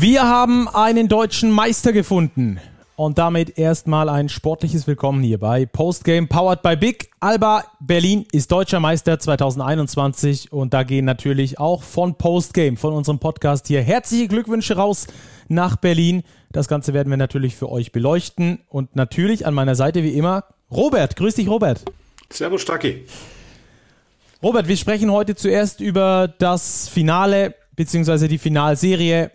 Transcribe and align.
Wir 0.00 0.28
haben 0.28 0.68
einen 0.68 1.08
deutschen 1.08 1.50
Meister 1.50 1.92
gefunden. 1.92 2.60
Und 2.94 3.18
damit 3.18 3.58
erstmal 3.58 4.08
ein 4.08 4.28
sportliches 4.28 4.86
Willkommen 4.86 5.24
hier 5.24 5.38
bei 5.38 5.66
Postgame 5.66 6.28
Powered 6.28 6.62
by 6.62 6.76
Big. 6.76 7.10
Alba 7.18 7.64
Berlin 7.80 8.24
ist 8.30 8.52
deutscher 8.52 8.78
Meister 8.78 9.18
2021 9.18 10.52
und 10.52 10.72
da 10.72 10.84
gehen 10.84 11.04
natürlich 11.04 11.58
auch 11.58 11.82
von 11.82 12.14
Postgame, 12.14 12.76
von 12.76 12.92
unserem 12.92 13.18
Podcast 13.18 13.66
hier 13.66 13.82
herzliche 13.82 14.28
Glückwünsche 14.28 14.76
raus 14.76 15.08
nach 15.48 15.74
Berlin. 15.74 16.22
Das 16.52 16.68
Ganze 16.68 16.94
werden 16.94 17.10
wir 17.10 17.16
natürlich 17.16 17.56
für 17.56 17.68
euch 17.68 17.90
beleuchten 17.90 18.60
und 18.68 18.94
natürlich 18.94 19.46
an 19.46 19.54
meiner 19.54 19.74
Seite 19.74 20.04
wie 20.04 20.12
immer 20.12 20.44
Robert. 20.70 21.16
Grüß 21.16 21.34
dich, 21.34 21.48
Robert. 21.48 21.84
Servus, 22.30 22.62
Stacki. 22.62 23.04
Robert, 24.44 24.68
wir 24.68 24.76
sprechen 24.76 25.10
heute 25.10 25.34
zuerst 25.34 25.80
über 25.80 26.32
das 26.38 26.88
Finale 26.88 27.56
beziehungsweise 27.74 28.28
die 28.28 28.38
Finalserie 28.38 29.32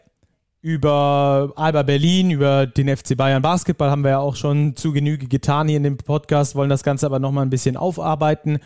über 0.64 1.52
Alba 1.58 1.84
Berlin, 1.84 2.32
über 2.32 2.66
den 2.66 2.88
FC 2.96 3.18
Bayern 3.18 3.42
Basketball 3.42 3.92
haben 3.92 4.04
wir 4.06 4.12
ja 4.12 4.20
auch 4.20 4.38
schon 4.38 4.78
zu 4.78 4.94
Genüge 4.94 5.28
getan 5.28 5.68
hier 5.68 5.76
in 5.76 5.84
dem 5.84 5.98
Podcast, 5.98 6.56
wollen 6.56 6.70
das 6.70 6.84
Ganze 6.84 7.06
aber 7.06 7.20
nochmal 7.20 7.46
ein 7.46 7.50
bisschen 7.50 7.76
aufarbeiten. 7.76 8.60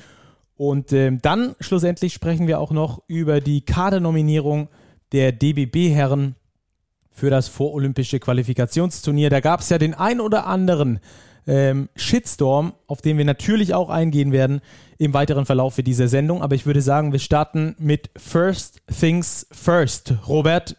Und 0.58 0.94
ähm, 0.94 1.20
dann 1.24 1.56
schlussendlich 1.60 2.14
sprechen 2.14 2.46
wir 2.46 2.60
auch 2.60 2.70
noch 2.70 3.02
über 3.08 3.42
die 3.42 3.62
Kadernominierung 3.62 4.70
der 5.12 5.32
DBB-Herren 5.32 6.36
für 7.10 7.32
das 7.32 7.48
vorolympische 7.48 8.20
Qualifikationsturnier. 8.20 9.32
Da 9.32 9.40
gab 9.40 9.62
es 9.62 9.70
ja 9.70 9.80
den 9.80 9.96
ein 9.96 10.22
oder 10.22 10.46
anderen 10.46 11.00
ähm, 11.48 11.90
Shitstorm, 11.96 12.74
auf 12.86 13.02
den 13.02 13.18
wir 13.18 13.26
natürlich 13.26 13.74
auch 13.74 13.90
eingehen 13.90 14.32
werden 14.32 14.62
im 15.00 15.16
weiteren 15.16 15.48
Verlauf 15.48 15.78
dieser 15.78 16.08
Sendung. 16.08 16.44
Aber 16.44 16.54
ich 16.54 16.68
würde 16.68 16.82
sagen, 16.82 17.12
wir 17.12 17.20
starten 17.20 17.76
mit 17.80 18.12
First 18.18 18.84
Things 18.88 19.48
First. 19.52 20.14
Robert, 20.28 20.76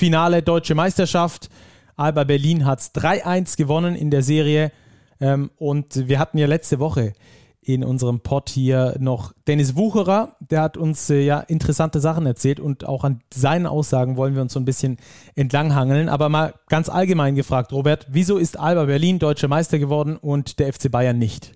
Finale 0.00 0.40
Deutsche 0.40 0.74
Meisterschaft. 0.74 1.50
Alba 1.94 2.24
Berlin 2.24 2.64
hat 2.64 2.80
es 2.80 2.94
3-1 2.94 3.58
gewonnen 3.58 3.94
in 3.94 4.10
der 4.10 4.22
Serie. 4.22 4.72
Ähm, 5.20 5.50
und 5.58 6.08
wir 6.08 6.18
hatten 6.18 6.38
ja 6.38 6.46
letzte 6.46 6.78
Woche 6.78 7.12
in 7.60 7.84
unserem 7.84 8.20
Pod 8.20 8.48
hier 8.48 8.96
noch 8.98 9.34
Dennis 9.46 9.76
Wucherer, 9.76 10.36
der 10.40 10.62
hat 10.62 10.78
uns 10.78 11.10
äh, 11.10 11.20
ja 11.20 11.40
interessante 11.40 12.00
Sachen 12.00 12.24
erzählt 12.24 12.60
und 12.60 12.86
auch 12.86 13.04
an 13.04 13.20
seinen 13.30 13.66
Aussagen 13.66 14.16
wollen 14.16 14.34
wir 14.34 14.40
uns 14.40 14.54
so 14.54 14.58
ein 14.58 14.64
bisschen 14.64 14.96
entlanghangeln. 15.34 16.08
Aber 16.08 16.30
mal 16.30 16.54
ganz 16.70 16.88
allgemein 16.88 17.34
gefragt, 17.34 17.70
Robert, 17.70 18.06
wieso 18.08 18.38
ist 18.38 18.58
Alba 18.58 18.86
Berlin 18.86 19.18
deutscher 19.18 19.48
Meister 19.48 19.78
geworden 19.78 20.16
und 20.16 20.60
der 20.60 20.72
FC 20.72 20.90
Bayern 20.90 21.18
nicht? 21.18 21.52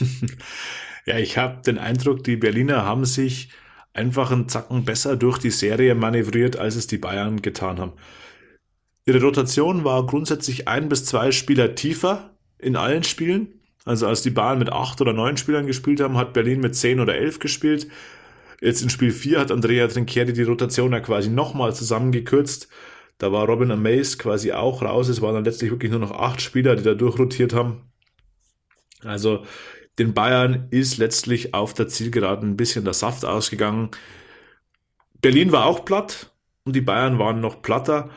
ja, 1.06 1.18
ich 1.18 1.38
habe 1.38 1.62
den 1.62 1.78
Eindruck, 1.78 2.24
die 2.24 2.34
Berliner 2.34 2.84
haben 2.84 3.04
sich 3.04 3.50
einfach 3.94 4.30
einen 4.30 4.48
Zacken 4.48 4.84
besser 4.84 5.16
durch 5.16 5.38
die 5.38 5.50
Serie 5.50 5.94
manövriert, 5.94 6.58
als 6.58 6.76
es 6.76 6.86
die 6.86 6.98
Bayern 6.98 7.40
getan 7.40 7.78
haben. 7.78 7.92
Ihre 9.06 9.20
Rotation 9.22 9.84
war 9.84 10.04
grundsätzlich 10.06 10.68
ein 10.68 10.88
bis 10.88 11.04
zwei 11.04 11.30
Spieler 11.30 11.74
tiefer 11.74 12.36
in 12.58 12.76
allen 12.76 13.04
Spielen. 13.04 13.60
Also 13.84 14.06
als 14.06 14.22
die 14.22 14.30
Bayern 14.30 14.58
mit 14.58 14.72
acht 14.72 15.00
oder 15.00 15.12
neun 15.12 15.36
Spielern 15.36 15.66
gespielt 15.66 16.00
haben, 16.00 16.16
hat 16.16 16.32
Berlin 16.32 16.60
mit 16.60 16.74
zehn 16.74 17.00
oder 17.00 17.14
elf 17.14 17.38
gespielt. 17.38 17.88
Jetzt 18.60 18.82
in 18.82 18.88
Spiel 18.88 19.10
vier 19.10 19.40
hat 19.40 19.52
Andrea 19.52 19.86
Trinchieri 19.88 20.32
die 20.32 20.42
Rotation 20.42 20.92
ja 20.92 21.00
quasi 21.00 21.28
nochmal 21.28 21.74
zusammengekürzt. 21.74 22.68
Da 23.18 23.30
war 23.30 23.46
Robin 23.46 23.70
Amaze 23.70 24.16
quasi 24.16 24.52
auch 24.52 24.82
raus. 24.82 25.08
Es 25.08 25.20
waren 25.20 25.34
dann 25.34 25.44
letztlich 25.44 25.70
wirklich 25.70 25.90
nur 25.90 26.00
noch 26.00 26.12
acht 26.12 26.40
Spieler, 26.40 26.74
die 26.74 26.82
da 26.82 26.94
durchrotiert 26.94 27.52
haben. 27.52 27.82
Also 29.02 29.44
den 29.98 30.14
Bayern 30.14 30.66
ist 30.70 30.98
letztlich 30.98 31.54
auf 31.54 31.74
der 31.74 31.88
Zielgeraden 31.88 32.50
ein 32.50 32.56
bisschen 32.56 32.84
der 32.84 32.94
Saft 32.94 33.24
ausgegangen. 33.24 33.90
Berlin 35.20 35.52
war 35.52 35.66
auch 35.66 35.84
platt 35.84 36.32
und 36.64 36.74
die 36.74 36.80
Bayern 36.80 37.18
waren 37.18 37.40
noch 37.40 37.62
platter. 37.62 38.10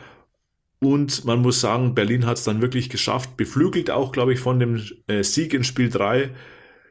Und 0.79 1.25
man 1.25 1.41
muss 1.41 1.61
sagen, 1.61 1.95
Berlin 1.95 2.25
hat 2.25 2.37
es 2.37 2.43
dann 2.43 2.61
wirklich 2.61 2.89
geschafft, 2.89 3.35
beflügelt 3.37 3.89
auch, 3.89 4.11
glaube 4.11 4.33
ich, 4.33 4.39
von 4.39 4.59
dem 4.59 4.81
äh, 5.07 5.23
Sieg 5.23 5.53
in 5.53 5.63
Spiel 5.63 5.89
3, 5.89 6.31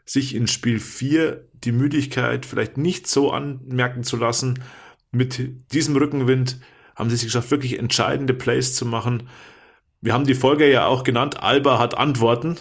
sich 0.05 0.35
in 0.35 0.47
Spiel 0.49 0.81
4 0.81 1.49
die 1.53 1.73
Müdigkeit 1.73 2.47
vielleicht 2.47 2.79
nicht 2.79 3.07
so 3.07 3.31
anmerken 3.31 4.03
zu 4.03 4.17
lassen. 4.17 4.63
Mit 5.13 5.73
diesem 5.73 5.97
Rückenwind 5.97 6.59
haben 6.97 7.11
sie 7.11 7.17
es 7.17 7.25
geschafft, 7.25 7.51
wirklich 7.51 7.79
entscheidende 7.79 8.35
Plays 8.35 8.75
zu 8.75 8.87
machen. 8.87 9.29
Wir 10.01 10.15
haben 10.15 10.27
die 10.27 10.35
Folge 10.35 10.71
ja 10.71 10.87
auch 10.87 11.05
genannt, 11.05 11.43
Alba 11.43 11.79
hat 11.79 11.97
Antworten. 11.97 12.57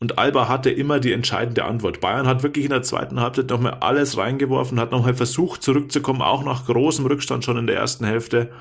Und 0.00 0.18
Alba 0.18 0.48
hatte 0.48 0.70
immer 0.70 1.00
die 1.00 1.12
entscheidende 1.12 1.64
Antwort. 1.64 2.00
Bayern 2.00 2.28
hat 2.28 2.44
wirklich 2.44 2.64
in 2.64 2.70
der 2.70 2.82
zweiten 2.82 3.20
Halbzeit 3.20 3.50
nochmal 3.50 3.78
alles 3.80 4.16
reingeworfen, 4.16 4.78
hat 4.78 4.92
nochmal 4.92 5.14
versucht 5.14 5.62
zurückzukommen, 5.62 6.22
auch 6.22 6.44
nach 6.44 6.66
großem 6.66 7.04
Rückstand 7.06 7.44
schon 7.44 7.56
in 7.56 7.66
der 7.66 7.76
ersten 7.76 8.04
Hälfte. 8.04 8.52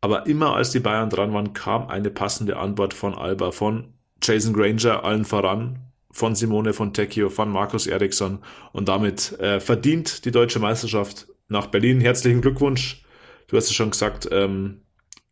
Aber 0.00 0.26
immer 0.26 0.54
als 0.54 0.70
die 0.70 0.80
Bayern 0.80 1.10
dran 1.10 1.32
waren, 1.32 1.52
kam 1.52 1.88
eine 1.88 2.10
passende 2.10 2.56
Antwort 2.56 2.94
von 2.94 3.14
Alba, 3.14 3.50
von 3.50 3.94
Jason 4.22 4.52
Granger 4.52 5.04
allen 5.04 5.24
voran, 5.24 5.80
von 6.12 6.34
Simone 6.34 6.72
von 6.72 6.92
Tecchio, 6.92 7.28
von 7.28 7.50
Markus 7.50 7.86
Eriksson 7.86 8.38
und 8.72 8.88
damit 8.88 9.38
äh, 9.40 9.58
verdient 9.58 10.24
die 10.24 10.30
deutsche 10.30 10.60
Meisterschaft 10.60 11.26
nach 11.48 11.66
Berlin. 11.66 12.00
Herzlichen 12.00 12.40
Glückwunsch. 12.40 13.02
Du 13.48 13.56
hast 13.56 13.66
es 13.66 13.74
schon 13.74 13.90
gesagt, 13.90 14.28
ähm, 14.30 14.82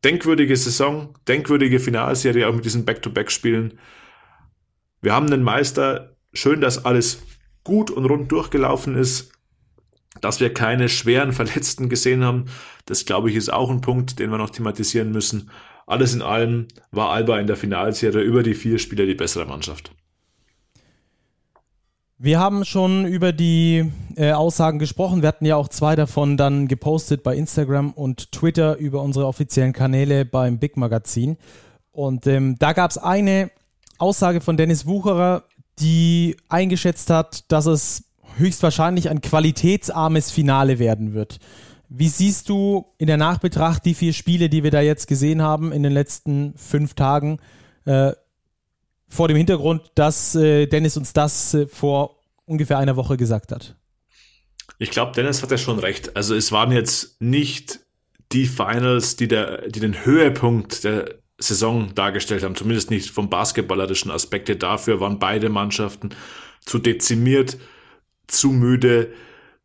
denkwürdige 0.03 0.56
Saison, 0.56 1.15
denkwürdige 1.28 1.78
Finalserie 1.78 2.49
auch 2.49 2.55
mit 2.55 2.65
diesen 2.65 2.84
Back-to-Back-Spielen. 2.84 3.78
Wir 5.03 5.15
haben 5.15 5.27
einen 5.27 5.43
Meister. 5.43 6.16
Schön, 6.33 6.61
dass 6.61 6.84
alles 6.84 7.22
gut 7.65 7.91
und 7.91 8.05
rund 8.05 8.31
durchgelaufen 8.31 8.97
ist. 8.97 9.33
Dass 10.21 10.41
wir 10.41 10.53
keine 10.53 10.88
schweren 10.88 11.33
Verletzten 11.33 11.88
gesehen 11.88 12.25
haben, 12.25 12.47
das 12.87 13.05
glaube 13.05 13.31
ich 13.31 13.37
ist 13.37 13.53
auch 13.53 13.71
ein 13.71 13.81
Punkt, 13.81 14.19
den 14.19 14.31
wir 14.31 14.39
noch 14.39 14.50
thematisieren 14.50 15.12
müssen. 15.12 15.50
Alles 15.87 16.15
in 16.15 16.22
allem 16.22 16.69
war 16.91 17.10
Alba 17.10 17.39
in 17.39 17.47
der 17.47 17.56
Finalserie 17.56 18.22
über 18.22 18.43
die 18.43 18.55
vier 18.55 18.78
Spieler 18.78 19.06
die 19.06 19.15
bessere 19.15 19.47
Mannschaft. 19.47 19.93
Wir 22.19 22.39
haben 22.39 22.65
schon 22.65 23.06
über 23.06 23.33
die 23.33 23.91
äh, 24.15 24.33
Aussagen 24.33 24.78
gesprochen. 24.78 25.22
Wir 25.22 25.28
hatten 25.28 25.47
ja 25.47 25.56
auch 25.56 25.69
zwei 25.69 25.97
davon 25.97 26.37
dann 26.37 26.69
gepostet 26.69 27.22
bei 27.22 27.34
Instagram 27.34 27.93
und 27.93 28.31
Twitter 28.31 28.77
über 28.77 29.00
unsere 29.03 29.27
offiziellen 29.27 29.72
Kanäle 29.72 30.27
beim 30.27 30.59
Big 30.59 30.77
Magazin. 30.77 31.39
Und 31.93 32.27
ähm, 32.27 32.56
da 32.59 32.75
gab 32.75 32.91
es 32.91 32.99
eine 32.99 33.50
Aussage 34.00 34.41
von 34.41 34.56
Dennis 34.56 34.87
Wucherer, 34.87 35.44
die 35.78 36.37
eingeschätzt 36.49 37.11
hat, 37.11 37.50
dass 37.50 37.66
es 37.66 38.05
höchstwahrscheinlich 38.37 39.11
ein 39.11 39.21
qualitätsarmes 39.21 40.31
Finale 40.31 40.78
werden 40.78 41.15
wird. 41.15 41.38
Wie 41.88 42.09
siehst 42.09 42.49
du 42.49 42.87
in 42.99 43.09
der 43.09 43.16
Nachbetracht 43.16 43.84
die 43.84 43.94
vier 43.94 44.12
Spiele, 44.12 44.49
die 44.49 44.62
wir 44.62 44.71
da 44.71 44.81
jetzt 44.81 45.09
gesehen 45.09 45.43
haben 45.43 45.72
in 45.72 45.83
den 45.83 45.93
letzten 45.93 46.55
fünf 46.56 46.94
Tagen, 46.94 47.41
äh, 47.84 48.12
vor 49.09 49.27
dem 49.27 49.37
Hintergrund, 49.37 49.91
dass 49.97 50.37
äh, 50.37 50.66
Dennis 50.66 50.97
uns 50.97 51.12
das 51.12 51.53
äh, 51.55 51.66
vor 51.66 52.21
ungefähr 52.44 52.78
einer 52.78 52.94
Woche 52.94 53.16
gesagt 53.16 53.50
hat? 53.50 53.77
Ich 54.78 54.91
glaube, 54.91 55.12
Dennis 55.12 55.43
hat 55.43 55.50
ja 55.50 55.59
schon 55.59 55.81
recht. 55.81 56.16
Also 56.16 56.34
es 56.34 56.53
waren 56.53 56.71
jetzt 56.71 57.21
nicht 57.21 57.81
die 58.33 58.47
Finals, 58.47 59.16
die, 59.16 59.27
der, 59.27 59.69
die 59.69 59.81
den 59.81 60.05
Höhepunkt 60.05 60.84
der 60.84 61.19
Saison 61.41 61.95
dargestellt 61.95 62.45
haben, 62.45 62.55
zumindest 62.55 62.91
nicht 62.91 63.11
vom 63.11 63.31
basketballerischen 63.31 64.11
Aspekte. 64.11 64.56
Dafür 64.56 65.01
waren 65.01 65.19
beide 65.19 65.49
Mannschaften 65.49 66.11
zu 66.65 66.78
dezimiert, 66.78 67.59
zu 68.27 68.51
müde. 68.51 69.12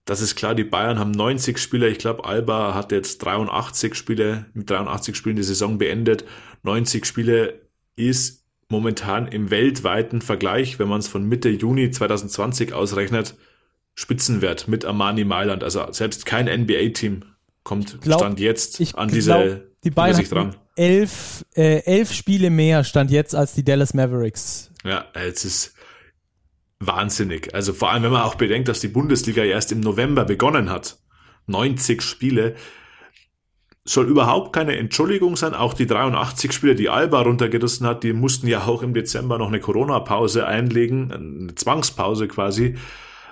Das 0.05 0.21
ist 0.21 0.35
klar, 0.35 0.55
die 0.55 0.63
Bayern 0.63 0.97
haben 0.97 1.11
90 1.11 1.57
Spieler. 1.57 1.87
Ich 1.87 1.99
glaube, 1.99 2.25
Alba 2.25 2.73
hat 2.73 2.91
jetzt 2.91 3.19
83 3.19 3.95
Spiele, 3.95 4.45
mit 4.53 4.69
83 4.69 5.15
Spielen 5.15 5.35
die 5.35 5.43
Saison 5.43 5.77
beendet. 5.77 6.25
90 6.63 7.05
Spiele 7.05 7.61
ist 7.95 8.45
momentan 8.69 9.27
im 9.27 9.51
weltweiten 9.51 10.21
Vergleich, 10.21 10.79
wenn 10.79 10.87
man 10.87 10.99
es 10.99 11.07
von 11.07 11.27
Mitte 11.27 11.49
Juni 11.49 11.91
2020 11.91 12.73
ausrechnet, 12.73 13.35
Spitzenwert 13.93 14.67
mit 14.67 14.85
Armani 14.85 15.23
Mailand. 15.23 15.63
Also 15.63 15.91
selbst 15.91 16.25
kein 16.25 16.47
NBA-Team 16.47 17.23
kommt 17.65 17.99
glaub, 17.99 18.21
Stand 18.21 18.39
jetzt 18.39 18.95
an 18.95 19.09
diese 19.09 19.31
glaub, 19.31 19.61
die 19.83 19.91
Bayern 19.91 20.23
dran 20.23 20.55
elf, 20.75 21.45
äh, 21.55 21.83
elf 21.85 22.11
Spiele 22.11 22.49
mehr 22.49 22.83
stand 22.83 23.11
jetzt 23.11 23.33
als 23.35 23.53
die 23.53 23.63
Dallas 23.63 23.93
Mavericks. 23.93 24.71
Ja, 24.83 25.05
es 25.13 25.45
ist 25.45 25.73
wahnsinnig. 26.79 27.53
Also 27.55 27.73
vor 27.73 27.91
allem, 27.91 28.03
wenn 28.03 28.11
man 28.11 28.23
auch 28.23 28.35
bedenkt, 28.35 28.67
dass 28.67 28.81
die 28.81 28.89
Bundesliga 28.89 29.43
erst 29.43 29.71
im 29.71 29.79
November 29.79 30.25
begonnen 30.25 30.69
hat. 30.69 30.99
90 31.47 32.01
Spiele. 32.01 32.55
Soll 33.87 34.07
überhaupt 34.07 34.51
keine 34.51 34.77
Entschuldigung 34.77 35.35
sein. 35.35 35.53
Auch 35.53 35.73
die 35.73 35.85
83 35.85 36.51
Spiele, 36.51 36.75
die 36.75 36.89
Alba 36.89 37.21
runtergerissen 37.21 37.85
hat, 37.85 38.03
die 38.03 38.13
mussten 38.13 38.47
ja 38.47 38.65
auch 38.65 38.81
im 38.81 38.93
Dezember 38.93 39.37
noch 39.37 39.47
eine 39.47 39.59
Corona-Pause 39.59 40.47
einlegen. 40.47 41.11
Eine 41.11 41.55
Zwangspause 41.55 42.27
quasi. 42.27 42.77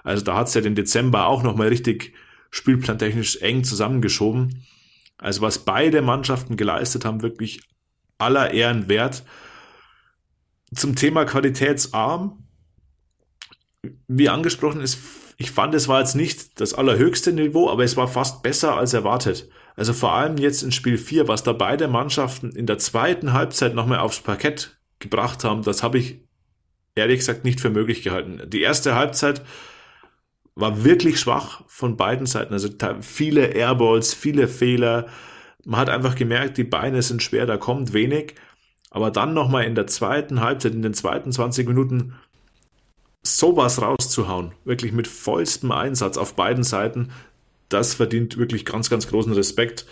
Also 0.03 0.23
da 0.23 0.35
hat's 0.35 0.53
ja 0.53 0.61
den 0.61 0.75
Dezember 0.75 1.25
auch 1.27 1.43
nochmal 1.43 1.69
richtig 1.69 2.13
spielplantechnisch 2.53 3.37
eng 3.37 3.63
zusammengeschoben. 3.63 4.63
Also 5.17 5.41
was 5.41 5.65
beide 5.65 6.03
Mannschaften 6.03 6.55
geleistet 6.55 7.03
haben, 7.03 7.23
wirklich 7.23 7.61
aller 8.19 8.53
Ehren 8.53 8.87
wert. 8.87 9.23
Zum 10.75 10.95
Thema 10.95 11.25
qualitätsarm, 11.25 12.45
wie 14.07 14.29
angesprochen 14.29 14.81
ist, 14.81 14.99
ich 15.37 15.49
fand, 15.49 15.73
es 15.73 15.87
war 15.87 15.99
jetzt 15.99 16.15
nicht 16.15 16.61
das 16.61 16.75
allerhöchste 16.75 17.33
Niveau, 17.33 17.71
aber 17.71 17.83
es 17.83 17.97
war 17.97 18.07
fast 18.07 18.43
besser 18.43 18.77
als 18.77 18.93
erwartet. 18.93 19.49
Also 19.75 19.91
vor 19.91 20.13
allem 20.13 20.37
jetzt 20.37 20.61
in 20.61 20.71
Spiel 20.71 20.99
4, 20.99 21.27
was 21.27 21.41
da 21.41 21.53
beide 21.53 21.87
Mannschaften 21.87 22.51
in 22.51 22.67
der 22.67 22.77
zweiten 22.77 23.33
Halbzeit 23.33 23.73
nochmal 23.73 23.97
aufs 23.97 24.19
Parkett 24.19 24.77
gebracht 24.99 25.43
haben, 25.43 25.63
das 25.63 25.81
habe 25.81 25.97
ich 25.97 26.21
ehrlich 26.93 27.17
gesagt 27.17 27.45
nicht 27.45 27.59
für 27.59 27.71
möglich 27.71 28.03
gehalten. 28.03 28.47
Die 28.47 28.61
erste 28.61 28.93
Halbzeit 28.93 29.41
war 30.55 30.83
wirklich 30.83 31.19
schwach 31.19 31.63
von 31.67 31.97
beiden 31.97 32.25
Seiten. 32.25 32.53
Also 32.53 32.69
viele 33.01 33.47
Airballs, 33.47 34.13
viele 34.13 34.47
Fehler. 34.47 35.07
Man 35.65 35.79
hat 35.79 35.89
einfach 35.89 36.15
gemerkt, 36.15 36.57
die 36.57 36.63
Beine 36.63 37.01
sind 37.01 37.23
schwer, 37.23 37.45
da 37.45 37.57
kommt 37.57 37.93
wenig. 37.93 38.35
Aber 38.91 39.09
dann 39.09 39.33
nochmal 39.33 39.65
in 39.65 39.75
der 39.75 39.87
zweiten 39.87 40.41
Halbzeit, 40.41 40.73
in 40.73 40.83
den 40.83 40.93
zweiten 40.93 41.31
20 41.31 41.67
Minuten, 41.67 42.13
sowas 43.23 43.81
rauszuhauen, 43.81 44.51
wirklich 44.65 44.91
mit 44.91 45.07
vollstem 45.07 45.71
Einsatz 45.71 46.17
auf 46.17 46.35
beiden 46.35 46.63
Seiten, 46.63 47.09
das 47.69 47.95
verdient 47.95 48.37
wirklich 48.37 48.65
ganz, 48.65 48.89
ganz 48.89 49.07
großen 49.07 49.33
Respekt. 49.33 49.87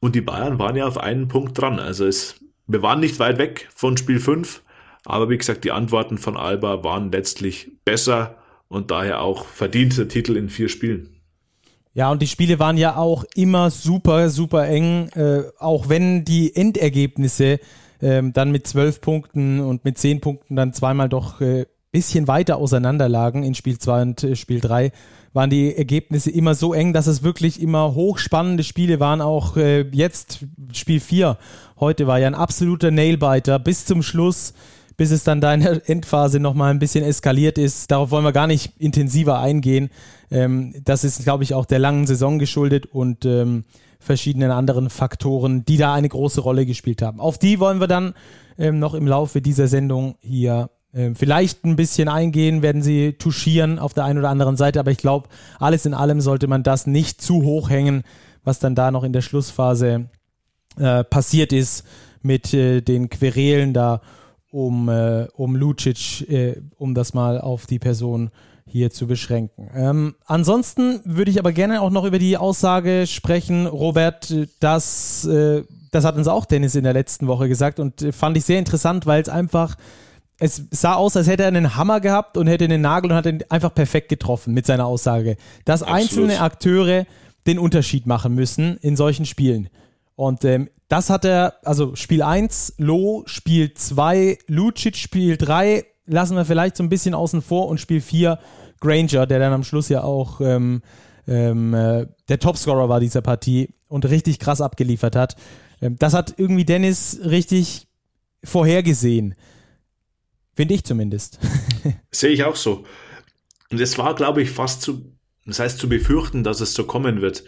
Und 0.00 0.14
die 0.14 0.20
Bayern 0.20 0.58
waren 0.58 0.76
ja 0.76 0.86
auf 0.86 0.98
einen 0.98 1.28
Punkt 1.28 1.58
dran. 1.58 1.78
Also 1.78 2.04
es, 2.04 2.44
wir 2.66 2.82
waren 2.82 3.00
nicht 3.00 3.18
weit 3.18 3.38
weg 3.38 3.68
von 3.74 3.96
Spiel 3.96 4.20
5, 4.20 4.62
aber 5.06 5.30
wie 5.30 5.38
gesagt, 5.38 5.64
die 5.64 5.72
Antworten 5.72 6.18
von 6.18 6.36
Alba 6.36 6.84
waren 6.84 7.10
letztlich 7.10 7.70
besser 7.84 8.36
und 8.68 8.90
daher 8.90 9.20
auch 9.22 9.46
verdiente 9.46 10.08
Titel 10.08 10.36
in 10.36 10.48
vier 10.48 10.68
Spielen. 10.68 11.10
Ja, 11.94 12.10
und 12.10 12.20
die 12.20 12.26
Spiele 12.26 12.58
waren 12.58 12.76
ja 12.76 12.96
auch 12.96 13.24
immer 13.34 13.70
super, 13.70 14.28
super 14.28 14.68
eng, 14.68 15.08
äh, 15.14 15.44
auch 15.58 15.88
wenn 15.88 16.24
die 16.24 16.54
Endergebnisse 16.54 17.58
äh, 18.00 18.22
dann 18.22 18.50
mit 18.50 18.66
zwölf 18.66 19.00
Punkten 19.00 19.60
und 19.60 19.84
mit 19.84 19.96
zehn 19.96 20.20
Punkten 20.20 20.56
dann 20.56 20.74
zweimal 20.74 21.08
doch 21.08 21.40
äh, 21.40 21.64
bisschen 21.96 22.28
weiter 22.28 22.58
auseinander 22.58 23.08
lagen 23.08 23.42
in 23.42 23.54
Spiel 23.54 23.78
2 23.78 24.02
und 24.02 24.22
äh, 24.22 24.36
Spiel 24.36 24.60
3, 24.60 24.92
waren 25.32 25.48
die 25.48 25.74
Ergebnisse 25.74 26.30
immer 26.30 26.54
so 26.54 26.74
eng, 26.74 26.92
dass 26.92 27.06
es 27.06 27.22
wirklich 27.22 27.62
immer 27.62 27.94
hochspannende 27.94 28.64
Spiele 28.64 29.00
waren. 29.00 29.22
Auch 29.22 29.56
äh, 29.56 29.80
jetzt 29.92 30.40
Spiel 30.72 31.00
4 31.00 31.38
heute 31.80 32.06
war 32.06 32.18
ja 32.18 32.26
ein 32.26 32.34
absoluter 32.34 32.90
Nailbiter 32.90 33.58
bis 33.58 33.86
zum 33.86 34.02
Schluss 34.02 34.52
bis 34.96 35.10
es 35.10 35.24
dann 35.24 35.40
da 35.40 35.52
in 35.54 35.60
der 35.60 35.88
Endphase 35.88 36.40
nochmal 36.40 36.70
ein 36.70 36.78
bisschen 36.78 37.04
eskaliert 37.04 37.58
ist. 37.58 37.90
Darauf 37.90 38.10
wollen 38.10 38.24
wir 38.24 38.32
gar 38.32 38.46
nicht 38.46 38.72
intensiver 38.78 39.38
eingehen. 39.40 39.90
Ähm, 40.30 40.74
das 40.84 41.04
ist, 41.04 41.22
glaube 41.22 41.44
ich, 41.44 41.54
auch 41.54 41.66
der 41.66 41.78
langen 41.78 42.06
Saison 42.06 42.38
geschuldet 42.38 42.86
und 42.86 43.24
ähm, 43.24 43.64
verschiedenen 43.98 44.50
anderen 44.50 44.90
Faktoren, 44.90 45.64
die 45.64 45.76
da 45.76 45.94
eine 45.94 46.08
große 46.08 46.40
Rolle 46.40 46.66
gespielt 46.66 47.02
haben. 47.02 47.20
Auf 47.20 47.38
die 47.38 47.60
wollen 47.60 47.80
wir 47.80 47.88
dann 47.88 48.14
ähm, 48.58 48.78
noch 48.78 48.94
im 48.94 49.06
Laufe 49.06 49.40
dieser 49.40 49.68
Sendung 49.68 50.16
hier 50.20 50.70
ähm, 50.94 51.14
vielleicht 51.14 51.64
ein 51.64 51.76
bisschen 51.76 52.08
eingehen, 52.08 52.62
werden 52.62 52.82
sie 52.82 53.14
touchieren 53.14 53.78
auf 53.78 53.92
der 53.92 54.04
einen 54.04 54.18
oder 54.18 54.30
anderen 54.30 54.56
Seite, 54.56 54.80
aber 54.80 54.90
ich 54.90 54.98
glaube, 54.98 55.28
alles 55.58 55.84
in 55.84 55.92
allem 55.94 56.20
sollte 56.20 56.46
man 56.46 56.62
das 56.62 56.86
nicht 56.86 57.20
zu 57.20 57.42
hoch 57.42 57.68
hängen, 57.68 58.02
was 58.44 58.60
dann 58.60 58.74
da 58.74 58.90
noch 58.90 59.04
in 59.04 59.12
der 59.12 59.20
Schlussphase 59.20 60.08
äh, 60.78 61.04
passiert 61.04 61.52
ist 61.52 61.84
mit 62.22 62.54
äh, 62.54 62.80
den 62.80 63.10
Querelen 63.10 63.74
da 63.74 64.00
um, 64.56 64.88
äh, 64.88 65.26
um 65.34 65.54
Lucic, 65.54 66.28
äh, 66.30 66.56
um 66.78 66.94
das 66.94 67.12
mal 67.12 67.38
auf 67.38 67.66
die 67.66 67.78
Person 67.78 68.30
hier 68.66 68.90
zu 68.90 69.06
beschränken. 69.06 69.70
Ähm, 69.74 70.14
ansonsten 70.24 71.00
würde 71.04 71.30
ich 71.30 71.38
aber 71.38 71.52
gerne 71.52 71.82
auch 71.82 71.90
noch 71.90 72.04
über 72.04 72.18
die 72.18 72.38
Aussage 72.38 73.06
sprechen, 73.06 73.66
Robert, 73.66 74.34
dass 74.60 75.26
äh, 75.26 75.62
das 75.92 76.04
hat 76.04 76.16
uns 76.16 76.26
auch 76.26 76.46
Dennis 76.46 76.74
in 76.74 76.84
der 76.84 76.94
letzten 76.94 77.26
Woche 77.26 77.48
gesagt 77.48 77.78
und 77.78 78.00
äh, 78.00 78.12
fand 78.12 78.36
ich 78.38 78.46
sehr 78.46 78.58
interessant, 78.58 79.04
weil 79.04 79.20
es 79.20 79.28
einfach 79.28 79.76
es 80.38 80.64
sah 80.70 80.94
aus, 80.94 81.16
als 81.16 81.28
hätte 81.28 81.44
er 81.44 81.48
einen 81.48 81.76
Hammer 81.76 82.00
gehabt 82.00 82.36
und 82.36 82.46
hätte 82.46 82.64
einen 82.64 82.80
Nagel 82.80 83.10
und 83.10 83.16
hat 83.16 83.26
ihn 83.26 83.44
einfach 83.48 83.74
perfekt 83.74 84.08
getroffen 84.08 84.52
mit 84.54 84.66
seiner 84.66 84.86
Aussage, 84.86 85.36
dass 85.64 85.82
Absolut. 85.82 86.02
einzelne 86.02 86.40
Akteure 86.40 87.06
den 87.46 87.58
Unterschied 87.58 88.06
machen 88.06 88.34
müssen 88.34 88.78
in 88.78 88.96
solchen 88.96 89.24
Spielen. 89.26 89.68
Und 90.16 90.44
ähm, 90.44 90.70
das 90.88 91.10
hat 91.10 91.24
er, 91.24 91.54
also 91.62 91.94
Spiel 91.94 92.22
1, 92.22 92.74
Loh, 92.78 93.22
Spiel 93.26 93.72
2, 93.74 94.38
Lucic, 94.48 94.96
Spiel 94.96 95.36
3 95.36 95.84
lassen 96.06 96.36
wir 96.36 96.44
vielleicht 96.44 96.76
so 96.76 96.82
ein 96.82 96.88
bisschen 96.88 97.14
außen 97.14 97.42
vor 97.42 97.68
und 97.68 97.80
Spiel 97.80 98.00
4 98.00 98.38
Granger, 98.80 99.26
der 99.26 99.38
dann 99.38 99.52
am 99.52 99.64
Schluss 99.64 99.88
ja 99.88 100.02
auch 100.04 100.40
ähm, 100.40 100.82
ähm, 101.26 101.74
äh, 101.74 102.06
der 102.28 102.38
Topscorer 102.38 102.88
war 102.88 103.00
dieser 103.00 103.22
Partie 103.22 103.70
und 103.88 104.04
richtig 104.04 104.38
krass 104.38 104.60
abgeliefert 104.60 105.16
hat. 105.16 105.36
Ähm, 105.80 105.96
das 105.98 106.14
hat 106.14 106.34
irgendwie 106.36 106.64
Dennis 106.64 107.20
richtig 107.24 107.88
vorhergesehen. 108.44 109.34
Finde 110.54 110.74
ich 110.74 110.84
zumindest. 110.84 111.40
Sehe 112.10 112.30
ich 112.30 112.44
auch 112.44 112.56
so. 112.56 112.84
Und 113.70 113.80
es 113.80 113.98
war, 113.98 114.14
glaube 114.14 114.42
ich, 114.42 114.50
fast 114.50 114.82
zu, 114.82 115.12
das 115.44 115.58
heißt 115.58 115.78
zu 115.78 115.88
befürchten, 115.88 116.44
dass 116.44 116.60
es 116.60 116.74
so 116.74 116.84
kommen 116.84 117.20
wird 117.20 117.44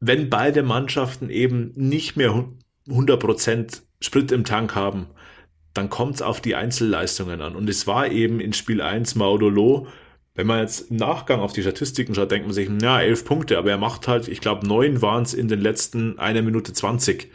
wenn 0.00 0.30
beide 0.30 0.62
Mannschaften 0.62 1.30
eben 1.30 1.72
nicht 1.74 2.16
mehr 2.16 2.46
100% 2.88 3.82
Sprit 4.00 4.32
im 4.32 4.44
Tank 4.44 4.74
haben, 4.74 5.06
dann 5.74 5.90
kommt 5.90 6.16
es 6.16 6.22
auf 6.22 6.40
die 6.40 6.54
Einzelleistungen 6.54 7.40
an. 7.40 7.56
Und 7.56 7.68
es 7.68 7.86
war 7.86 8.10
eben 8.10 8.40
in 8.40 8.52
Spiel 8.52 8.80
1 8.80 9.14
Maudolo, 9.14 9.88
wenn 10.34 10.46
man 10.46 10.60
jetzt 10.60 10.90
im 10.90 10.96
Nachgang 10.96 11.40
auf 11.40 11.54
die 11.54 11.62
Statistiken 11.62 12.14
schaut, 12.14 12.30
denkt 12.30 12.46
man 12.46 12.54
sich, 12.54 12.68
ja, 12.82 13.00
elf 13.00 13.24
Punkte, 13.24 13.56
aber 13.56 13.70
er 13.70 13.78
macht 13.78 14.06
halt, 14.06 14.28
ich 14.28 14.40
glaube, 14.40 14.66
neun 14.66 15.00
waren 15.00 15.22
es 15.22 15.32
in 15.32 15.48
den 15.48 15.60
letzten 15.60 16.18
einer 16.18 16.42
Minute 16.42 16.74
20. 16.74 17.30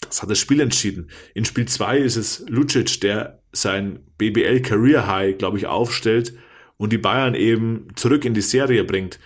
Das 0.00 0.22
hat 0.22 0.30
das 0.30 0.38
Spiel 0.38 0.60
entschieden. 0.60 1.08
In 1.34 1.44
Spiel 1.44 1.66
2 1.66 1.98
ist 1.98 2.16
es 2.16 2.44
Lucic, 2.48 3.00
der 3.00 3.40
sein 3.52 4.00
BBL 4.18 4.60
Career 4.60 5.06
High, 5.06 5.38
glaube 5.38 5.58
ich, 5.58 5.66
aufstellt 5.66 6.34
und 6.76 6.92
die 6.92 6.98
Bayern 6.98 7.34
eben 7.34 7.88
zurück 7.94 8.24
in 8.24 8.34
die 8.34 8.40
Serie 8.40 8.82
bringt. 8.82 9.20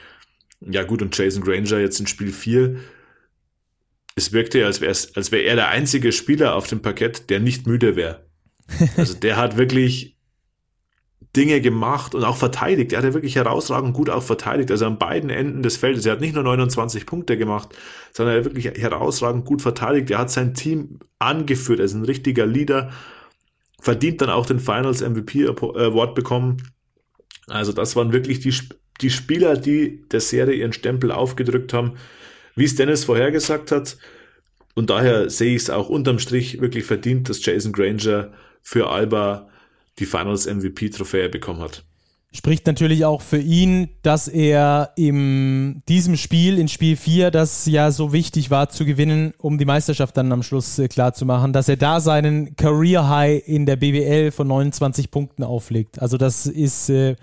Ja 0.68 0.82
gut, 0.82 1.02
und 1.02 1.16
Jason 1.16 1.42
Granger 1.42 1.78
jetzt 1.78 2.00
in 2.00 2.06
Spiel 2.06 2.32
4, 2.32 2.76
es 4.16 4.32
wirkte 4.32 4.60
ja, 4.60 4.66
als 4.66 4.80
wäre 4.80 4.96
als 5.14 5.32
wär 5.32 5.44
er 5.44 5.56
der 5.56 5.68
einzige 5.68 6.10
Spieler 6.10 6.54
auf 6.54 6.66
dem 6.66 6.80
Parkett, 6.82 7.30
der 7.30 7.40
nicht 7.40 7.66
müde 7.66 7.96
wäre. 7.96 8.26
Also 8.96 9.14
der 9.14 9.36
hat 9.36 9.56
wirklich 9.56 10.16
Dinge 11.36 11.60
gemacht 11.60 12.14
und 12.14 12.24
auch 12.24 12.36
verteidigt. 12.36 12.92
Er 12.92 12.98
hat 12.98 13.04
ja 13.04 13.14
wirklich 13.14 13.36
herausragend 13.36 13.92
gut 13.94 14.08
auch 14.08 14.22
verteidigt. 14.22 14.70
Also 14.70 14.86
an 14.86 14.98
beiden 14.98 15.28
Enden 15.28 15.62
des 15.62 15.76
Feldes. 15.76 16.06
Er 16.06 16.12
hat 16.12 16.20
nicht 16.20 16.34
nur 16.34 16.42
29 16.42 17.04
Punkte 17.04 17.36
gemacht, 17.36 17.76
sondern 18.12 18.34
er 18.34 18.38
hat 18.38 18.46
wirklich 18.46 18.64
herausragend 18.64 19.44
gut 19.44 19.60
verteidigt. 19.60 20.10
Er 20.10 20.18
hat 20.18 20.30
sein 20.30 20.54
Team 20.54 20.98
angeführt. 21.18 21.78
Er 21.78 21.84
ist 21.84 21.94
ein 21.94 22.04
richtiger 22.04 22.46
Leader. 22.46 22.90
Verdient 23.80 24.22
dann 24.22 24.30
auch 24.30 24.46
den 24.46 24.60
Finals 24.60 25.02
MVP 25.02 25.46
Award 25.46 26.14
bekommen. 26.14 26.56
Also 27.48 27.72
das 27.72 27.94
waren 27.96 28.12
wirklich 28.12 28.40
die, 28.40 28.54
die 29.00 29.10
Spieler, 29.10 29.56
die 29.56 30.00
der 30.10 30.20
Serie 30.20 30.54
ihren 30.54 30.72
Stempel 30.72 31.12
aufgedrückt 31.12 31.72
haben, 31.72 31.94
wie 32.54 32.64
es 32.64 32.74
Dennis 32.74 33.04
vorhergesagt 33.04 33.70
hat. 33.70 33.96
Und 34.74 34.90
daher 34.90 35.30
sehe 35.30 35.54
ich 35.54 35.62
es 35.62 35.70
auch 35.70 35.88
unterm 35.88 36.18
Strich 36.18 36.60
wirklich 36.60 36.84
verdient, 36.84 37.28
dass 37.28 37.44
Jason 37.44 37.72
Granger 37.72 38.32
für 38.62 38.88
Alba 38.88 39.48
die 39.98 40.06
Finals 40.06 40.46
MVP-Trophäe 40.46 41.28
bekommen 41.28 41.60
hat. 41.60 41.82
Spricht 42.32 42.66
natürlich 42.66 43.06
auch 43.06 43.22
für 43.22 43.38
ihn, 43.38 43.88
dass 44.02 44.28
er 44.28 44.90
in 44.96 45.82
diesem 45.88 46.16
Spiel, 46.16 46.58
in 46.58 46.68
Spiel 46.68 46.96
4, 46.96 47.30
das 47.30 47.64
ja 47.64 47.90
so 47.90 48.12
wichtig 48.12 48.50
war 48.50 48.68
zu 48.68 48.84
gewinnen, 48.84 49.32
um 49.38 49.56
die 49.56 49.64
Meisterschaft 49.64 50.14
dann 50.18 50.30
am 50.32 50.42
Schluss 50.42 50.78
äh, 50.78 50.88
klar 50.88 51.14
zu 51.14 51.24
machen, 51.24 51.54
dass 51.54 51.68
er 51.70 51.78
da 51.78 51.98
seinen 51.98 52.54
Career 52.56 53.08
High 53.08 53.48
in 53.48 53.64
der 53.64 53.76
BWL 53.76 54.32
von 54.32 54.48
29 54.48 55.10
Punkten 55.10 55.44
auflegt. 55.44 56.02
Also 56.02 56.18
das 56.18 56.44
ist 56.44 56.90
äh, 56.90 57.16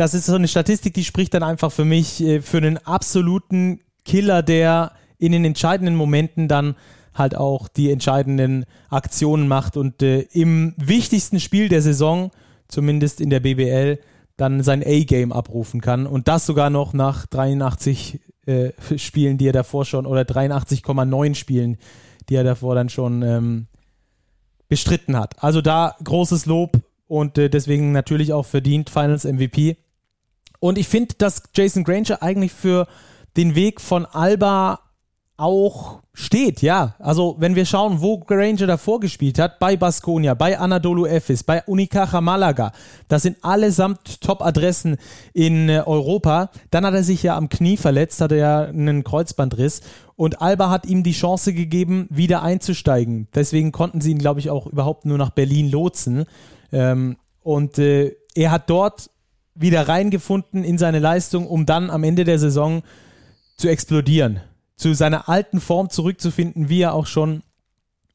das 0.00 0.14
ist 0.14 0.24
so 0.24 0.34
eine 0.34 0.48
Statistik, 0.48 0.94
die 0.94 1.04
spricht 1.04 1.34
dann 1.34 1.42
einfach 1.42 1.70
für 1.70 1.84
mich 1.84 2.22
äh, 2.22 2.40
für 2.40 2.56
einen 2.56 2.78
absoluten 2.78 3.80
Killer, 4.06 4.42
der 4.42 4.92
in 5.18 5.32
den 5.32 5.44
entscheidenden 5.44 5.94
Momenten 5.94 6.48
dann 6.48 6.74
halt 7.12 7.36
auch 7.36 7.68
die 7.68 7.90
entscheidenden 7.90 8.64
Aktionen 8.88 9.46
macht 9.46 9.76
und 9.76 10.02
äh, 10.02 10.20
im 10.32 10.74
wichtigsten 10.78 11.38
Spiel 11.38 11.68
der 11.68 11.82
Saison, 11.82 12.30
zumindest 12.66 13.20
in 13.20 13.28
der 13.28 13.40
BBL, 13.40 13.98
dann 14.38 14.62
sein 14.62 14.82
A-Game 14.82 15.32
abrufen 15.32 15.82
kann 15.82 16.06
und 16.06 16.28
das 16.28 16.46
sogar 16.46 16.70
noch 16.70 16.94
nach 16.94 17.26
83 17.26 18.20
äh, 18.46 18.70
Spielen, 18.96 19.36
die 19.36 19.48
er 19.48 19.52
davor 19.52 19.84
schon, 19.84 20.06
oder 20.06 20.22
83,9 20.22 21.34
Spielen, 21.34 21.76
die 22.30 22.36
er 22.36 22.44
davor 22.44 22.74
dann 22.74 22.88
schon 22.88 23.20
ähm, 23.20 23.66
bestritten 24.66 25.18
hat. 25.18 25.42
Also 25.44 25.60
da 25.60 25.94
großes 26.02 26.46
Lob 26.46 26.80
und 27.06 27.36
äh, 27.36 27.50
deswegen 27.50 27.92
natürlich 27.92 28.32
auch 28.32 28.46
verdient 28.46 28.88
Finals 28.88 29.24
MVP. 29.24 29.76
Und 30.60 30.78
ich 30.78 30.88
finde, 30.88 31.14
dass 31.18 31.42
Jason 31.54 31.84
Granger 31.84 32.22
eigentlich 32.22 32.52
für 32.52 32.86
den 33.36 33.54
Weg 33.54 33.80
von 33.80 34.06
Alba 34.06 34.80
auch 35.40 36.02
steht, 36.12 36.60
ja. 36.60 36.96
Also, 36.98 37.36
wenn 37.38 37.54
wir 37.54 37.64
schauen, 37.64 38.02
wo 38.02 38.18
Granger 38.18 38.66
davor 38.66 39.00
gespielt 39.00 39.38
hat, 39.38 39.58
bei 39.58 39.74
Basconia, 39.74 40.34
bei 40.34 40.58
Anadolu 40.58 41.06
Efes, 41.06 41.44
bei 41.44 41.62
Unicaja 41.64 42.20
Malaga, 42.20 42.72
das 43.08 43.22
sind 43.22 43.38
allesamt 43.40 44.20
Top-Adressen 44.20 44.98
in 45.32 45.70
äh, 45.70 45.82
Europa. 45.86 46.50
Dann 46.70 46.84
hat 46.84 46.92
er 46.92 47.02
sich 47.02 47.22
ja 47.22 47.38
am 47.38 47.48
Knie 47.48 47.78
verletzt, 47.78 48.20
hatte 48.20 48.36
ja 48.36 48.64
einen 48.64 49.02
Kreuzbandriss 49.02 49.80
und 50.14 50.42
Alba 50.42 50.68
hat 50.68 50.84
ihm 50.84 51.02
die 51.02 51.12
Chance 51.12 51.54
gegeben, 51.54 52.06
wieder 52.10 52.42
einzusteigen. 52.42 53.28
Deswegen 53.34 53.72
konnten 53.72 54.02
sie 54.02 54.10
ihn, 54.10 54.18
glaube 54.18 54.40
ich, 54.40 54.50
auch 54.50 54.66
überhaupt 54.66 55.06
nur 55.06 55.16
nach 55.16 55.30
Berlin 55.30 55.70
lotsen. 55.70 56.26
Ähm, 56.70 57.16
und 57.42 57.78
äh, 57.78 58.14
er 58.34 58.50
hat 58.50 58.68
dort 58.68 59.08
wieder 59.54 59.88
reingefunden 59.88 60.64
in 60.64 60.78
seine 60.78 60.98
Leistung, 60.98 61.46
um 61.46 61.66
dann 61.66 61.90
am 61.90 62.04
Ende 62.04 62.24
der 62.24 62.38
Saison 62.38 62.82
zu 63.56 63.68
explodieren, 63.68 64.40
zu 64.76 64.94
seiner 64.94 65.28
alten 65.28 65.60
Form 65.60 65.90
zurückzufinden, 65.90 66.68
wie 66.68 66.82
er 66.82 66.94
auch 66.94 67.06
schon 67.06 67.42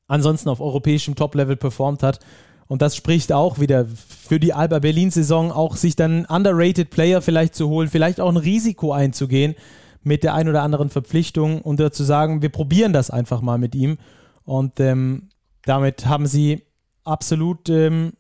ansonsten 0.08 0.50
auf 0.50 0.62
europäischem 0.62 1.16
Top-Level 1.16 1.56
performt 1.56 2.04
hat. 2.04 2.20
Und 2.68 2.82
das 2.82 2.96
spricht 2.96 3.32
auch 3.32 3.60
wieder 3.60 3.86
für 3.86 4.40
die 4.40 4.54
Alba 4.54 4.80
Berlin-Saison, 4.80 5.52
auch 5.52 5.76
sich 5.76 5.96
dann 5.96 6.26
underrated 6.26 6.90
Player 6.90 7.22
vielleicht 7.22 7.54
zu 7.54 7.70
holen, 7.70 7.90
vielleicht 7.90 8.20
auch 8.20 8.30
ein 8.30 8.38
Risiko 8.38 8.92
einzugehen 8.92 9.56
mit 10.02 10.24
der 10.24 10.34
ein 10.34 10.48
oder 10.48 10.64
anderen 10.64 10.90
Verpflichtung 10.90 11.62
und 11.62 11.94
zu 11.94 12.04
sagen, 12.04 12.42
wir 12.42 12.50
probieren 12.50 12.94
das 12.94 13.10
einfach 13.10 13.42
mal 13.42 13.58
mit 13.58 13.76
ihm. 13.76 13.98
Und 14.44 14.80
ähm, 14.80 15.30
damit 15.64 16.06
haben 16.06 16.28
sie 16.28 16.64
absolut, 17.04 17.70
ähm, 17.70 18.14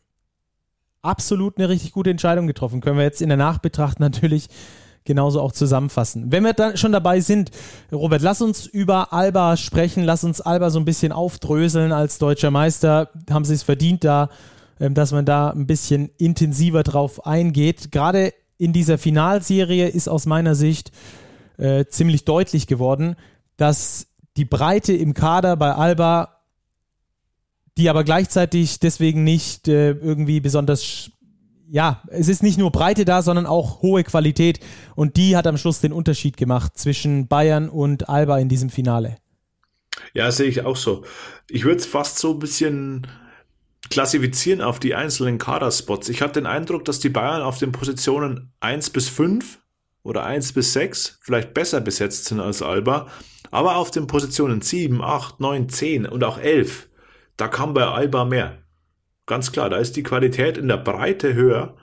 absolut 1.05 1.57
eine 1.57 1.69
richtig 1.69 1.91
gute 1.91 2.09
Entscheidung 2.09 2.47
getroffen. 2.47 2.81
Können 2.81 2.97
wir 2.97 3.03
jetzt 3.03 3.21
in 3.21 3.29
der 3.29 3.37
Nachbetracht 3.37 3.99
natürlich 4.01 4.49
genauso 5.05 5.39
auch 5.39 5.51
zusammenfassen. 5.51 6.31
Wenn 6.31 6.43
wir 6.43 6.53
dann 6.53 6.77
schon 6.77 6.91
dabei 6.91 7.19
sind, 7.19 7.51
Robert, 7.91 8.21
lass 8.21 8.41
uns 8.41 8.65
über 8.65 9.13
Alba 9.13 9.55
sprechen, 9.55 10.03
lass 10.03 10.23
uns 10.23 10.41
Alba 10.41 10.71
so 10.71 10.79
ein 10.79 10.85
bisschen 10.85 11.11
aufdröseln 11.11 11.91
als 11.91 12.17
deutscher 12.17 12.49
Meister. 12.51 13.11
Haben 13.29 13.45
sie 13.45 13.53
es 13.53 13.63
verdient 13.63 14.03
da, 14.03 14.29
ähm, 14.79 14.95
dass 14.95 15.11
man 15.11 15.25
da 15.25 15.51
ein 15.51 15.67
bisschen 15.67 16.09
intensiver 16.17 16.83
drauf 16.83 17.25
eingeht. 17.25 17.91
Gerade 17.91 18.33
in 18.57 18.73
dieser 18.73 18.97
Finalserie 18.97 19.87
ist 19.87 20.07
aus 20.07 20.25
meiner 20.25 20.55
Sicht 20.55 20.91
äh, 21.57 21.85
ziemlich 21.85 22.25
deutlich 22.25 22.67
geworden, 22.67 23.15
dass 23.57 24.07
die 24.37 24.45
Breite 24.45 24.93
im 24.93 25.13
Kader 25.13 25.55
bei 25.55 25.73
Alba 25.73 26.34
die 27.77 27.89
aber 27.89 28.03
gleichzeitig 28.03 28.79
deswegen 28.79 29.23
nicht 29.23 29.67
äh, 29.67 29.91
irgendwie 29.91 30.39
besonders 30.39 31.11
ja, 31.67 32.03
es 32.09 32.27
ist 32.27 32.43
nicht 32.43 32.57
nur 32.57 32.71
Breite 32.71 33.05
da, 33.05 33.21
sondern 33.21 33.45
auch 33.45 33.81
hohe 33.81 34.03
Qualität. 34.03 34.59
Und 34.95 35.17
die 35.17 35.35
hat 35.35 35.47
am 35.47 35.57
Schluss 35.57 35.81
den 35.81 35.93
Unterschied 35.93 36.37
gemacht 36.37 36.77
zwischen 36.77 37.27
Bayern 37.27 37.69
und 37.69 38.07
Alba 38.07 38.37
in 38.37 38.49
diesem 38.49 38.69
Finale. 38.69 39.17
Ja, 40.13 40.31
sehe 40.31 40.47
ich 40.47 40.63
auch 40.63 40.77
so. 40.77 41.03
Ich 41.49 41.65
würde 41.65 41.77
es 41.77 41.85
fast 41.85 42.19
so 42.19 42.33
ein 42.33 42.39
bisschen 42.39 43.07
klassifizieren 43.89 44.61
auf 44.61 44.79
die 44.79 44.95
einzelnen 44.95 45.37
Kaderspots. 45.37 46.09
Ich 46.09 46.21
hatte 46.21 46.41
den 46.41 46.45
Eindruck, 46.45 46.85
dass 46.85 46.99
die 46.99 47.09
Bayern 47.09 47.41
auf 47.41 47.57
den 47.57 47.71
Positionen 47.71 48.51
1 48.59 48.89
bis 48.91 49.09
5 49.09 49.59
oder 50.03 50.23
1 50.23 50.53
bis 50.53 50.73
6 50.73 51.19
vielleicht 51.21 51.53
besser 51.53 51.81
besetzt 51.81 52.25
sind 52.25 52.39
als 52.39 52.61
Alba. 52.61 53.07
Aber 53.51 53.77
auf 53.77 53.91
den 53.91 54.07
Positionen 54.07 54.61
7, 54.61 55.01
8, 55.01 55.39
9, 55.39 55.69
10 55.69 56.05
und 56.05 56.23
auch 56.23 56.37
11, 56.37 56.87
da 57.37 57.47
kam 57.47 57.73
bei 57.73 57.85
Alba 57.85 58.25
mehr. 58.25 58.59
Ganz 59.25 59.51
klar, 59.51 59.69
da 59.69 59.77
ist 59.77 59.95
die 59.95 60.03
Qualität 60.03 60.57
in 60.57 60.67
der 60.67 60.77
Breite 60.77 61.33
höher. 61.33 61.75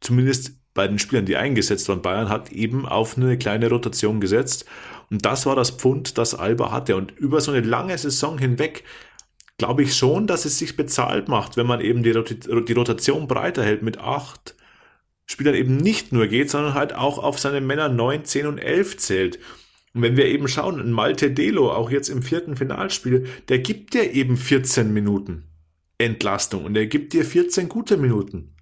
Zumindest 0.00 0.52
bei 0.74 0.86
den 0.86 0.98
Spielern, 0.98 1.26
die 1.26 1.36
eingesetzt 1.36 1.88
waren. 1.88 2.02
Bayern 2.02 2.28
hat 2.28 2.52
eben 2.52 2.86
auf 2.86 3.16
eine 3.16 3.38
kleine 3.38 3.68
Rotation 3.68 4.20
gesetzt. 4.20 4.66
Und 5.10 5.24
das 5.24 5.46
war 5.46 5.56
das 5.56 5.70
Pfund, 5.70 6.18
das 6.18 6.34
Alba 6.34 6.70
hatte. 6.70 6.96
Und 6.96 7.12
über 7.12 7.40
so 7.40 7.52
eine 7.52 7.66
lange 7.66 7.96
Saison 7.96 8.38
hinweg 8.38 8.84
glaube 9.58 9.82
ich 9.82 9.94
schon, 9.94 10.26
dass 10.26 10.46
es 10.46 10.58
sich 10.58 10.76
bezahlt 10.76 11.28
macht, 11.28 11.56
wenn 11.56 11.66
man 11.66 11.80
eben 11.80 12.02
die, 12.02 12.12
die 12.12 12.72
Rotation 12.72 13.28
breiter 13.28 13.62
hält 13.62 13.82
mit 13.82 13.98
acht 13.98 14.54
Spielern 15.26 15.54
eben 15.54 15.76
nicht 15.76 16.12
nur 16.12 16.26
geht, 16.26 16.50
sondern 16.50 16.74
halt 16.74 16.92
auch 16.92 17.18
auf 17.18 17.38
seine 17.38 17.60
Männer 17.60 17.88
9, 17.88 18.24
10 18.24 18.46
und 18.46 18.58
11 18.58 18.96
zählt. 18.96 19.38
Und 19.94 20.02
wenn 20.02 20.16
wir 20.16 20.26
eben 20.26 20.48
schauen, 20.48 20.80
ein 20.80 20.92
Malte 20.92 21.30
Delo, 21.30 21.72
auch 21.72 21.90
jetzt 21.90 22.08
im 22.08 22.22
vierten 22.22 22.56
Finalspiel, 22.56 23.26
der 23.48 23.58
gibt 23.58 23.94
ja 23.94 24.02
eben 24.02 24.36
14 24.36 24.92
Minuten. 24.92 25.50
Entlastung 26.00 26.64
und 26.64 26.76
er 26.76 26.86
gibt 26.86 27.12
dir 27.12 27.24
14 27.24 27.68
gute 27.68 27.96
Minuten. 27.96 28.54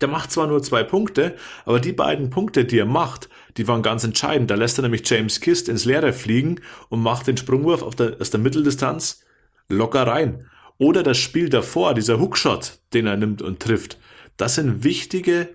Der 0.00 0.08
macht 0.08 0.30
zwar 0.32 0.46
nur 0.46 0.62
zwei 0.62 0.82
Punkte, 0.82 1.36
aber 1.64 1.80
die 1.80 1.92
beiden 1.92 2.30
Punkte, 2.30 2.64
die 2.64 2.78
er 2.78 2.86
macht, 2.86 3.28
die 3.56 3.68
waren 3.68 3.82
ganz 3.82 4.04
entscheidend. 4.04 4.50
Da 4.50 4.54
lässt 4.54 4.78
er 4.78 4.82
nämlich 4.82 5.08
James 5.08 5.40
Kist 5.40 5.68
ins 5.68 5.84
Leere 5.84 6.12
fliegen 6.12 6.60
und 6.88 7.02
macht 7.02 7.26
den 7.26 7.36
Sprungwurf 7.36 7.94
der, 7.96 8.16
aus 8.20 8.30
der 8.30 8.40
Mitteldistanz 8.40 9.24
locker 9.68 10.06
rein. 10.06 10.46
Oder 10.78 11.02
das 11.02 11.18
Spiel 11.18 11.48
davor, 11.48 11.94
dieser 11.94 12.18
Hookshot, 12.18 12.80
den 12.94 13.06
er 13.06 13.16
nimmt 13.16 13.42
und 13.42 13.60
trifft. 13.60 13.98
Das 14.36 14.54
sind 14.54 14.82
wichtige 14.82 15.50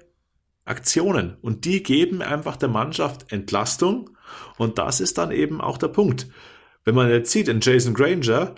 Aktionen 0.65 1.35
und 1.41 1.65
die 1.65 1.83
geben 1.83 2.21
einfach 2.21 2.57
der 2.57 2.69
Mannschaft 2.69 3.31
Entlastung 3.31 4.11
und 4.57 4.77
das 4.77 4.99
ist 4.99 5.17
dann 5.17 5.31
eben 5.31 5.61
auch 5.61 5.77
der 5.77 5.89
Punkt. 5.89 6.27
Wenn 6.83 6.95
man 6.95 7.09
jetzt 7.09 7.31
sieht, 7.31 7.47
in 7.47 7.59
Jason 7.61 7.93
Granger, 7.93 8.55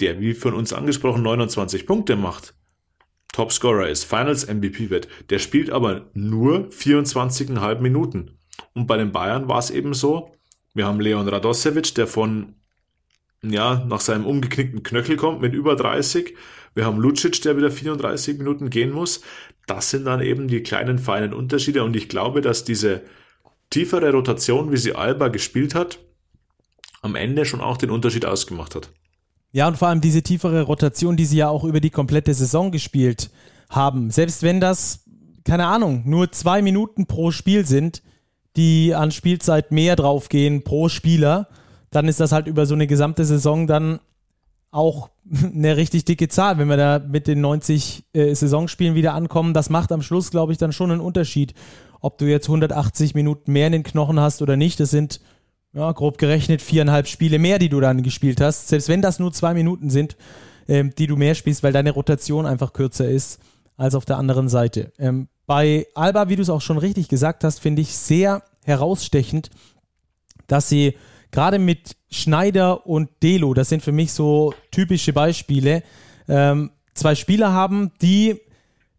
der 0.00 0.20
wie 0.20 0.34
von 0.34 0.54
uns 0.54 0.72
angesprochen 0.72 1.22
29 1.22 1.86
Punkte 1.86 2.16
macht, 2.16 2.54
Topscorer 3.32 3.88
ist, 3.88 4.04
Finals 4.04 4.46
MVP 4.46 4.90
wird, 4.90 5.08
der 5.30 5.38
spielt 5.38 5.70
aber 5.70 6.10
nur 6.14 6.68
24,5 6.68 7.80
Minuten. 7.80 8.38
Und 8.74 8.86
bei 8.86 8.96
den 8.96 9.12
Bayern 9.12 9.48
war 9.48 9.58
es 9.58 9.70
eben 9.70 9.94
so, 9.94 10.32
wir 10.74 10.86
haben 10.86 11.00
Leon 11.00 11.28
Radosevic, 11.28 11.94
der 11.94 12.06
von, 12.06 12.54
ja, 13.42 13.84
nach 13.86 14.00
seinem 14.00 14.26
umgeknickten 14.26 14.82
Knöchel 14.82 15.16
kommt 15.16 15.40
mit 15.40 15.54
über 15.54 15.76
30. 15.76 16.34
Wir 16.74 16.86
haben 16.86 16.98
Lucic, 16.98 17.42
der 17.42 17.56
wieder 17.56 17.70
34 17.70 18.38
Minuten 18.38 18.70
gehen 18.70 18.90
muss. 18.90 19.22
Das 19.66 19.90
sind 19.90 20.06
dann 20.06 20.20
eben 20.20 20.48
die 20.48 20.62
kleinen, 20.62 20.98
feinen 20.98 21.34
Unterschiede. 21.34 21.84
Und 21.84 21.94
ich 21.94 22.08
glaube, 22.08 22.40
dass 22.40 22.64
diese 22.64 23.02
tiefere 23.72 24.12
Rotation, 24.12 24.70
wie 24.70 24.76
sie 24.76 24.94
Alba 24.94 25.28
gespielt 25.28 25.74
hat, 25.74 25.98
am 27.00 27.16
Ende 27.16 27.44
schon 27.44 27.60
auch 27.60 27.76
den 27.76 27.90
Unterschied 27.90 28.24
ausgemacht 28.24 28.74
hat. 28.76 28.90
Ja, 29.50 29.66
und 29.68 29.76
vor 29.76 29.88
allem 29.88 30.00
diese 30.00 30.22
tiefere 30.22 30.62
Rotation, 30.62 31.16
die 31.16 31.24
sie 31.24 31.38
ja 31.38 31.48
auch 31.48 31.64
über 31.64 31.80
die 31.80 31.90
komplette 31.90 32.32
Saison 32.32 32.70
gespielt 32.70 33.30
haben. 33.68 34.10
Selbst 34.10 34.42
wenn 34.42 34.60
das, 34.60 35.04
keine 35.44 35.66
Ahnung, 35.66 36.02
nur 36.06 36.30
zwei 36.32 36.62
Minuten 36.62 37.06
pro 37.06 37.30
Spiel 37.32 37.66
sind, 37.66 38.02
die 38.56 38.94
an 38.94 39.10
Spielzeit 39.10 39.72
mehr 39.72 39.96
draufgehen 39.96 40.62
pro 40.62 40.88
Spieler, 40.88 41.48
dann 41.90 42.08
ist 42.08 42.20
das 42.20 42.32
halt 42.32 42.46
über 42.46 42.66
so 42.66 42.74
eine 42.74 42.86
gesamte 42.86 43.24
Saison 43.24 43.66
dann 43.66 44.00
auch 44.70 45.10
eine 45.54 45.76
richtig 45.76 46.04
dicke 46.04 46.28
Zahl, 46.28 46.58
wenn 46.58 46.68
wir 46.68 46.76
da 46.76 46.98
mit 46.98 47.26
den 47.26 47.40
90 47.40 48.04
äh, 48.12 48.34
Saisonspielen 48.34 48.94
wieder 48.94 49.14
ankommen. 49.14 49.54
Das 49.54 49.70
macht 49.70 49.92
am 49.92 50.02
Schluss, 50.02 50.30
glaube 50.30 50.52
ich, 50.52 50.58
dann 50.58 50.72
schon 50.72 50.90
einen 50.90 51.00
Unterschied, 51.00 51.54
ob 52.02 52.18
du 52.18 52.26
jetzt 52.26 52.48
180 52.48 53.14
Minuten 53.14 53.52
mehr 53.52 53.68
in 53.68 53.72
den 53.72 53.82
Knochen 53.84 54.20
hast 54.20 54.42
oder 54.42 54.56
nicht. 54.56 54.78
Das 54.80 54.90
sind 54.90 55.20
ja, 55.72 55.90
grob 55.92 56.18
gerechnet 56.18 56.60
viereinhalb 56.60 57.06
Spiele 57.06 57.38
mehr, 57.38 57.58
die 57.58 57.70
du 57.70 57.80
dann 57.80 58.02
gespielt 58.02 58.40
hast. 58.40 58.68
Selbst 58.68 58.88
wenn 58.88 59.00
das 59.00 59.18
nur 59.18 59.32
zwei 59.32 59.54
Minuten 59.54 59.88
sind, 59.88 60.16
ähm, 60.68 60.92
die 60.98 61.06
du 61.06 61.16
mehr 61.16 61.34
spielst, 61.34 61.62
weil 61.62 61.72
deine 61.72 61.92
Rotation 61.92 62.44
einfach 62.44 62.72
kürzer 62.72 63.08
ist 63.08 63.40
als 63.76 63.94
auf 63.94 64.04
der 64.04 64.18
anderen 64.18 64.48
Seite. 64.48 64.92
Ähm, 64.98 65.28
bei 65.46 65.86
Alba, 65.94 66.28
wie 66.28 66.36
du 66.36 66.42
es 66.42 66.50
auch 66.50 66.60
schon 66.60 66.78
richtig 66.78 67.08
gesagt 67.08 67.44
hast, 67.44 67.60
finde 67.60 67.82
ich 67.82 67.96
sehr 67.96 68.42
herausstechend, 68.64 69.50
dass 70.46 70.68
sie 70.68 70.96
gerade 71.30 71.58
mit 71.58 71.96
Schneider 72.10 72.86
und 72.86 73.08
Delo, 73.22 73.54
das 73.54 73.68
sind 73.68 73.82
für 73.82 73.92
mich 73.92 74.12
so 74.12 74.54
typische 74.70 75.12
Beispiele, 75.12 75.82
ähm, 76.28 76.70
zwei 76.94 77.14
Spieler 77.14 77.52
haben, 77.52 77.92
die 78.02 78.40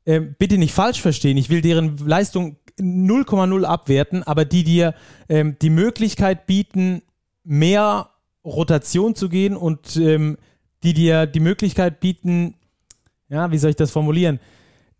äh, 0.06 0.20
bitte 0.20 0.58
nicht 0.58 0.74
falsch 0.74 1.02
verstehen. 1.02 1.38
Ich 1.38 1.50
will 1.50 1.62
deren 1.62 1.98
Leistung 1.98 2.58
0,0 2.80 3.64
abwerten, 3.64 4.24
aber 4.24 4.46
die 4.46 4.64
dir 4.64 4.96
ähm, 5.30 5.58
die 5.62 5.70
Möglichkeit 5.70 6.46
bieten, 6.46 7.02
mehr 7.44 8.10
Rotation 8.46 9.16
zu 9.16 9.30
gehen 9.30 9.56
und 9.56 9.96
ähm, 9.96 10.38
die 10.84 10.94
dir 10.94 11.26
die 11.28 11.40
Möglichkeit 11.40 12.00
bieten, 12.00 12.56
ja, 13.30 13.52
wie 13.52 13.58
soll 13.58 13.72
ich 13.72 13.76
das 13.76 13.92
formulieren, 13.92 14.40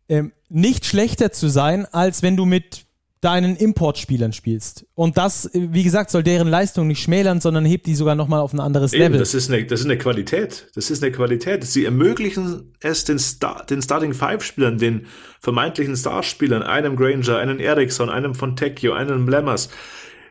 ähm, 0.10 0.32
nicht 0.50 0.86
schlechter 0.86 1.32
zu 1.32 1.48
sein, 1.48 1.86
als 1.86 2.24
wenn 2.24 2.38
du 2.38 2.46
mit 2.46 2.83
deinen 3.24 3.56
Importspielern 3.56 4.34
spielst. 4.34 4.86
Und 4.96 5.18
das, 5.18 5.50
wie 5.54 5.84
gesagt, 5.84 6.12
soll 6.12 6.24
deren 6.24 6.48
Leistung 6.48 6.88
nicht 6.88 7.02
schmälern, 7.02 7.40
sondern 7.40 7.66
hebt 7.66 7.86
die 7.86 7.96
sogar 7.96 8.16
nochmal 8.16 8.42
auf 8.42 8.54
ein 8.54 8.60
anderes 8.60 8.94
Eben, 8.94 9.04
Level. 9.04 9.20
Das 9.20 9.34
ist, 9.34 9.50
eine, 9.50 9.66
das 9.66 9.80
ist 9.80 9.86
eine 9.86 9.98
Qualität. 9.98 10.68
Das 10.76 10.90
ist 10.90 11.02
eine 11.02 11.12
Qualität. 11.12 11.64
Sie 11.64 11.86
ermöglichen 11.86 12.74
es 12.82 13.06
den, 13.06 13.20
Star, 13.20 13.66
den 13.66 13.82
Starting 13.82 14.14
Five-Spielern, 14.14 14.78
den 14.78 15.08
vermeintlichen 15.40 15.96
Starspielern, 15.96 16.64
einem 16.64 16.96
Granger, 16.96 17.38
einem 17.38 17.60
Ericsson, 17.60 18.10
einem 18.10 18.36
Fontecchio, 18.36 18.94
einem 18.94 19.28
Lemmers, 19.28 19.70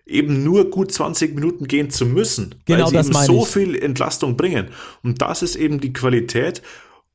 eben 0.04 0.44
nur 0.44 0.70
gut 0.70 0.92
20 0.92 1.34
Minuten 1.34 1.66
gehen 1.66 1.90
zu 1.90 2.04
müssen, 2.04 2.56
genau 2.66 2.92
weil 2.92 3.04
sie 3.04 3.10
eben 3.10 3.24
so 3.24 3.42
ich. 3.42 3.48
viel 3.48 3.82
Entlastung 3.82 4.36
bringen. 4.36 4.68
Und 5.02 5.22
das 5.22 5.42
ist 5.42 5.56
eben 5.56 5.80
die 5.80 5.92
Qualität. 5.92 6.62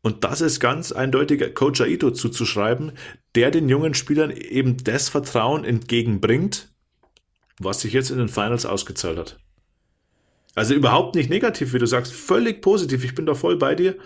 Und 0.07 0.23
das 0.23 0.39
ist 0.39 0.61
ganz 0.61 0.93
eindeutig 0.93 1.53
Coach 1.53 1.81
Aito 1.81 2.11
zuzuschreiben, 2.11 2.93
der 3.35 3.51
den 3.51 3.67
jungen 3.67 3.93
Spielern 3.93 4.31
eben 4.31 4.81
das 4.81 5.09
Vertrauen 5.09 5.65
entgegenbringt, 5.65 6.71
was 7.59 7.81
sich 7.81 7.91
jetzt 7.91 8.09
in 8.11 8.17
den 8.17 8.29
Finals 8.29 8.65
ausgezahlt 8.65 9.17
hat. 9.17 9.37
Also 10.55 10.75
überhaupt 10.75 11.15
nicht 11.15 11.29
negativ, 11.29 11.73
wie 11.73 11.79
du 11.79 11.85
sagst, 11.85 12.13
völlig 12.13 12.61
positiv. 12.61 13.03
Ich 13.03 13.15
bin 13.15 13.25
da 13.25 13.33
voll 13.33 13.57
bei 13.57 13.75
dir. 13.75 13.97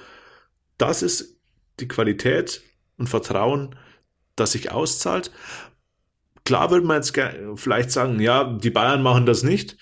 Das 0.80 1.04
ist 1.04 1.38
die 1.80 1.88
Qualität 1.88 2.64
und 2.98 3.08
Vertrauen, 3.08 3.76
das 4.36 4.54
sich 4.54 4.72
auszahlt. 4.72 5.30
Klar 6.46 6.72
würde 6.72 6.88
man 6.88 6.98
jetzt 6.98 7.14
vielleicht 7.58 7.92
sagen, 7.92 8.20
ja, 8.20 8.58
die 8.58 8.72
Bayern 8.72 9.04
machen 9.04 9.28
das 9.28 9.44
nicht. 9.44 9.78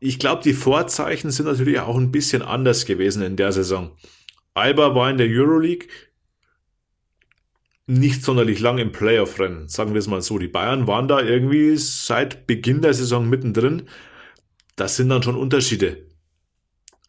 Ich 0.00 0.18
glaube, 0.18 0.42
die 0.42 0.52
Vorzeichen 0.52 1.30
sind 1.30 1.46
natürlich 1.46 1.78
auch 1.78 1.96
ein 1.96 2.10
bisschen 2.10 2.42
anders 2.42 2.86
gewesen 2.86 3.22
in 3.22 3.36
der 3.36 3.52
Saison. 3.52 3.92
Alba 4.54 4.94
war 4.94 5.10
in 5.10 5.18
der 5.18 5.28
Euroleague 5.28 5.88
nicht 7.86 8.24
sonderlich 8.24 8.60
lang 8.60 8.78
im 8.78 8.92
Playoff-Rennen, 8.92 9.68
sagen 9.68 9.92
wir 9.92 9.98
es 9.98 10.06
mal 10.06 10.22
so. 10.22 10.38
Die 10.38 10.48
Bayern 10.48 10.86
waren 10.86 11.08
da 11.08 11.20
irgendwie 11.20 11.76
seit 11.76 12.46
Beginn 12.46 12.80
der 12.80 12.94
Saison 12.94 13.28
mittendrin. 13.28 13.88
Das 14.76 14.96
sind 14.96 15.10
dann 15.10 15.22
schon 15.22 15.36
Unterschiede. 15.36 16.06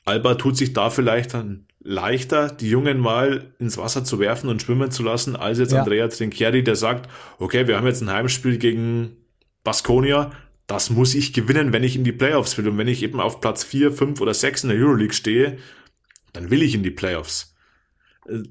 Alba 0.04 0.36
tut 0.36 0.58
sich 0.58 0.74
da 0.74 0.90
vielleicht 0.90 1.34
dann 1.34 1.66
leichter, 1.80 2.50
die 2.50 2.70
Jungen 2.70 3.00
mal 3.00 3.54
ins 3.60 3.78
Wasser 3.78 4.04
zu 4.04 4.20
werfen 4.20 4.50
und 4.50 4.62
schwimmen 4.62 4.92
zu 4.92 5.04
lassen, 5.04 5.36
als 5.36 5.60
jetzt 5.60 5.72
ja. 5.72 5.80
Andrea 5.80 6.08
Trinchieri, 6.08 6.64
der 6.64 6.75
sagt, 6.75 7.10
okay, 7.40 7.68
wir 7.68 7.78
haben 7.78 7.88
jetzt 7.88 8.02
ein 8.02 8.12
Heimspiel 8.12 8.58
gegen 8.58 9.16
Baskonia, 9.64 10.32
das 10.68 10.90
muss 10.90 11.14
ich 11.14 11.32
gewinnen, 11.32 11.74
wenn 11.74 11.84
ich 11.84 11.96
in 11.96 12.04
die 12.04 12.12
Playoffs 12.12 12.58
will. 12.58 12.68
Und 12.68 12.78
wenn 12.78 12.88
ich 12.88 13.04
eben 13.04 13.20
auf 13.20 13.40
Platz 13.40 13.64
4, 13.64 13.92
5 13.92 14.20
oder 14.20 14.34
6 14.34 14.64
in 14.64 14.70
der 14.70 14.80
Euroleague 14.80 15.14
stehe, 15.14 15.58
dann 16.36 16.51
will 16.51 16.62
ich 16.62 16.75
in 16.75 16.84
die 16.84 16.92
Playoffs. 16.92 17.56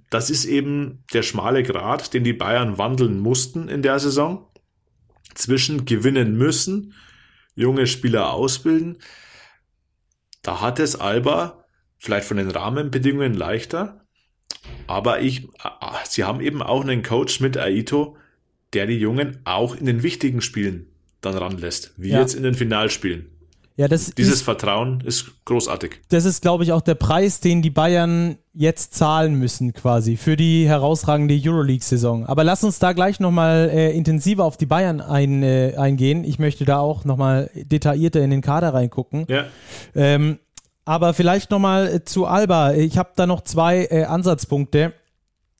Das 0.09 0.31
ist 0.31 0.45
eben 0.47 1.05
der 1.13 1.23
schmale 1.23 1.63
Grat, 1.63 2.15
den 2.15 2.25
die 2.25 2.33
Bayern 2.33 2.79
wandeln 2.79 3.21
mussten 3.21 3.69
in 3.69 3.83
der 3.83 3.99
Saison. 3.99 4.49
Zwischen 5.35 5.85
gewinnen 5.85 6.37
müssen, 6.37 6.95
junge 7.55 7.87
Spieler 7.87 8.33
ausbilden. 8.33 8.99
Da 10.43 10.61
hat 10.61 10.79
es 10.79 10.97
Alba 10.97 11.65
vielleicht 11.99 12.27
von 12.27 12.37
den 12.37 12.51
Rahmenbedingungen 12.51 13.35
leichter. 13.35 14.07
Aber 14.87 15.21
ich, 15.21 15.49
sie 16.05 16.25
haben 16.25 16.41
eben 16.41 16.63
auch 16.63 16.83
einen 16.83 17.03
Coach 17.03 17.41
mit 17.41 17.59
Aito, 17.59 18.17
der 18.73 18.87
die 18.87 18.99
Jungen 18.99 19.41
auch 19.45 19.77
in 19.77 19.87
den 19.87 20.03
wichtigen 20.03 20.41
Spielen 20.41 20.87
dann 21.21 21.37
ranlässt, 21.37 21.95
wie 21.97 22.11
ja. 22.11 22.21
jetzt 22.21 22.35
in 22.35 22.43
den 22.43 22.55
Finalspielen. 22.55 23.34
Ja, 23.77 23.89
das 23.89 24.13
Dieses 24.13 24.35
ist, 24.35 24.43
Vertrauen 24.43 25.01
ist 25.01 25.33
großartig. 25.45 26.01
Das 26.09 26.25
ist, 26.25 26.43
glaube 26.43 26.63
ich, 26.63 26.71
auch 26.71 26.81
der 26.81 26.95
Preis, 26.95 27.41
den 27.41 27.61
die 27.61 27.71
Bayern 27.71 28.39
jetzt 28.53 28.95
zahlen 28.95 29.35
müssen, 29.35 29.73
quasi, 29.73 30.17
für 30.17 30.37
die 30.37 30.69
herausragende 30.69 31.37
Euroleague-Saison. 31.43 32.25
Aber 32.27 32.45
lass 32.45 32.63
uns 32.63 32.79
da 32.79 32.93
gleich 32.93 33.19
nochmal 33.19 33.69
äh, 33.73 33.91
intensiver 33.91 34.45
auf 34.45 34.57
die 34.57 34.67
Bayern 34.67 35.01
ein, 35.01 35.43
äh, 35.43 35.75
eingehen. 35.77 36.23
Ich 36.23 36.39
möchte 36.39 36.65
da 36.65 36.79
auch 36.79 37.05
nochmal 37.05 37.51
detaillierter 37.55 38.23
in 38.23 38.31
den 38.31 38.43
Kader 38.43 38.75
reingucken. 38.75 39.27
Ja. 39.29 39.47
Ähm, 39.97 40.39
aber 40.85 41.13
vielleicht 41.13 41.51
nochmal 41.51 41.95
äh, 41.95 42.05
zu 42.05 42.27
Alba. 42.27 42.75
Ich 42.75 42.97
habe 42.97 43.11
da 43.17 43.27
noch 43.27 43.41
zwei 43.41 43.87
äh, 43.91 44.05
Ansatzpunkte. 44.05 44.93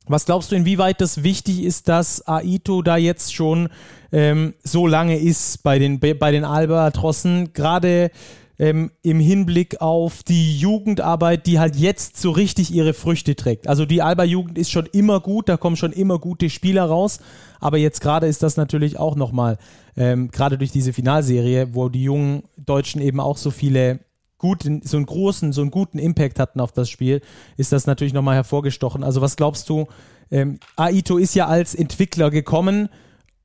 Was 0.07 0.27
glaubst 0.27 0.53
du, 0.53 0.57
inwieweit 0.57 1.01
das 1.01 1.23
wichtig 1.23 1.63
ist, 1.63 1.89
dass 1.89 2.27
Aito 2.29 2.83
da 2.83 2.97
jetzt 2.97 3.35
schon 3.35 3.69
ähm, 4.13 4.55
so 4.63 4.87
lange 4.87 5.19
ist 5.19 5.63
bei 5.63 5.79
den, 5.79 5.99
bei 5.99 6.31
den 6.31 6.45
Albatrossen? 6.45 7.55
Gerade 7.55 8.11
ähm, 8.59 8.91
im 9.03 9.19
Hinblick 9.19 9.81
auf 9.81 10.23
die 10.23 10.59
Jugendarbeit, 10.59 11.47
die 11.47 11.59
halt 11.59 11.77
jetzt 11.77 12.19
so 12.19 12.31
richtig 12.31 12.73
ihre 12.73 12.93
Früchte 12.93 13.35
trägt. 13.35 13.67
Also 13.67 13.87
die 13.87 14.03
Alba-Jugend 14.03 14.59
ist 14.59 14.71
schon 14.71 14.87
immer 14.87 15.21
gut, 15.21 15.49
da 15.49 15.57
kommen 15.57 15.77
schon 15.77 15.93
immer 15.93 16.19
gute 16.19 16.51
Spieler 16.51 16.85
raus. 16.85 17.21
Aber 17.59 17.79
jetzt 17.79 18.01
gerade 18.01 18.27
ist 18.27 18.43
das 18.43 18.57
natürlich 18.57 18.99
auch 18.99 19.17
nochmal, 19.17 19.59
ähm, 19.97 20.31
gerade 20.31 20.59
durch 20.59 20.71
diese 20.71 20.93
Finalserie, 20.93 21.75
wo 21.75 21.89
die 21.89 22.05
jungen 22.05 22.45
Deutschen 22.57 23.01
eben 23.01 23.21
auch 23.21 23.39
so 23.39 23.51
viele 23.51 24.01
guten, 24.45 24.83
so 24.85 24.99
einen 24.99 25.07
großen, 25.07 25.55
so 25.55 25.63
einen 25.63 25.71
guten 25.71 25.99
Impact 25.99 26.39
hatten 26.39 26.61
auf 26.61 26.71
das 26.71 26.91
Spiel, 26.91 27.23
ist 27.57 27.73
das 27.73 27.87
natürlich 27.87 28.13
nochmal 28.13 28.35
hervorgestochen. 28.35 29.03
Also 29.03 29.23
was 29.23 29.37
glaubst 29.37 29.71
du, 29.71 29.87
ähm, 30.31 30.59
Aito 30.77 31.17
ist 31.17 31.35
ja 31.35 31.47
als 31.47 31.75
Entwickler 31.75 32.31
gekommen 32.31 32.91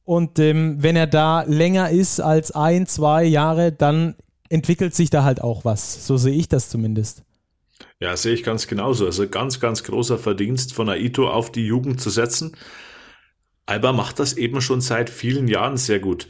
und 0.03 0.39
ähm, 0.39 0.75
wenn 0.83 0.97
er 0.97 1.07
da 1.07 1.43
länger 1.43 1.89
ist 1.89 2.19
als 2.19 2.51
ein, 2.51 2.85
zwei 2.85 3.23
Jahre, 3.23 3.71
dann 3.71 4.15
entwickelt 4.49 4.93
sich 4.93 5.09
da 5.09 5.23
halt 5.23 5.39
auch 5.39 5.63
was. 5.63 6.05
So 6.05 6.17
sehe 6.17 6.35
ich 6.35 6.49
das 6.49 6.67
zumindest. 6.67 7.23
Ja, 8.01 8.17
sehe 8.17 8.33
ich 8.33 8.43
ganz 8.43 8.67
genauso. 8.67 9.05
Also 9.05 9.25
ganz, 9.29 9.61
ganz 9.61 9.85
großer 9.85 10.17
Verdienst 10.17 10.73
von 10.73 10.89
Aito 10.89 11.29
auf 11.29 11.49
die 11.49 11.65
Jugend 11.65 12.01
zu 12.01 12.09
setzen. 12.09 12.57
Alba 13.67 13.93
macht 13.93 14.19
das 14.19 14.33
eben 14.33 14.59
schon 14.59 14.81
seit 14.81 15.09
vielen 15.09 15.47
Jahren 15.47 15.77
sehr 15.77 15.99
gut. 15.99 16.27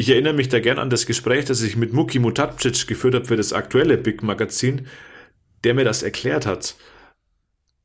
Ich 0.00 0.08
erinnere 0.08 0.32
mich 0.32 0.48
da 0.48 0.60
gern 0.60 0.78
an 0.78 0.88
das 0.88 1.04
Gespräch, 1.04 1.44
das 1.44 1.60
ich 1.60 1.76
mit 1.76 1.92
Muki 1.92 2.20
Mutapcic 2.20 2.86
geführt 2.86 3.14
habe 3.14 3.26
für 3.26 3.36
das 3.36 3.52
aktuelle 3.52 3.98
Big 3.98 4.22
Magazin, 4.22 4.86
der 5.62 5.74
mir 5.74 5.84
das 5.84 6.02
erklärt 6.02 6.46
hat. 6.46 6.74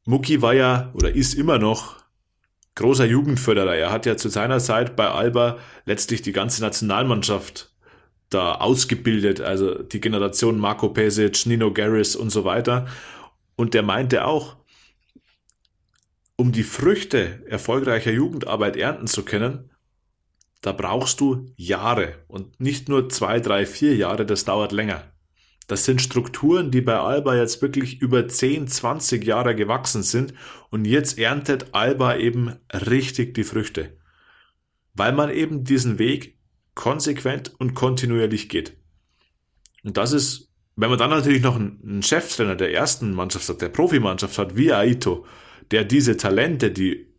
Muki 0.06 0.42
war 0.42 0.54
ja 0.54 0.94
oder 0.94 1.14
ist 1.14 1.34
immer 1.34 1.60
noch 1.60 1.98
großer 2.76 3.04
Jugendförderer. 3.04 3.76
Er 3.76 3.92
hat 3.92 4.06
ja 4.06 4.16
zu 4.16 4.30
seiner 4.30 4.60
Zeit 4.60 4.96
bei 4.96 5.10
Alba 5.10 5.58
letztlich 5.86 6.22
die 6.22 6.32
ganze 6.32 6.62
Nationalmannschaft 6.62 7.74
da 8.30 8.54
ausgebildet, 8.56 9.42
also 9.42 9.84
die 9.84 10.00
Generation 10.00 10.58
Marco 10.58 10.88
Pesic, 10.88 11.46
Nino 11.46 11.74
Garris 11.74 12.16
und 12.16 12.30
so 12.30 12.46
weiter. 12.46 12.88
Und 13.58 13.74
der 13.74 13.84
meinte 13.84 14.24
auch, 14.24 14.56
um 16.38 16.54
die 16.54 16.64
Früchte 16.64 17.44
erfolgreicher 17.50 18.14
Jugendarbeit 18.14 18.78
ernten 18.78 19.08
zu 19.08 19.26
können, 19.26 19.70
da 20.66 20.72
brauchst 20.72 21.22
du 21.22 21.46
Jahre 21.58 22.24
und 22.28 22.60
nicht 22.60 22.90
nur 22.90 23.08
zwei, 23.10 23.40
drei, 23.40 23.68
vier 23.68 23.96
Jahre, 23.96 24.26
das 24.26 24.46
dauert 24.46 24.72
länger. 24.72 25.12
Das 25.68 25.86
sind 25.86 26.02
Strukturen, 26.02 26.72
die 26.72 26.82
bei 26.82 26.98
Alba 26.98 27.36
jetzt 27.36 27.62
wirklich 27.62 28.02
über 28.02 28.28
10, 28.28 28.68
20 28.68 29.24
Jahre 29.24 29.56
gewachsen 29.56 30.02
sind 30.02 30.34
und 30.72 30.86
jetzt 30.86 31.20
erntet 31.20 31.68
Alba 31.74 32.18
eben 32.18 32.56
richtig 32.72 33.36
die 33.36 33.44
Früchte. 33.44 33.96
Weil 34.96 35.14
man 35.14 35.30
eben 35.30 35.64
diesen 35.64 36.00
Weg 36.00 36.40
konsequent 36.74 37.54
und 37.60 37.76
kontinuierlich 37.76 38.50
geht. 38.50 38.76
Und 39.84 39.98
das 39.98 40.14
ist, 40.14 40.52
wenn 40.76 40.90
man 40.90 40.98
dann 40.98 41.12
natürlich 41.12 41.44
noch 41.44 41.58
einen 41.58 42.02
Cheftrainer 42.02 42.56
der 42.56 42.74
ersten 42.74 43.14
Mannschaft 43.14 43.48
hat, 43.50 43.62
der 43.62 43.70
Profimannschaft 43.70 44.40
hat, 44.40 44.56
wie 44.56 44.74
Aito, 44.74 45.28
der 45.70 45.84
diese 45.84 46.18
Talente, 46.18 46.72
die 46.72 47.14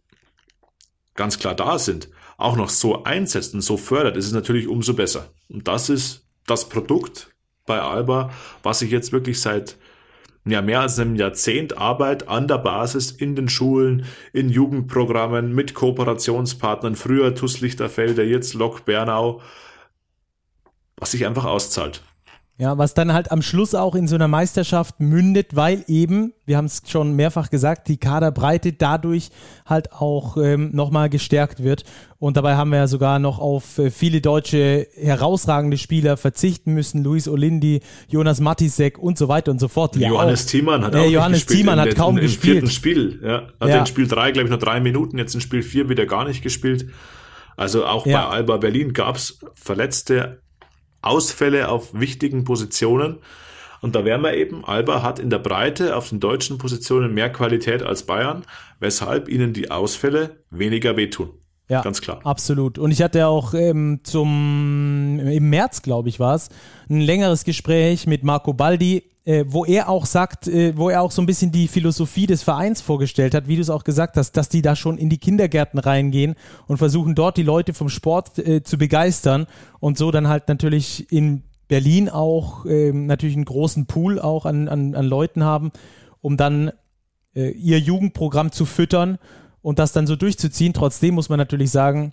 ganz 1.15 1.39
klar 1.39 1.55
da 1.55 1.79
sind, 1.79 2.09
auch 2.37 2.57
noch 2.57 2.69
so 2.69 3.05
einsetzt 3.05 3.55
und 3.55 3.63
so 3.63 3.77
fördert, 3.77 4.17
ist 4.17 4.27
es 4.27 4.33
natürlich 4.33 4.69
umso 4.69 4.95
besser. 4.95 5.31
Und 5.49 5.69
das 5.69 5.89
ist 5.89 6.27
das 6.47 6.69
Produkt 6.69 7.31
bei 7.65 7.81
Alba, 7.81 8.31
was 8.63 8.83
ich 8.83 8.91
jetzt 8.91 9.13
wirklich 9.13 9.41
seit 9.41 9.77
ja, 10.47 10.63
mehr 10.63 10.81
als 10.81 10.99
einem 10.99 11.17
Jahrzehnt 11.17 11.77
Arbeit 11.77 12.29
an 12.29 12.47
der 12.47 12.59
Basis 12.59 13.11
in 13.11 13.35
den 13.35 13.49
Schulen, 13.49 14.07
in 14.33 14.49
Jugendprogrammen, 14.49 15.55
mit 15.55 15.75
Kooperationspartnern, 15.75 16.95
früher 16.95 17.35
TUS 17.35 17.61
Lichterfelde, 17.61 18.23
jetzt 18.23 18.55
Lok 18.55 18.85
Bernau, 18.85 19.41
was 20.97 21.11
sich 21.11 21.27
einfach 21.27 21.45
auszahlt. 21.45 22.03
Ja, 22.59 22.79
was 22.79 22.95
dann 22.95 23.13
halt 23.13 23.33
am 23.33 23.43
Schluss 23.43 23.75
auch 23.75 23.95
in 23.95 24.09
so 24.09 24.15
einer 24.15 24.29
Meisterschaft 24.29 24.99
mündet, 24.99 25.57
weil 25.57 25.85
eben, 25.89 26.33
wir 26.47 26.57
haben 26.57 26.65
es 26.65 26.81
schon 26.87 27.13
mehrfach 27.13 27.51
gesagt, 27.51 27.87
die 27.89 27.99
Kaderbreite 27.99 28.73
dadurch 28.73 29.29
halt 29.67 29.93
auch 29.93 30.39
ähm, 30.39 30.71
nochmal 30.73 31.11
gestärkt 31.11 31.63
wird. 31.63 31.85
Und 32.19 32.39
dabei 32.39 32.57
haben 32.57 32.71
wir 32.71 32.79
ja 32.79 32.87
sogar 32.87 33.19
noch 33.19 33.41
auf 33.41 33.77
äh, 33.77 33.91
viele 33.91 34.23
deutsche 34.23 34.89
herausragende 34.95 35.77
Spieler 35.77 36.17
verzichten 36.17 36.73
müssen. 36.73 37.05
Luis 37.05 37.29
Olindi, 37.29 37.83
Jonas 38.09 38.41
Matisek 38.41 38.99
und 38.99 39.19
so 39.19 39.29
weiter 39.29 39.51
und 39.51 39.59
so 39.59 39.69
fort. 39.69 39.95
Johannes 39.97 40.47
Thiemann 40.47 40.83
hat 40.83 40.95
äh, 40.95 40.99
auch 40.99 41.11
Johannes 41.11 41.41
gespielt. 41.41 41.59
Thiemann 41.59 41.79
hat 41.79 41.95
kaum 41.95 42.17
im, 42.17 42.23
gespielt. 42.23 42.63
Im 42.63 42.69
vierten 42.69 42.71
Spiel, 42.71 43.21
ja. 43.23 43.49
Hat 43.61 43.69
ja. 43.69 43.81
in 43.81 43.87
Spiel 43.87 44.09
drei, 44.09 44.33
glaube 44.33 44.49
ich, 44.49 44.51
noch 44.51 44.61
drei 44.61 44.81
Minuten, 44.81 45.19
jetzt 45.19 45.35
in 45.35 45.43
Spiel 45.43 45.63
vier 45.63 45.91
wieder 45.91 46.07
gar 46.07 46.27
nicht 46.27 46.43
gespielt. 46.43 46.87
Also 47.59 47.85
auch 47.85 48.07
ja. 48.07 48.23
bei 48.23 48.37
Alba 48.37 48.57
Berlin 48.57 48.95
gab's 48.95 49.41
Verletzte, 49.55 50.41
Ausfälle 51.07 51.69
auf 51.69 51.99
wichtigen 51.99 52.45
Positionen. 52.45 53.19
Und 53.81 53.95
da 53.95 54.05
wären 54.05 54.23
wir 54.23 54.35
eben, 54.35 54.65
Alba 54.65 55.03
hat 55.03 55.19
in 55.19 55.31
der 55.31 55.39
Breite 55.39 55.97
auf 55.97 56.09
den 56.09 56.21
deutschen 56.21 56.59
Positionen 56.59 57.15
mehr 57.15 57.31
Qualität 57.31 57.83
als 57.83 58.05
Bayern, 58.05 58.45
weshalb 58.81 59.29
ihnen 59.29 59.53
die 59.53 59.71
Ausfälle 59.71 60.45
weniger 60.51 60.97
wehtun. 60.97 61.31
Ja, 61.69 61.83
ganz 61.83 62.01
klar. 62.01 62.21
Absolut. 62.25 62.79
Und 62.79 62.93
ich 62.93 63.03
hatte 63.03 63.27
auch 63.27 63.53
ähm, 63.55 64.01
zum 64.05 65.19
im 65.19 65.51
März, 65.51 65.83
glaube 65.83 66.09
ich, 66.09 66.21
war 66.21 66.37
es, 66.37 66.49
ein 66.89 67.01
längeres 67.01 67.45
Gespräch 67.45 68.07
mit 68.07 68.23
Marco 68.23 68.53
Baldi, 68.53 69.05
äh, 69.27 69.45
wo 69.49 69.65
er 69.65 69.89
auch 69.89 70.07
sagt, 70.07 70.47
äh, 70.47 70.77
wo 70.77 70.89
er 70.89 71.03
auch 71.03 71.11
so 71.11 71.21
ein 71.21 71.27
bisschen 71.27 71.51
die 71.51 71.67
Philosophie 71.69 72.27
des 72.27 72.45
Vereins 72.45 72.81
vorgestellt 72.81 73.35
hat, 73.35 73.49
wie 73.49 73.57
du 73.57 73.63
es 73.63 73.71
auch 73.71 73.85
gesagt 73.85 74.17
hast, 74.17 74.33
dass 74.33 74.49
die 74.49 74.63
da 74.63 74.77
schon 74.77 74.97
in 74.97 75.11
die 75.11 75.19
Kindergärten 75.19 75.81
reingehen 75.81 76.37
und 76.69 76.79
versuchen 76.79 77.17
dort 77.17 77.37
die 77.37 77.43
Leute 77.43 77.75
vom 77.75 77.89
Sport 77.89 78.39
äh, 78.39 78.63
zu 78.63 78.79
begeistern 78.79 79.47
und 79.81 79.99
so 79.99 80.13
dann 80.13 80.29
halt 80.29 80.47
natürlich 80.49 81.11
in 81.13 81.43
Berlin 81.67 82.09
auch 82.09 82.65
ähm, 82.67 83.07
natürlich 83.07 83.35
einen 83.35 83.45
großen 83.45 83.87
Pool 83.87 84.21
auch 84.21 84.47
an, 84.47 84.69
an, 84.69 84.95
an 84.95 85.05
Leuten 85.05 85.43
haben, 85.43 85.73
um 86.21 86.37
dann 86.37 86.71
äh, 87.35 87.51
ihr 87.51 87.81
Jugendprogramm 87.81 88.53
zu 88.53 88.65
füttern 88.65 89.19
und 89.61 89.81
das 89.81 89.91
dann 89.91 90.07
so 90.07 90.15
durchzuziehen. 90.15 90.73
Trotzdem 90.73 91.17
muss 91.17 91.29
man 91.29 91.39
natürlich 91.39 91.73
sagen, 91.73 92.13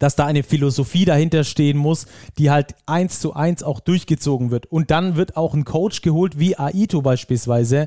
dass 0.00 0.16
da 0.16 0.26
eine 0.26 0.42
Philosophie 0.42 1.04
dahinter 1.04 1.44
stehen 1.44 1.76
muss, 1.76 2.06
die 2.38 2.50
halt 2.50 2.74
eins 2.86 3.20
zu 3.20 3.34
eins 3.34 3.62
auch 3.62 3.78
durchgezogen 3.78 4.50
wird. 4.50 4.66
Und 4.66 4.90
dann 4.90 5.14
wird 5.14 5.36
auch 5.36 5.54
ein 5.54 5.64
Coach 5.64 6.02
geholt, 6.02 6.40
wie 6.40 6.58
Aito 6.58 7.02
beispielsweise, 7.02 7.86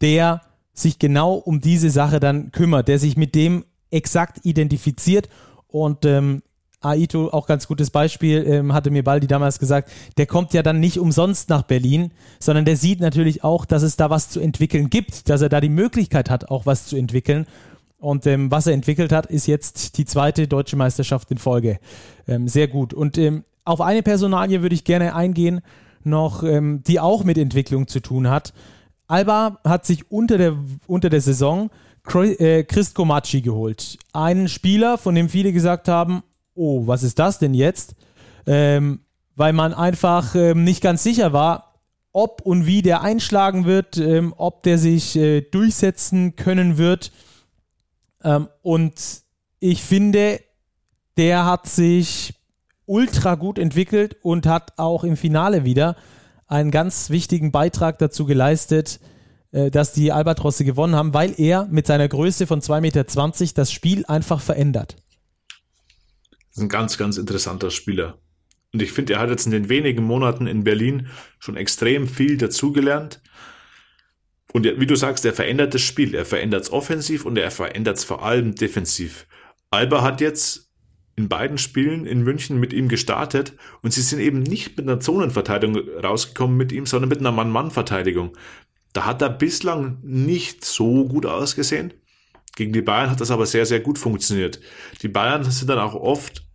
der 0.00 0.40
sich 0.74 0.98
genau 0.98 1.34
um 1.34 1.60
diese 1.60 1.90
Sache 1.90 2.18
dann 2.18 2.50
kümmert, 2.50 2.88
der 2.88 2.98
sich 2.98 3.16
mit 3.16 3.36
dem 3.36 3.64
exakt 3.90 4.40
identifiziert 4.44 5.28
und 5.68 6.04
ähm, 6.06 6.42
Aito, 6.80 7.28
auch 7.28 7.46
ganz 7.46 7.68
gutes 7.68 7.90
Beispiel, 7.90 8.44
ähm, 8.46 8.72
hatte 8.72 8.90
mir 8.90 9.04
Baldi 9.04 9.28
damals 9.28 9.60
gesagt, 9.60 9.90
der 10.16 10.26
kommt 10.26 10.52
ja 10.52 10.62
dann 10.62 10.80
nicht 10.80 10.98
umsonst 10.98 11.48
nach 11.48 11.62
Berlin, 11.62 12.10
sondern 12.40 12.64
der 12.64 12.76
sieht 12.76 13.00
natürlich 13.00 13.44
auch, 13.44 13.64
dass 13.64 13.82
es 13.82 13.96
da 13.96 14.10
was 14.10 14.30
zu 14.30 14.40
entwickeln 14.40 14.90
gibt, 14.90 15.28
dass 15.28 15.42
er 15.42 15.48
da 15.48 15.60
die 15.60 15.68
Möglichkeit 15.68 16.28
hat, 16.28 16.50
auch 16.50 16.66
was 16.66 16.86
zu 16.86 16.96
entwickeln 16.96 17.46
Und 18.02 18.26
ähm, 18.26 18.50
was 18.50 18.66
er 18.66 18.72
entwickelt 18.72 19.12
hat, 19.12 19.26
ist 19.26 19.46
jetzt 19.46 19.96
die 19.96 20.04
zweite 20.04 20.48
deutsche 20.48 20.74
Meisterschaft 20.74 21.30
in 21.30 21.38
Folge. 21.38 21.78
Ähm, 22.26 22.48
sehr 22.48 22.66
gut. 22.66 22.92
Und 22.92 23.16
ähm, 23.16 23.44
auf 23.64 23.80
eine 23.80 24.02
Personalie 24.02 24.60
würde 24.60 24.74
ich 24.74 24.82
gerne 24.82 25.14
eingehen, 25.14 25.60
noch, 26.02 26.42
ähm, 26.42 26.82
die 26.84 26.98
auch 26.98 27.22
mit 27.22 27.38
Entwicklung 27.38 27.86
zu 27.86 28.00
tun 28.00 28.28
hat. 28.28 28.54
Alba 29.06 29.60
hat 29.62 29.86
sich 29.86 30.10
unter 30.10 30.36
der, 30.36 30.56
unter 30.88 31.10
der 31.10 31.20
Saison 31.20 31.70
äh, 32.12 32.64
Chris 32.64 32.92
Comacci 32.92 33.40
geholt. 33.40 33.98
Einen 34.12 34.48
Spieler, 34.48 34.98
von 34.98 35.14
dem 35.14 35.28
viele 35.28 35.52
gesagt 35.52 35.86
haben, 35.86 36.24
oh, 36.56 36.88
was 36.88 37.04
ist 37.04 37.20
das 37.20 37.38
denn 37.38 37.54
jetzt? 37.54 37.94
Ähm, 38.46 38.98
weil 39.36 39.52
man 39.52 39.74
einfach 39.74 40.34
ähm, 40.34 40.64
nicht 40.64 40.82
ganz 40.82 41.04
sicher 41.04 41.32
war, 41.32 41.74
ob 42.10 42.40
und 42.42 42.66
wie 42.66 42.82
der 42.82 43.02
einschlagen 43.02 43.64
wird, 43.64 43.98
ob 44.36 44.64
der 44.64 44.76
sich 44.76 45.16
äh, 45.16 45.40
durchsetzen 45.40 46.34
können 46.34 46.76
wird. 46.78 47.12
Ähm, 48.24 48.48
und 48.62 49.22
ich 49.60 49.82
finde, 49.82 50.40
der 51.16 51.44
hat 51.44 51.66
sich 51.66 52.34
ultra 52.86 53.36
gut 53.36 53.58
entwickelt 53.58 54.16
und 54.22 54.46
hat 54.46 54.78
auch 54.78 55.04
im 55.04 55.16
Finale 55.16 55.64
wieder 55.64 55.96
einen 56.46 56.70
ganz 56.70 57.10
wichtigen 57.10 57.52
Beitrag 57.52 57.98
dazu 57.98 58.26
geleistet, 58.26 59.00
äh, 59.52 59.70
dass 59.70 59.92
die 59.92 60.12
Albatrosse 60.12 60.64
gewonnen 60.64 60.96
haben, 60.96 61.14
weil 61.14 61.34
er 61.38 61.66
mit 61.70 61.86
seiner 61.86 62.08
Größe 62.08 62.46
von 62.46 62.60
2,20 62.60 62.80
Meter 62.80 63.54
das 63.54 63.72
Spiel 63.72 64.04
einfach 64.06 64.40
verändert. 64.40 64.96
Das 66.48 66.58
ist 66.58 66.62
ein 66.62 66.68
ganz, 66.68 66.98
ganz 66.98 67.16
interessanter 67.16 67.70
Spieler. 67.70 68.18
Und 68.72 68.82
ich 68.82 68.92
finde, 68.92 69.14
er 69.14 69.20
hat 69.20 69.30
jetzt 69.30 69.46
in 69.46 69.52
den 69.52 69.68
wenigen 69.68 70.04
Monaten 70.04 70.46
in 70.46 70.64
Berlin 70.64 71.08
schon 71.38 71.56
extrem 71.56 72.06
viel 72.08 72.36
dazugelernt. 72.38 73.20
Und 74.52 74.64
wie 74.64 74.86
du 74.86 74.96
sagst, 74.96 75.24
er 75.24 75.32
verändert 75.32 75.74
das 75.74 75.82
Spiel. 75.82 76.14
Er 76.14 76.26
verändert 76.26 76.64
es 76.64 76.72
offensiv 76.72 77.24
und 77.24 77.38
er 77.38 77.50
verändert 77.50 77.96
es 77.96 78.04
vor 78.04 78.22
allem 78.22 78.54
defensiv. 78.54 79.26
Alba 79.70 80.02
hat 80.02 80.20
jetzt 80.20 80.70
in 81.16 81.28
beiden 81.28 81.58
Spielen 81.58 82.06
in 82.06 82.22
München 82.22 82.60
mit 82.60 82.72
ihm 82.72 82.88
gestartet 82.88 83.54
und 83.82 83.92
sie 83.92 84.02
sind 84.02 84.20
eben 84.20 84.40
nicht 84.40 84.76
mit 84.76 84.88
einer 84.88 85.00
Zonenverteidigung 85.00 85.76
rausgekommen 86.02 86.56
mit 86.56 86.72
ihm, 86.72 86.86
sondern 86.86 87.08
mit 87.08 87.20
einer 87.20 87.32
Mann-Mann-Verteidigung. 87.32 88.36
Da 88.92 89.06
hat 89.06 89.22
er 89.22 89.30
bislang 89.30 89.98
nicht 90.02 90.64
so 90.64 91.06
gut 91.06 91.26
ausgesehen. 91.26 91.94
Gegen 92.54 92.72
die 92.72 92.82
Bayern 92.82 93.10
hat 93.10 93.20
das 93.20 93.30
aber 93.30 93.46
sehr, 93.46 93.64
sehr 93.64 93.80
gut 93.80 93.98
funktioniert. 93.98 94.60
Die 95.00 95.08
Bayern 95.08 95.44
sind 95.50 95.68
dann 95.68 95.78
auch 95.78 95.94
oft 95.94 96.46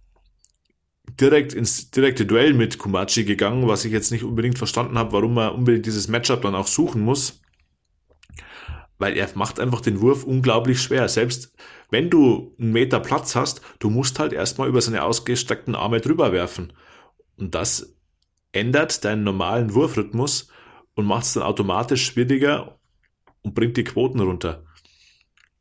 direkt 1.20 1.54
ins 1.54 1.90
direkte 1.90 2.26
Duell 2.28 2.54
mit 2.54 2.78
Kumachi 2.78 3.24
gegangen, 3.24 3.68
was 3.68 3.86
ich 3.86 3.92
jetzt 3.92 4.12
nicht 4.12 4.24
unbedingt 4.24 4.60
verstanden 4.60 5.00
habe, 5.00 5.14
warum 5.14 5.38
er 5.38 5.56
unbedingt 5.56 5.88
dieses 5.88 6.08
Matchup 6.08 6.44
dann 6.44 6.54
auch 6.54 6.68
suchen 6.68 7.02
muss. 7.02 7.42
Weil 8.98 9.16
er 9.16 9.30
macht 9.36 9.60
einfach 9.60 9.82
den 9.82 10.02
Wurf 10.02 10.24
unglaublich 10.24 10.82
schwer. 10.82 11.08
Selbst 11.08 11.54
wenn 11.90 12.10
du 12.10 12.56
einen 12.60 12.72
Meter 12.72 13.00
Platz 13.00 13.36
hast, 13.36 13.62
du 13.80 13.90
musst 13.90 14.20
halt 14.20 14.34
erstmal 14.34 14.68
über 14.68 14.82
seine 14.82 15.04
ausgestreckten 15.04 15.76
Arme 15.76 16.02
drüber 16.02 16.32
werfen. 16.32 16.74
Und 17.38 17.54
das 17.54 17.96
ändert 18.52 19.06
deinen 19.06 19.24
normalen 19.24 19.74
Wurfrhythmus 19.74 20.50
und 20.96 21.06
macht 21.06 21.24
es 21.24 21.34
dann 21.34 21.44
automatisch 21.44 22.06
schwieriger 22.06 22.80
und 23.44 23.54
bringt 23.54 23.78
die 23.78 23.84
Quoten 23.84 24.20
runter. 24.20 24.64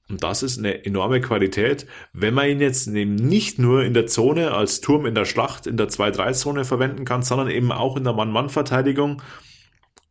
Und 0.08 0.22
das 0.22 0.42
ist 0.42 0.58
eine 0.58 0.84
enorme 0.84 1.20
Qualität, 1.20 1.86
wenn 2.12 2.32
man 2.32 2.48
ihn 2.48 2.60
jetzt 2.60 2.86
eben 2.86 3.16
nicht 3.16 3.58
nur 3.58 3.82
in 3.84 3.92
der 3.92 4.06
Zone 4.06 4.52
als 4.52 4.80
Turm 4.80 5.04
in 5.04 5.16
der 5.16 5.24
Schlacht 5.24 5.66
in 5.66 5.76
der 5.76 5.88
2-3-Zone 5.88 6.64
verwenden 6.64 7.04
kann, 7.04 7.22
sondern 7.22 7.50
eben 7.50 7.72
auch 7.72 7.96
in 7.96 8.04
der 8.04 8.12
Mann-Mann-Verteidigung. 8.12 9.20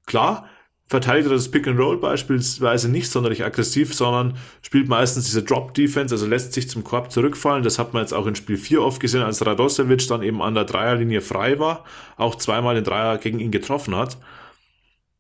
Klar, 0.05 0.49
verteidigt 0.87 1.27
er 1.27 1.33
das 1.33 1.49
Pick 1.49 1.67
and 1.67 1.79
Roll 1.79 1.97
beispielsweise 1.97 2.89
nicht 2.89 3.09
sonderlich 3.09 3.43
aggressiv, 3.43 3.93
sondern 3.93 4.37
spielt 4.61 4.87
meistens 4.87 5.25
diese 5.25 5.43
Drop 5.43 5.73
Defense, 5.73 6.13
also 6.13 6.27
lässt 6.27 6.53
sich 6.53 6.69
zum 6.69 6.83
Korb 6.83 7.11
zurückfallen. 7.11 7.63
Das 7.63 7.79
hat 7.79 7.93
man 7.93 8.03
jetzt 8.03 8.13
auch 8.13 8.27
in 8.27 8.35
Spiel 8.35 8.57
4 8.57 8.81
oft 8.81 8.99
gesehen, 8.99 9.23
als 9.23 9.45
Radosevic 9.45 10.07
dann 10.07 10.21
eben 10.21 10.41
an 10.41 10.53
der 10.53 10.65
Dreierlinie 10.65 11.21
frei 11.21 11.57
war, 11.57 11.85
auch 12.17 12.35
zweimal 12.35 12.75
den 12.75 12.83
Dreier 12.83 13.17
gegen 13.17 13.39
ihn 13.39 13.51
getroffen 13.51 13.95
hat. 13.95 14.17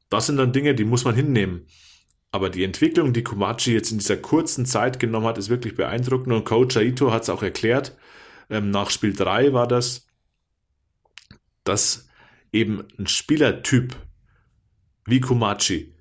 Das 0.09 0.27
sind 0.27 0.37
dann 0.37 0.53
Dinge, 0.53 0.75
die 0.75 0.85
muss 0.85 1.03
man 1.03 1.15
hinnehmen. 1.15 1.65
Aber 2.31 2.49
die 2.49 2.63
Entwicklung, 2.63 3.13
die 3.13 3.23
Komachi 3.23 3.73
jetzt 3.73 3.91
in 3.91 3.97
dieser 3.97 4.17
kurzen 4.17 4.65
Zeit 4.65 4.99
genommen 4.99 5.25
hat, 5.25 5.37
ist 5.37 5.49
wirklich 5.49 5.75
beeindruckend. 5.75 6.33
Und 6.33 6.43
Coach 6.43 6.77
Aito 6.77 7.11
hat 7.11 7.23
es 7.23 7.29
auch 7.29 7.41
erklärt, 7.41 7.97
ähm, 8.49 8.69
nach 8.69 8.91
Spiel 8.91 9.13
3 9.13 9.53
war 9.53 9.67
das, 9.67 10.05
dass 11.63 12.07
eben 12.51 12.83
ein 12.99 13.07
Spielertyp 13.07 13.95
wie 15.05 15.19
Komachi, 15.19 15.93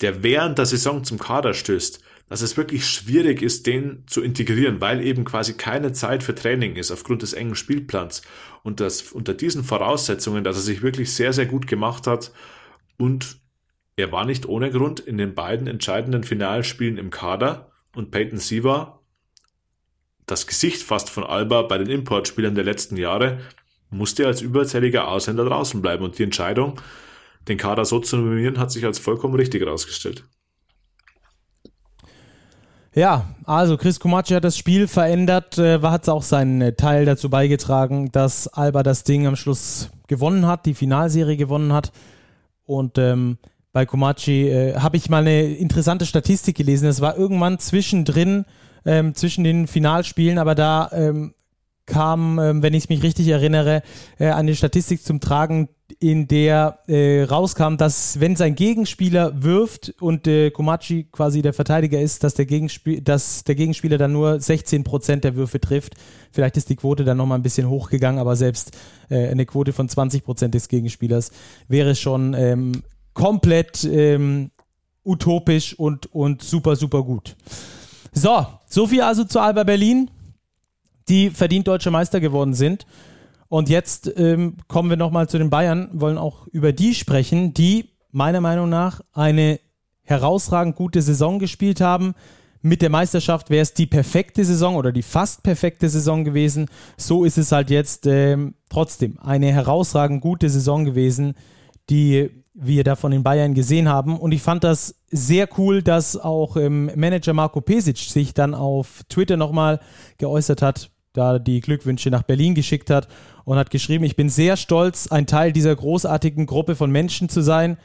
der 0.00 0.22
während 0.22 0.58
der 0.58 0.66
Saison 0.66 1.04
zum 1.04 1.18
Kader 1.18 1.54
stößt, 1.54 2.02
dass 2.28 2.40
es 2.40 2.56
wirklich 2.56 2.86
schwierig 2.86 3.42
ist, 3.42 3.66
den 3.66 4.04
zu 4.06 4.22
integrieren, 4.22 4.80
weil 4.80 5.04
eben 5.04 5.24
quasi 5.24 5.54
keine 5.54 5.92
Zeit 5.92 6.22
für 6.22 6.34
Training 6.34 6.76
ist 6.76 6.90
aufgrund 6.90 7.22
des 7.22 7.34
engen 7.34 7.54
Spielplans. 7.54 8.22
Und 8.62 8.80
dass 8.80 9.12
unter 9.12 9.34
diesen 9.34 9.64
Voraussetzungen, 9.64 10.42
dass 10.42 10.56
er 10.56 10.62
sich 10.62 10.82
wirklich 10.82 11.12
sehr, 11.12 11.32
sehr 11.32 11.46
gut 11.46 11.66
gemacht 11.66 12.06
hat 12.06 12.32
und 12.96 13.38
er 13.96 14.12
war 14.12 14.24
nicht 14.24 14.46
ohne 14.46 14.70
Grund 14.70 15.00
in 15.00 15.18
den 15.18 15.34
beiden 15.34 15.66
entscheidenden 15.66 16.24
Finalspielen 16.24 16.96
im 16.96 17.10
Kader 17.10 17.70
und 17.94 18.10
Peyton 18.10 18.38
Siva, 18.38 19.00
das 20.24 20.46
Gesicht 20.46 20.82
fast 20.82 21.10
von 21.10 21.24
Alba 21.24 21.62
bei 21.62 21.76
den 21.76 21.90
Importspielern 21.90 22.54
der 22.54 22.64
letzten 22.64 22.96
Jahre, 22.96 23.40
musste 23.90 24.26
als 24.26 24.40
überzähliger 24.40 25.08
Ausländer 25.08 25.44
draußen 25.44 25.82
bleiben 25.82 26.04
und 26.04 26.18
die 26.18 26.22
Entscheidung, 26.22 26.80
den 27.48 27.58
Kader 27.58 27.84
so 27.84 27.98
zu 28.00 28.16
nominieren, 28.16 28.58
hat 28.58 28.70
sich 28.70 28.84
als 28.84 28.98
vollkommen 28.98 29.34
richtig 29.34 29.62
herausgestellt. 29.62 30.24
Ja, 32.94 33.34
also 33.44 33.78
Chris 33.78 34.00
Komachi 34.00 34.34
hat 34.34 34.44
das 34.44 34.58
Spiel 34.58 34.86
verändert, 34.86 35.56
äh, 35.56 35.80
hat 35.80 36.08
auch 36.10 36.22
seinen 36.22 36.60
äh, 36.60 36.74
Teil 36.74 37.06
dazu 37.06 37.30
beigetragen, 37.30 38.12
dass 38.12 38.48
Alba 38.48 38.82
das 38.82 39.02
Ding 39.02 39.26
am 39.26 39.34
Schluss 39.34 39.90
gewonnen 40.08 40.46
hat, 40.46 40.66
die 40.66 40.74
Finalserie 40.74 41.38
gewonnen 41.38 41.72
hat. 41.72 41.90
Und 42.66 42.98
ähm, 42.98 43.38
bei 43.72 43.86
Komachi 43.86 44.50
äh, 44.50 44.74
habe 44.76 44.98
ich 44.98 45.08
mal 45.08 45.22
eine 45.22 45.42
interessante 45.54 46.04
Statistik 46.04 46.56
gelesen. 46.56 46.86
Es 46.86 47.00
war 47.00 47.16
irgendwann 47.16 47.58
zwischendrin, 47.58 48.44
ähm, 48.84 49.14
zwischen 49.14 49.42
den 49.42 49.66
Finalspielen, 49.66 50.38
aber 50.38 50.54
da 50.54 50.90
ähm, 50.92 51.34
kam, 51.92 52.38
ähm, 52.38 52.62
wenn 52.62 52.72
ich 52.72 52.88
mich 52.88 53.02
richtig 53.02 53.28
erinnere, 53.28 53.82
äh, 54.18 54.30
eine 54.30 54.54
Statistik 54.54 55.04
zum 55.04 55.20
Tragen, 55.20 55.68
in 56.00 56.26
der 56.26 56.78
äh, 56.86 57.24
rauskam, 57.24 57.76
dass 57.76 58.18
wenn 58.18 58.34
sein 58.34 58.54
Gegenspieler 58.54 59.42
wirft 59.42 59.94
und 60.00 60.26
äh, 60.26 60.50
Komachi 60.50 61.04
quasi 61.12 61.42
der 61.42 61.52
Verteidiger 61.52 62.00
ist, 62.00 62.24
dass 62.24 62.32
der, 62.32 62.46
Gegenspiel 62.46 63.02
dass 63.02 63.44
der 63.44 63.56
Gegenspieler 63.56 63.98
dann 63.98 64.12
nur 64.12 64.36
16% 64.36 65.16
der 65.16 65.36
Würfe 65.36 65.60
trifft. 65.60 65.94
Vielleicht 66.30 66.56
ist 66.56 66.70
die 66.70 66.76
Quote 66.76 67.04
dann 67.04 67.18
nochmal 67.18 67.38
ein 67.38 67.42
bisschen 67.42 67.68
hochgegangen, 67.68 68.18
aber 68.18 68.36
selbst 68.36 68.74
äh, 69.10 69.28
eine 69.28 69.44
Quote 69.44 69.74
von 69.74 69.86
20% 69.86 70.48
des 70.48 70.68
Gegenspielers 70.68 71.30
wäre 71.68 71.94
schon 71.94 72.32
ähm, 72.32 72.82
komplett 73.12 73.84
ähm, 73.84 74.50
utopisch 75.04 75.78
und, 75.78 76.06
und 76.14 76.42
super, 76.42 76.74
super 76.74 77.02
gut. 77.02 77.36
So, 78.12 78.46
so 78.66 78.86
viel 78.86 79.02
also 79.02 79.24
zu 79.24 79.40
Alba 79.40 79.64
Berlin 79.64 80.10
die 81.08 81.30
verdient 81.30 81.68
deutsche 81.68 81.90
Meister 81.90 82.20
geworden 82.20 82.54
sind. 82.54 82.86
Und 83.48 83.68
jetzt 83.68 84.10
ähm, 84.16 84.56
kommen 84.66 84.88
wir 84.88 84.96
nochmal 84.96 85.28
zu 85.28 85.38
den 85.38 85.50
Bayern, 85.50 85.90
wollen 85.92 86.16
auch 86.16 86.46
über 86.48 86.72
die 86.72 86.94
sprechen, 86.94 87.52
die 87.52 87.90
meiner 88.10 88.40
Meinung 88.40 88.68
nach 88.68 89.00
eine 89.12 89.60
herausragend 90.04 90.76
gute 90.76 91.02
Saison 91.02 91.38
gespielt 91.38 91.80
haben. 91.80 92.14
Mit 92.62 92.80
der 92.80 92.90
Meisterschaft 92.90 93.50
wäre 93.50 93.62
es 93.62 93.74
die 93.74 93.86
perfekte 93.86 94.44
Saison 94.44 94.76
oder 94.76 94.92
die 94.92 95.02
fast 95.02 95.42
perfekte 95.42 95.88
Saison 95.88 96.24
gewesen. 96.24 96.66
So 96.96 97.24
ist 97.24 97.38
es 97.38 97.50
halt 97.52 97.70
jetzt 97.70 98.06
ähm, 98.06 98.54
trotzdem 98.68 99.18
eine 99.18 99.52
herausragend 99.52 100.20
gute 100.20 100.48
Saison 100.48 100.84
gewesen, 100.84 101.34
die 101.90 102.41
wir 102.54 102.84
da 102.84 102.96
von 102.96 103.12
den 103.12 103.22
Bayern 103.22 103.54
gesehen 103.54 103.88
haben. 103.88 104.18
Und 104.18 104.32
ich 104.32 104.42
fand 104.42 104.64
das 104.64 104.94
sehr 105.10 105.48
cool, 105.58 105.82
dass 105.82 106.16
auch 106.16 106.56
ähm, 106.56 106.90
Manager 106.96 107.32
Marco 107.32 107.60
Pesic 107.60 107.98
sich 107.98 108.34
dann 108.34 108.54
auf 108.54 109.02
Twitter 109.08 109.36
nochmal 109.36 109.80
geäußert 110.18 110.62
hat, 110.62 110.90
da 111.12 111.38
die 111.38 111.60
Glückwünsche 111.60 112.10
nach 112.10 112.22
Berlin 112.22 112.54
geschickt 112.54 112.90
hat 112.90 113.08
und 113.44 113.56
hat 113.56 113.70
geschrieben, 113.70 114.04
ich 114.04 114.16
bin 114.16 114.28
sehr 114.28 114.56
stolz, 114.56 115.08
ein 115.08 115.26
Teil 115.26 115.52
dieser 115.52 115.74
großartigen 115.74 116.46
Gruppe 116.46 116.76
von 116.76 116.90
Menschen 116.90 117.28
zu 117.28 117.40
sein, 117.42 117.78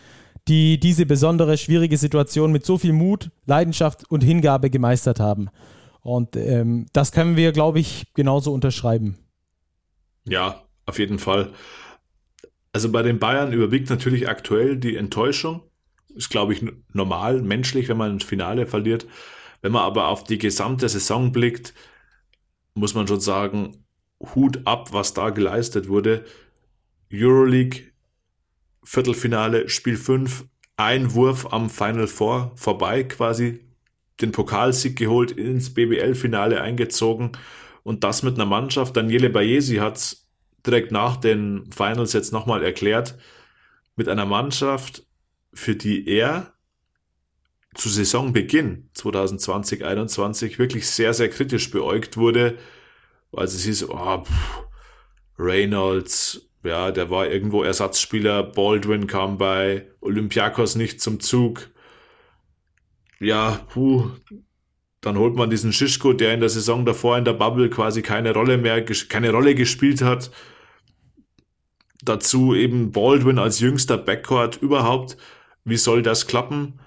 die 0.47 0.79
diese 0.79 1.05
besondere 1.05 1.57
schwierige 1.57 1.97
Situation 1.97 2.51
mit 2.51 2.65
so 2.65 2.77
viel 2.77 2.93
Mut, 2.93 3.31
Leidenschaft 3.45 4.09
und 4.09 4.23
Hingabe 4.23 4.69
gemeistert 4.69 5.19
haben. 5.19 5.49
Und 6.01 6.37
ähm, 6.37 6.85
das 6.93 7.11
können 7.11 7.35
wir, 7.35 7.51
glaube 7.51 7.79
ich, 7.79 8.13
genauso 8.13 8.53
unterschreiben. 8.53 9.17
Ja, 10.25 10.63
auf 10.85 10.99
jeden 10.99 11.19
Fall. 11.19 11.51
Also 12.73 12.91
bei 12.91 13.01
den 13.01 13.19
Bayern 13.19 13.53
überwiegt 13.53 13.89
natürlich 13.89 14.27
aktuell 14.27 14.77
die 14.77 14.95
Enttäuschung. 14.95 15.63
Ist, 16.13 16.29
glaube 16.29 16.53
ich, 16.53 16.63
normal, 16.93 17.41
menschlich, 17.41 17.89
wenn 17.89 17.97
man 17.97 18.15
ein 18.15 18.19
Finale 18.19 18.65
verliert. 18.65 19.07
Wenn 19.61 19.71
man 19.71 19.83
aber 19.83 20.07
auf 20.07 20.23
die 20.23 20.37
gesamte 20.37 20.87
Saison 20.89 21.31
blickt, 21.31 21.73
muss 22.73 22.93
man 22.93 23.07
schon 23.07 23.19
sagen, 23.19 23.85
Hut 24.35 24.61
ab, 24.65 24.93
was 24.93 25.13
da 25.13 25.29
geleistet 25.29 25.87
wurde. 25.89 26.25
Euroleague, 27.11 27.91
Viertelfinale, 28.83 29.69
Spiel 29.69 29.97
5, 29.97 30.45
ein 30.77 31.13
Wurf 31.13 31.51
am 31.51 31.69
Final 31.69 32.07
Four 32.07 32.51
vorbei 32.55 33.03
quasi. 33.03 33.63
den 34.21 34.31
Pokalsieg 34.31 34.97
geholt, 34.97 35.31
ins 35.31 35.73
BBL-Finale 35.73 36.61
eingezogen 36.61 37.33
und 37.83 38.03
das 38.03 38.23
mit 38.23 38.35
einer 38.35 38.45
Mannschaft. 38.47 38.97
Daniele 38.97 39.29
Bayesi 39.29 39.75
hat 39.75 40.17
direkt 40.65 40.91
nach 40.91 41.17
den 41.17 41.69
Finals 41.71 42.13
jetzt 42.13 42.33
nochmal 42.33 42.63
erklärt, 42.63 43.17
mit 43.95 44.07
einer 44.07 44.25
Mannschaft, 44.25 45.05
für 45.53 45.75
die 45.75 46.07
er 46.07 46.53
zu 47.73 47.89
Saisonbeginn 47.89 48.89
2020-21 48.95 50.57
wirklich 50.57 50.87
sehr, 50.87 51.13
sehr 51.13 51.29
kritisch 51.29 51.71
beäugt 51.71 52.17
wurde, 52.17 52.57
weil 53.31 53.45
es 53.45 53.63
hieß, 53.63 53.89
oh, 53.89 54.23
pff, 54.23 54.63
Reynolds, 55.37 56.49
ja, 56.63 56.91
der 56.91 57.09
war 57.09 57.27
irgendwo 57.27 57.63
Ersatzspieler, 57.63 58.43
Baldwin 58.43 59.07
kam 59.07 59.37
bei 59.37 59.87
Olympiakos 60.01 60.75
nicht 60.75 61.01
zum 61.01 61.19
Zug. 61.19 61.69
Ja, 63.19 63.65
puh, 63.69 64.11
dann 65.01 65.17
holt 65.17 65.35
man 65.35 65.49
diesen 65.49 65.73
Schischko, 65.73 66.13
der 66.13 66.33
in 66.33 66.39
der 66.39 66.49
Saison 66.49 66.85
davor 66.85 67.17
in 67.17 67.25
der 67.25 67.33
Bubble 67.33 67.69
quasi 67.69 68.01
keine 68.01 68.33
Rolle 68.33 68.57
mehr, 68.57 68.83
keine 68.83 69.31
Rolle 69.31 69.55
gespielt 69.55 70.01
hat. 70.01 70.31
Dazu 72.03 72.55
eben 72.55 72.91
Baldwin 72.91 73.37
als 73.37 73.59
jüngster 73.59 73.97
Backcourt 73.97 74.57
überhaupt. 74.57 75.17
Wie 75.63 75.77
soll 75.77 76.01
das 76.01 76.27
klappen? 76.27 76.79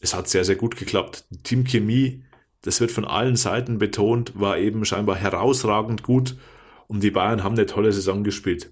Es 0.00 0.14
hat 0.14 0.28
sehr, 0.28 0.44
sehr 0.44 0.56
gut 0.56 0.76
geklappt. 0.76 1.24
Die 1.30 1.42
Teamchemie, 1.42 2.24
das 2.62 2.80
wird 2.80 2.90
von 2.90 3.04
allen 3.04 3.36
Seiten 3.36 3.78
betont, 3.78 4.38
war 4.38 4.58
eben 4.58 4.84
scheinbar 4.84 5.16
herausragend 5.16 6.02
gut 6.02 6.36
und 6.86 7.02
die 7.02 7.10
Bayern 7.10 7.42
haben 7.42 7.56
eine 7.56 7.66
tolle 7.66 7.92
Saison 7.92 8.22
gespielt. 8.24 8.70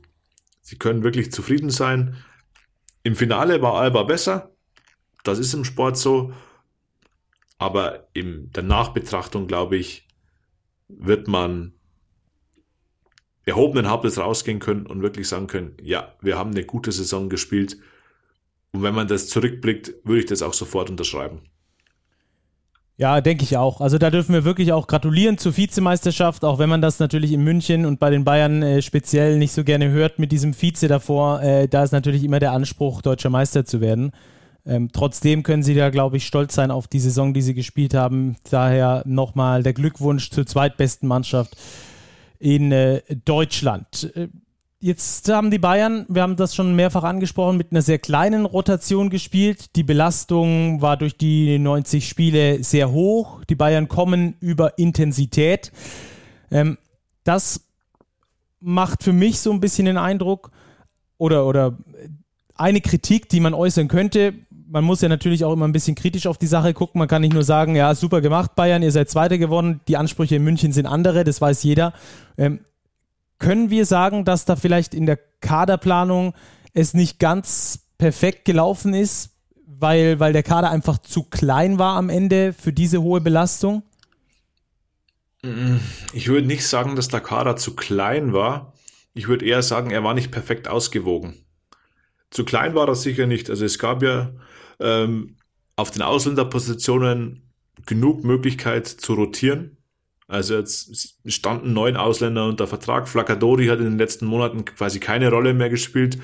Sie 0.61 0.77
können 0.77 1.03
wirklich 1.03 1.33
zufrieden 1.33 1.71
sein. 1.71 2.17
Im 3.03 3.17
Finale 3.17 3.61
war 3.61 3.75
Alba 3.75 4.05
besser. 4.05 4.55
Das 5.25 5.39
ist 5.39 5.53
im 5.55 5.65
Sport 5.65 5.99
so. 5.99 6.33
Aber 7.59 8.09
in 8.13 8.51
der 8.53 8.63
Nachbetrachtung, 8.63 9.47
glaube 9.47 9.77
ich, 9.77 10.09
wird 10.89 11.29
man 11.29 11.73
erhobenen 13.47 13.91
Hauptes 13.91 14.19
rausgehen 14.19 14.59
können 14.59 14.87
und 14.87 15.03
wirklich 15.03 15.29
sagen 15.29 15.47
können, 15.47 15.77
ja, 15.83 16.15
wir 16.21 16.39
haben 16.39 16.51
eine 16.51 16.65
gute 16.65 16.93
Saison 16.93 17.29
gespielt. 17.29 17.77
Und 18.73 18.83
wenn 18.83 18.95
man 18.95 19.07
das 19.07 19.29
zurückblickt, 19.29 19.95
würde 20.05 20.21
ich 20.21 20.27
das 20.27 20.43
auch 20.43 20.55
sofort 20.55 20.91
unterschreiben. 20.91 21.43
Ja, 22.97 23.21
denke 23.21 23.43
ich 23.43 23.57
auch. 23.57 23.81
Also 23.81 23.99
da 23.99 24.11
dürfen 24.11 24.35
wir 24.35 24.45
wirklich 24.45 24.73
auch 24.73 24.87
gratulieren 24.87 25.37
zur 25.37 25.57
Vizemeisterschaft, 25.57 26.45
auch 26.45 26.61
wenn 26.61 26.69
man 26.69 26.81
das 26.81 27.01
natürlich 27.01 27.33
in 27.33 27.43
München 27.43 27.87
und 27.87 27.99
bei 27.99 28.09
den 28.09 28.25
Bayern 28.25 28.63
äh, 28.63 28.83
speziell 28.83 29.37
nicht 29.37 29.53
so 29.53 29.65
gerne 29.65 29.91
hört 29.91 30.21
mit 30.21 30.31
diesem 30.31 30.55
Vize 30.55 30.87
davor. 30.87 31.43
Äh, 31.43 31.67
da 31.67 31.83
ist 31.83 31.91
natürlich 31.91 32.23
immer 32.23 32.39
der 32.39 32.53
Anspruch, 32.53 33.03
deutscher 33.03 33.31
Meister 33.31 33.65
zu 33.65 33.81
werden. 33.81 34.13
Ähm, 34.67 34.91
trotzdem 34.93 35.43
können 35.43 35.63
sie 35.63 35.75
da, 35.75 35.91
glaube 35.91 36.17
ich, 36.17 36.27
stolz 36.27 36.55
sein 36.55 36.71
auf 36.71 36.89
die 36.89 37.01
Saison, 37.01 37.35
die 37.35 37.43
sie 37.43 37.55
gespielt 37.55 37.95
haben. 37.95 38.37
Daher 38.51 39.03
nochmal 39.07 39.63
der 39.63 39.75
Glückwunsch 39.75 40.31
zur 40.31 40.47
zweitbesten 40.47 41.09
Mannschaft 41.09 41.57
in 42.39 42.73
äh, 42.73 43.03
Deutschland. 43.25 44.13
Äh, 44.15 44.29
Jetzt 44.85 45.31
haben 45.31 45.51
die 45.51 45.59
Bayern, 45.59 46.05
wir 46.11 46.21
haben 46.21 46.37
das 46.37 46.55
schon 46.55 46.77
mehrfach 46.77 47.05
angesprochen, 47.05 47.57
mit 47.57 47.73
einer 47.73 47.81
sehr 47.81 47.99
kleinen 47.99 48.45
Rotation 48.45 49.09
gespielt. 49.09 49.77
Die 49.77 49.83
Belastung 49.83 50.83
war 50.83 50.99
durch 50.99 51.17
die 51.17 51.59
90 51.59 52.07
Spiele 52.07 52.63
sehr 52.63 52.93
hoch. 52.93 53.43
Die 53.45 53.55
Bayern 53.55 53.89
kommen 53.89 54.35
über 54.41 54.77
Intensität. 54.77 55.73
Ähm, 56.51 56.77
das 57.23 57.63
macht 58.61 59.03
für 59.03 59.15
mich 59.15 59.41
so 59.41 59.53
ein 59.53 59.61
bisschen 59.61 59.87
den 59.87 59.97
Eindruck 59.97 60.51
oder, 61.17 61.47
oder 61.47 61.79
eine 62.55 62.83
Kritik, 62.83 63.31
die 63.31 63.41
man 63.41 63.55
äußern 63.55 63.89
könnte. 63.89 64.35
Man 64.75 64.83
muss 64.83 65.03
ja 65.03 65.09
natürlich 65.09 65.45
auch 65.45 65.53
immer 65.53 65.69
ein 65.69 65.73
bisschen 65.73 65.95
kritisch 65.95 66.27
auf 66.27 66.37
die 66.37 66.49
Sache 66.49 66.75
gucken. 66.75 66.99
Man 66.99 67.07
kann 67.07 67.23
nicht 67.23 67.33
nur 67.33 67.45
sagen, 67.45 67.77
ja, 67.77 67.95
super 67.95 68.21
gemacht, 68.21 68.57
Bayern, 68.57 68.83
ihr 68.83 68.91
seid 68.91 69.09
Zweiter 69.09 69.39
geworden. 69.39 69.81
Die 69.87 69.97
Ansprüche 69.97 70.35
in 70.35 70.43
München 70.43 70.73
sind 70.73 70.87
andere, 70.87 71.23
das 71.23 71.41
weiß 71.41 71.63
jeder. 71.63 71.93
Ähm, 72.37 72.59
können 73.39 73.71
wir 73.71 73.87
sagen, 73.87 74.25
dass 74.25 74.47
da 74.47 74.57
vielleicht 74.57 74.93
in 74.93 75.07
der 75.07 75.21
Kaderplanung 75.41 76.35
es 76.73 76.93
nicht 76.93 77.21
ganz 77.21 77.87
perfekt 77.99 78.47
gelaufen 78.47 78.95
ist, 78.95 79.37
weil, 79.65 80.19
weil 80.19 80.33
der 80.33 80.43
Kader 80.43 80.71
einfach 80.71 80.99
zu 80.99 81.23
klein 81.23 81.79
war 81.79 81.95
am 81.97 82.11
Ende 82.11 82.53
für 82.53 82.73
diese 82.73 83.01
hohe 83.01 83.21
Belastung? 83.21 83.85
Ich 86.13 86.27
würde 86.27 86.49
nicht 86.49 86.67
sagen, 86.67 86.97
dass 86.97 87.07
der 87.07 87.21
Kader 87.21 87.55
zu 87.55 87.77
klein 87.77 88.33
war. 88.33 88.73
Ich 89.13 89.29
würde 89.29 89.47
eher 89.47 89.63
sagen, 89.63 89.93
er 89.93 90.03
war 90.03 90.15
nicht 90.15 90.33
perfekt 90.33 90.67
ausgewogen. 90.67 91.35
Zu 92.31 92.45
klein 92.45 92.75
war 92.75 92.89
er 92.89 92.97
sicher 92.97 93.29
nicht. 93.29 93.51
Also 93.51 93.65
es 93.65 93.79
gab 93.79 94.03
ja 94.03 94.33
ähm, 94.81 95.37
auf 95.77 95.91
den 95.91 96.03
Ausländerpositionen 96.03 97.53
genug 97.87 98.25
Möglichkeit 98.25 98.87
zu 98.87 99.15
rotieren. 99.15 99.77
Also 100.27 100.55
jetzt 100.55 101.19
standen 101.27 101.73
neun 101.73 101.97
Ausländer 101.97 102.47
unter 102.47 102.67
Vertrag. 102.67 103.09
Flacadori 103.09 103.67
hat 103.67 103.79
in 103.79 103.85
den 103.85 103.99
letzten 103.99 104.27
Monaten 104.27 104.65
quasi 104.65 105.01
keine 105.01 105.31
Rolle 105.31 105.53
mehr 105.53 105.69
gespielt. 105.69 106.19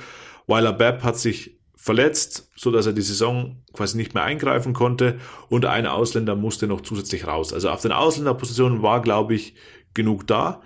Weiler 0.46 0.72
Bepp 0.72 1.02
hat 1.02 1.18
sich 1.18 1.60
verletzt, 1.76 2.50
so 2.56 2.70
dass 2.70 2.86
er 2.86 2.92
die 2.92 3.02
Saison 3.02 3.62
quasi 3.72 3.96
nicht 3.96 4.14
mehr 4.14 4.22
eingreifen 4.22 4.74
konnte 4.74 5.18
und 5.48 5.64
ein 5.64 5.86
Ausländer 5.86 6.36
musste 6.36 6.66
noch 6.66 6.82
zusätzlich 6.82 7.26
raus. 7.26 7.52
Also 7.52 7.70
auf 7.70 7.80
den 7.80 7.92
Ausländerpositionen 7.92 8.82
war, 8.82 9.00
glaube 9.00 9.34
ich, 9.34 9.54
genug 9.94 10.26
da. 10.26 10.60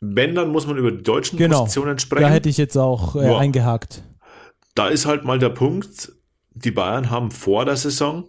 Wenn, 0.00 0.34
dann 0.34 0.50
muss 0.50 0.66
man 0.66 0.76
über 0.76 0.90
die 0.90 1.02
deutschen 1.02 1.38
genau, 1.38 1.60
Positionen 1.60 1.98
sprechen. 1.98 2.24
Da 2.24 2.30
hätte 2.30 2.48
ich 2.48 2.56
jetzt 2.56 2.76
auch 2.76 3.16
äh, 3.16 3.26
ja. 3.26 3.38
eingehakt. 3.38 4.02
Da 4.74 4.88
ist 4.88 5.06
halt 5.06 5.24
mal 5.24 5.38
der 5.38 5.50
Punkt, 5.50 6.12
die 6.64 6.70
Bayern 6.70 7.10
haben 7.10 7.30
vor 7.30 7.64
der 7.64 7.76
Saison 7.76 8.28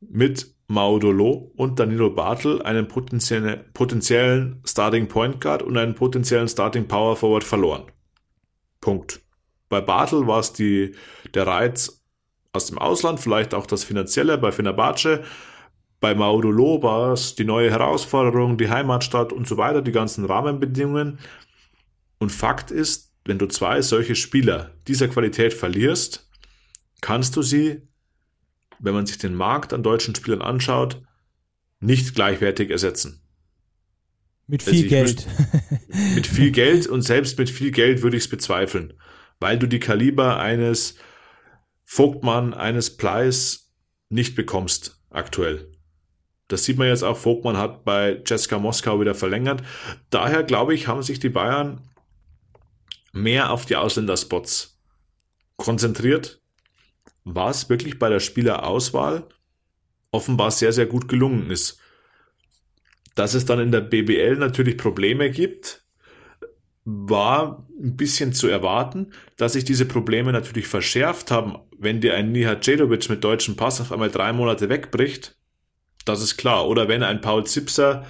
mit 0.00 0.54
Maudolo 0.68 1.52
und 1.56 1.78
Danilo 1.78 2.10
Bartel 2.10 2.62
einen 2.62 2.88
potenziellen, 2.88 3.64
potenziellen 3.72 4.62
Starting 4.66 5.08
Point 5.08 5.40
Guard 5.40 5.62
und 5.62 5.76
einen 5.76 5.94
potenziellen 5.94 6.48
Starting 6.48 6.88
Power 6.88 7.16
Forward 7.16 7.44
verloren. 7.44 7.84
Punkt. 8.80 9.20
Bei 9.68 9.80
Bartel 9.80 10.26
war 10.26 10.40
es 10.40 10.52
die, 10.52 10.94
der 11.34 11.46
Reiz 11.46 12.02
aus 12.52 12.66
dem 12.66 12.78
Ausland, 12.78 13.20
vielleicht 13.20 13.54
auch 13.54 13.66
das 13.66 13.84
Finanzielle 13.84 14.36
bei 14.38 14.52
Fenerbahce. 14.52 15.22
Bei 16.00 16.14
Maudolo 16.14 16.82
war 16.82 17.12
es 17.12 17.36
die 17.36 17.44
neue 17.44 17.70
Herausforderung, 17.70 18.58
die 18.58 18.68
Heimatstadt 18.68 19.32
und 19.32 19.46
so 19.46 19.56
weiter, 19.56 19.82
die 19.82 19.92
ganzen 19.92 20.24
Rahmenbedingungen. 20.24 21.18
Und 22.18 22.30
Fakt 22.30 22.70
ist, 22.70 23.12
wenn 23.24 23.38
du 23.38 23.46
zwei 23.46 23.82
solche 23.82 24.14
Spieler 24.14 24.72
dieser 24.88 25.08
Qualität 25.08 25.54
verlierst, 25.54 26.28
kannst 27.02 27.36
du 27.36 27.42
sie 27.42 27.82
wenn 28.82 28.94
man 28.94 29.06
sich 29.06 29.16
den 29.16 29.34
Markt 29.34 29.72
an 29.72 29.82
deutschen 29.82 30.14
Spielern 30.14 30.42
anschaut, 30.42 31.00
nicht 31.80 32.14
gleichwertig 32.14 32.70
ersetzen. 32.70 33.22
Mit 34.48 34.66
also 34.66 34.72
viel 34.72 34.84
also 34.84 35.14
Geld. 35.14 35.26
Wüsste, 35.26 36.14
mit 36.14 36.26
viel 36.26 36.50
Geld 36.52 36.86
und 36.88 37.02
selbst 37.02 37.38
mit 37.38 37.48
viel 37.48 37.70
Geld 37.70 38.02
würde 38.02 38.16
ich 38.16 38.24
es 38.24 38.28
bezweifeln, 38.28 38.92
weil 39.38 39.58
du 39.58 39.68
die 39.68 39.78
Kaliber 39.78 40.38
eines 40.38 40.96
Vogtmann, 41.84 42.54
eines 42.54 42.96
Pleis 42.96 43.72
nicht 44.08 44.34
bekommst 44.34 45.00
aktuell. 45.10 45.70
Das 46.48 46.64
sieht 46.64 46.76
man 46.76 46.88
jetzt 46.88 47.04
auch. 47.04 47.16
Vogtmann 47.16 47.56
hat 47.56 47.84
bei 47.84 48.20
Jessica 48.26 48.58
Moskau 48.58 49.00
wieder 49.00 49.14
verlängert. 49.14 49.62
Daher 50.10 50.42
glaube 50.42 50.74
ich, 50.74 50.88
haben 50.88 51.02
sich 51.02 51.18
die 51.20 51.30
Bayern 51.30 51.88
mehr 53.12 53.50
auf 53.52 53.64
die 53.64 53.76
Ausländerspots 53.76 54.80
konzentriert 55.56 56.41
was 57.24 57.68
wirklich 57.68 57.98
bei 57.98 58.08
der 58.08 58.20
Spielerauswahl 58.20 59.28
offenbar 60.10 60.50
sehr, 60.50 60.72
sehr 60.72 60.86
gut 60.86 61.08
gelungen 61.08 61.50
ist. 61.50 61.78
Dass 63.14 63.34
es 63.34 63.44
dann 63.44 63.60
in 63.60 63.72
der 63.72 63.80
BBL 63.80 64.36
natürlich 64.36 64.76
Probleme 64.76 65.30
gibt, 65.30 65.84
war 66.84 67.66
ein 67.80 67.96
bisschen 67.96 68.32
zu 68.32 68.48
erwarten, 68.48 69.12
dass 69.36 69.52
sich 69.52 69.64
diese 69.64 69.86
Probleme 69.86 70.32
natürlich 70.32 70.66
verschärft 70.66 71.30
haben, 71.30 71.56
wenn 71.78 72.00
dir 72.00 72.14
ein 72.14 72.32
Nihat 72.32 72.64
Cedovic 72.64 73.08
mit 73.08 73.22
deutschem 73.22 73.56
Pass 73.56 73.80
auf 73.80 73.92
einmal 73.92 74.10
drei 74.10 74.32
Monate 74.32 74.68
wegbricht. 74.68 75.36
Das 76.04 76.22
ist 76.22 76.36
klar. 76.36 76.66
Oder 76.66 76.88
wenn 76.88 77.02
ein 77.02 77.20
Paul 77.20 77.46
Zipser 77.46 78.04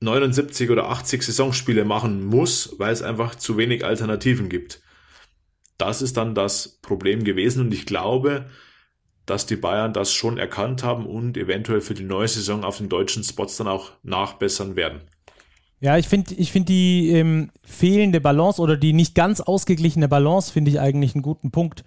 79 0.00 0.70
oder 0.70 0.88
80 0.88 1.22
Saisonspiele 1.22 1.84
machen 1.84 2.24
muss, 2.24 2.76
weil 2.78 2.92
es 2.92 3.02
einfach 3.02 3.34
zu 3.34 3.56
wenig 3.56 3.84
Alternativen 3.84 4.48
gibt 4.48 4.80
das 5.78 6.02
ist 6.02 6.16
dann 6.16 6.34
das 6.34 6.78
Problem 6.82 7.24
gewesen 7.24 7.66
und 7.66 7.72
ich 7.72 7.86
glaube, 7.86 8.46
dass 9.26 9.46
die 9.46 9.56
Bayern 9.56 9.92
das 9.92 10.12
schon 10.12 10.38
erkannt 10.38 10.82
haben 10.82 11.06
und 11.06 11.36
eventuell 11.36 11.80
für 11.80 11.94
die 11.94 12.04
neue 12.04 12.28
Saison 12.28 12.64
auf 12.64 12.78
den 12.78 12.88
deutschen 12.88 13.22
Spots 13.22 13.56
dann 13.58 13.68
auch 13.68 13.92
nachbessern 14.02 14.74
werden. 14.74 15.02
Ja, 15.80 15.96
ich 15.96 16.08
finde 16.08 16.34
ich 16.34 16.50
find 16.50 16.68
die 16.68 17.10
ähm, 17.10 17.50
fehlende 17.62 18.20
Balance 18.20 18.60
oder 18.60 18.76
die 18.76 18.92
nicht 18.92 19.14
ganz 19.14 19.40
ausgeglichene 19.40 20.08
Balance 20.08 20.52
finde 20.52 20.70
ich 20.72 20.80
eigentlich 20.80 21.14
einen 21.14 21.22
guten 21.22 21.52
Punkt, 21.52 21.84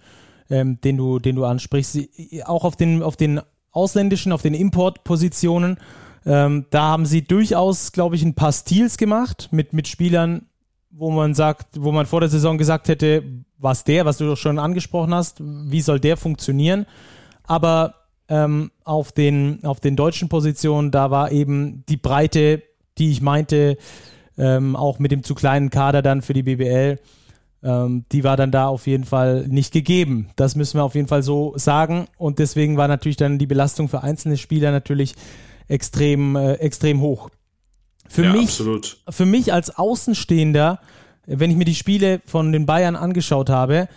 ähm, 0.48 0.80
den, 0.80 0.96
du, 0.96 1.18
den 1.18 1.36
du 1.36 1.44
ansprichst. 1.44 1.98
Auch 2.44 2.64
auf 2.64 2.76
den, 2.76 3.02
auf 3.02 3.16
den 3.16 3.40
ausländischen, 3.70 4.32
auf 4.32 4.42
den 4.42 4.54
Importpositionen. 4.54 5.78
Ähm, 6.24 6.66
da 6.70 6.82
haben 6.82 7.04
sie 7.04 7.22
durchaus, 7.22 7.92
glaube 7.92 8.16
ich, 8.16 8.22
ein 8.22 8.34
paar 8.34 8.52
Stils 8.52 8.96
gemacht 8.96 9.48
mit, 9.50 9.72
mit 9.72 9.88
Spielern, 9.88 10.46
wo 10.92 11.10
man 11.10 11.34
sagt, 11.34 11.80
wo 11.80 11.90
man 11.92 12.06
vor 12.06 12.20
der 12.20 12.28
Saison 12.28 12.58
gesagt 12.58 12.88
hätte, 12.88 13.24
was 13.58 13.84
der, 13.84 14.04
was 14.04 14.18
du 14.18 14.26
doch 14.26 14.36
schon 14.36 14.58
angesprochen 14.58 15.14
hast, 15.14 15.40
wie 15.40 15.80
soll 15.80 16.00
der 16.00 16.16
funktionieren? 16.16 16.86
Aber 17.44 17.94
ähm, 18.28 18.70
auf, 18.84 19.12
den, 19.12 19.60
auf 19.64 19.80
den 19.80 19.94
deutschen 19.94 20.28
Positionen. 20.28 20.90
Da 20.90 21.10
war 21.10 21.32
eben 21.32 21.84
die 21.88 21.98
Breite, 21.98 22.62
die 22.98 23.10
ich 23.10 23.20
meinte, 23.20 23.76
ähm, 24.38 24.74
auch 24.74 24.98
mit 24.98 25.12
dem 25.12 25.22
zu 25.22 25.34
kleinen 25.34 25.68
Kader 25.68 26.00
dann 26.00 26.22
für 26.22 26.32
die 26.32 26.42
BBL, 26.42 26.98
ähm, 27.62 28.04
die 28.10 28.24
war 28.24 28.36
dann 28.36 28.50
da 28.50 28.68
auf 28.68 28.86
jeden 28.86 29.04
Fall 29.04 29.46
nicht 29.48 29.72
gegeben. 29.72 30.30
Das 30.36 30.56
müssen 30.56 30.78
wir 30.78 30.84
auf 30.84 30.94
jeden 30.94 31.08
Fall 31.08 31.22
so 31.22 31.52
sagen. 31.56 32.06
Und 32.16 32.38
deswegen 32.38 32.76
war 32.76 32.88
natürlich 32.88 33.18
dann 33.18 33.38
die 33.38 33.46
Belastung 33.46 33.88
für 33.88 34.02
einzelne 34.02 34.38
Spieler 34.38 34.70
natürlich 34.70 35.14
extrem, 35.68 36.34
äh, 36.36 36.54
extrem 36.54 37.02
hoch. 37.02 37.28
Für, 38.12 38.24
ja, 38.24 38.32
mich, 38.34 38.42
absolut. 38.42 38.98
für 39.08 39.24
mich 39.24 39.54
als 39.54 39.74
Außenstehender, 39.74 40.80
wenn 41.24 41.50
ich 41.50 41.56
mir 41.56 41.64
die 41.64 41.74
Spiele 41.74 42.20
von 42.26 42.52
den 42.52 42.66
Bayern 42.66 42.94
angeschaut 42.94 43.48
habe, 43.48 43.88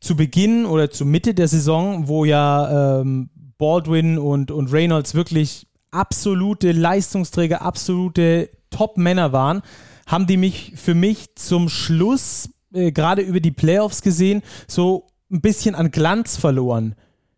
zu 0.00 0.16
Beginn 0.16 0.66
oder 0.66 0.90
zu 0.90 1.06
Mitte 1.06 1.32
der 1.32 1.46
Saison, 1.46 2.08
wo 2.08 2.24
ja 2.24 2.98
ähm, 3.00 3.30
Baldwin 3.58 4.18
und, 4.18 4.50
und 4.50 4.72
Reynolds 4.72 5.14
wirklich 5.14 5.68
absolute 5.92 6.72
Leistungsträger, 6.72 7.62
absolute 7.62 8.50
Top-Männer 8.70 9.32
waren, 9.32 9.62
haben 10.08 10.26
die 10.26 10.38
mich 10.38 10.72
für 10.74 10.94
mich 10.94 11.36
zum 11.36 11.68
Schluss, 11.68 12.50
äh, 12.74 12.90
gerade 12.90 13.22
über 13.22 13.38
die 13.38 13.52
Playoffs 13.52 14.02
gesehen, 14.02 14.42
so 14.66 15.06
ein 15.30 15.40
bisschen 15.40 15.76
an 15.76 15.92
Glanz 15.92 16.36
verloren. 16.36 16.96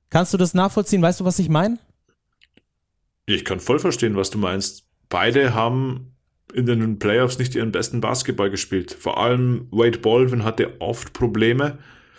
Kannst 0.09 0.33
du 0.33 0.39
das 0.39 0.55
nachvollziehen? 0.55 1.03
Weißt 1.03 1.21
du, 1.21 1.27
was 1.27 1.39
ich 1.39 1.51
meine? 1.51 1.79
Ich 3.27 3.45
kann 3.45 3.61
voll 3.61 3.79
verstehen, 3.79 4.17
was 4.17 4.31
du 4.31 4.39
meinst. 4.39 4.85
Beide 5.11 5.53
haben 5.53 6.14
in 6.55 6.67
den 6.67 6.99
Playoffs 6.99 7.39
nicht 7.39 7.55
ihren 7.55 7.73
besten 7.73 8.01
Basketball 8.01 8.51
gespielt. 8.51 8.97
Vor 8.99 9.19
allem 9.19 9.67
Wade 9.71 9.99
Baldwin 9.99 10.45
hatte 10.45 10.81
oft 10.81 11.13
Probleme. 11.13 11.79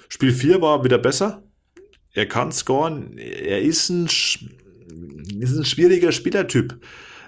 Spiel 0.10 0.34
4 0.34 0.62
war 0.62 0.84
wieder 0.84 0.98
besser. 0.98 1.44
Er 2.14 2.26
kann 2.26 2.52
scoren. 2.52 3.18
Er 3.18 3.62
ist 3.62 3.90
ein, 3.90 4.06
ist 4.06 5.58
ein 5.58 5.66
schwieriger 5.66 6.12
Spielertyp. 6.12 6.78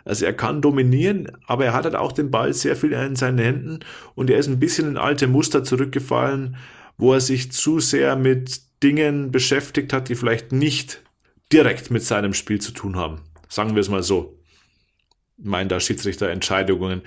Also 0.05 0.25
er 0.25 0.33
kann 0.33 0.61
dominieren, 0.61 1.29
aber 1.47 1.65
er 1.65 1.73
hat 1.73 1.83
halt 1.83 1.95
auch 1.95 2.13
den 2.13 2.31
Ball 2.31 2.53
sehr 2.53 2.77
viel 2.77 2.93
in 2.93 3.17
seinen 3.17 3.39
Händen 3.39 3.79
und 4.15 4.29
er 4.29 4.37
ist 4.37 4.47
ein 4.47 4.59
bisschen 4.59 4.87
in 4.87 4.97
alte 4.97 5.27
Muster 5.27 5.65
zurückgefallen, 5.65 6.55
wo 6.97 7.13
er 7.13 7.19
sich 7.19 7.51
zu 7.51 7.81
sehr 7.81 8.15
mit 8.15 8.61
Dingen 8.83 9.31
beschäftigt 9.31 9.91
hat, 9.91 10.07
die 10.07 10.15
vielleicht 10.15 10.53
nicht 10.53 11.03
direkt 11.51 11.91
mit 11.91 12.03
seinem 12.03 12.33
Spiel 12.33 12.61
zu 12.61 12.71
tun 12.71 12.95
haben. 12.95 13.19
Sagen 13.49 13.75
wir 13.75 13.81
es 13.81 13.89
mal 13.89 14.03
so 14.03 14.36
meinen 15.37 15.69
da 15.69 15.79
Schiedsrichterentscheidungen, 15.79 17.03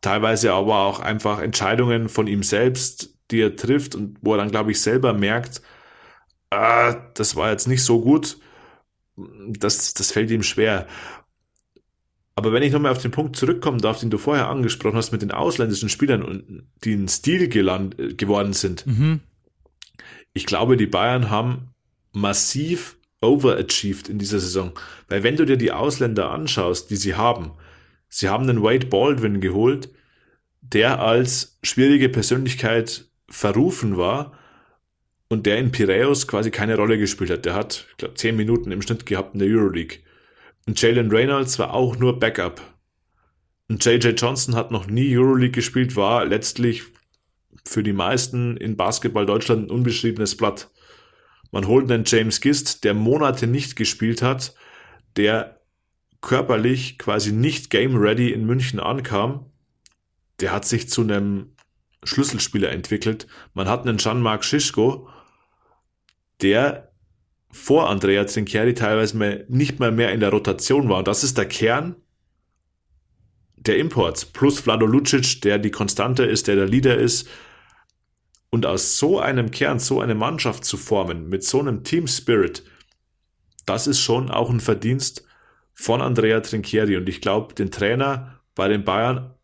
teilweise 0.00 0.52
aber 0.52 0.80
auch 0.80 1.00
einfach 1.00 1.40
Entscheidungen 1.40 2.08
von 2.08 2.26
ihm 2.26 2.42
selbst, 2.42 3.16
die 3.30 3.40
er 3.40 3.56
trifft 3.56 3.94
und 3.94 4.18
wo 4.20 4.34
er 4.34 4.38
dann, 4.38 4.50
glaube 4.50 4.70
ich, 4.70 4.80
selber 4.80 5.12
merkt, 5.12 5.62
ah, 6.50 6.94
das 7.14 7.36
war 7.36 7.50
jetzt 7.50 7.66
nicht 7.66 7.82
so 7.82 8.00
gut, 8.00 8.38
das, 9.16 9.94
das 9.94 10.12
fällt 10.12 10.30
ihm 10.30 10.42
schwer. 10.42 10.86
Aber 12.34 12.52
wenn 12.52 12.62
ich 12.62 12.72
nochmal 12.72 12.92
auf 12.92 13.00
den 13.00 13.10
Punkt 13.10 13.34
zurückkommen 13.36 13.80
darf, 13.80 14.00
den 14.00 14.10
du 14.10 14.18
vorher 14.18 14.48
angesprochen 14.48 14.96
hast 14.96 15.10
mit 15.10 15.22
den 15.22 15.30
ausländischen 15.30 15.88
Spielern 15.88 16.22
und 16.22 16.68
die 16.84 16.92
in 16.92 17.08
Stil 17.08 17.48
geland, 17.48 18.18
geworden 18.18 18.52
sind, 18.52 18.86
mhm. 18.86 19.20
ich 20.34 20.44
glaube, 20.44 20.76
die 20.76 20.86
Bayern 20.86 21.30
haben 21.30 21.70
massiv 22.12 22.95
overachieved 23.20 24.08
in 24.08 24.18
dieser 24.18 24.40
Saison. 24.40 24.72
Weil 25.08 25.22
wenn 25.22 25.36
du 25.36 25.44
dir 25.44 25.56
die 25.56 25.72
Ausländer 25.72 26.30
anschaust, 26.30 26.90
die 26.90 26.96
sie 26.96 27.14
haben, 27.14 27.52
sie 28.08 28.28
haben 28.28 28.48
einen 28.48 28.62
Wade 28.62 28.86
Baldwin 28.86 29.40
geholt, 29.40 29.88
der 30.60 31.00
als 31.00 31.58
schwierige 31.62 32.08
Persönlichkeit 32.08 33.06
verrufen 33.28 33.96
war 33.96 34.32
und 35.28 35.46
der 35.46 35.58
in 35.58 35.72
Piraeus 35.72 36.28
quasi 36.28 36.50
keine 36.50 36.76
Rolle 36.76 36.98
gespielt 36.98 37.30
hat. 37.30 37.44
Der 37.44 37.54
hat, 37.54 37.86
ich 37.90 37.96
glaube, 37.96 38.14
zehn 38.14 38.36
Minuten 38.36 38.70
im 38.70 38.82
Schnitt 38.82 39.06
gehabt 39.06 39.34
in 39.34 39.40
der 39.40 39.48
Euroleague. 39.48 39.98
Und 40.66 40.80
Jalen 40.80 41.10
Reynolds 41.10 41.58
war 41.58 41.74
auch 41.74 41.96
nur 41.96 42.18
Backup. 42.18 42.60
Und 43.68 43.84
JJ 43.84 44.10
Johnson 44.10 44.54
hat 44.54 44.70
noch 44.70 44.86
nie 44.86 45.16
Euroleague 45.16 45.52
gespielt, 45.52 45.96
war 45.96 46.24
letztlich 46.24 46.84
für 47.64 47.82
die 47.82 47.92
meisten 47.92 48.56
in 48.56 48.76
Basketball 48.76 49.26
Deutschland 49.26 49.66
ein 49.66 49.70
unbeschriebenes 49.70 50.36
Blatt. 50.36 50.70
Man 51.56 51.68
holt 51.68 51.90
einen 51.90 52.04
James 52.04 52.42
Gist, 52.42 52.84
der 52.84 52.92
Monate 52.92 53.46
nicht 53.46 53.76
gespielt 53.76 54.20
hat, 54.20 54.54
der 55.16 55.62
körperlich 56.20 56.98
quasi 56.98 57.32
nicht 57.32 57.70
game 57.70 57.96
ready 57.96 58.30
in 58.30 58.44
München 58.44 58.78
ankam. 58.78 59.46
Der 60.38 60.52
hat 60.52 60.66
sich 60.66 60.90
zu 60.90 61.00
einem 61.00 61.54
Schlüsselspieler 62.04 62.70
entwickelt. 62.72 63.26
Man 63.54 63.70
hat 63.70 63.88
einen 63.88 63.96
Jean-Marc 63.96 64.44
Schischko, 64.44 65.08
der 66.42 66.92
vor 67.50 67.88
Andrea 67.88 68.24
Trinchieri 68.24 68.74
teilweise 68.74 69.46
nicht 69.48 69.80
mal 69.80 69.92
mehr 69.92 70.12
in 70.12 70.20
der 70.20 70.32
Rotation 70.32 70.90
war. 70.90 70.98
Und 70.98 71.08
das 71.08 71.24
ist 71.24 71.38
der 71.38 71.48
Kern 71.48 71.96
der 73.56 73.78
Imports. 73.78 74.26
Plus 74.26 74.60
Vlado 74.60 74.84
Lucic, 74.84 75.40
der 75.40 75.56
die 75.56 75.70
Konstante 75.70 76.22
ist, 76.26 76.48
der 76.48 76.56
der 76.56 76.68
Leader 76.68 76.98
ist, 76.98 77.26
und 78.56 78.64
aus 78.64 78.96
so 78.96 79.20
einem 79.20 79.50
Kern, 79.50 79.78
so 79.78 80.00
eine 80.00 80.14
Mannschaft 80.14 80.64
zu 80.64 80.78
formen, 80.78 81.28
mit 81.28 81.44
so 81.44 81.60
einem 81.60 81.84
Team 81.84 82.06
Spirit, 82.06 82.62
das 83.66 83.86
ist 83.86 84.00
schon 84.00 84.30
auch 84.30 84.48
ein 84.48 84.60
Verdienst 84.60 85.26
von 85.74 86.00
Andrea 86.00 86.40
Trinchieri. 86.40 86.96
Und 86.96 87.06
ich 87.06 87.20
glaube, 87.20 87.52
den 87.52 87.70
Trainer 87.70 88.40
bei 88.54 88.68
den 88.68 88.82
Bayern 88.82 89.34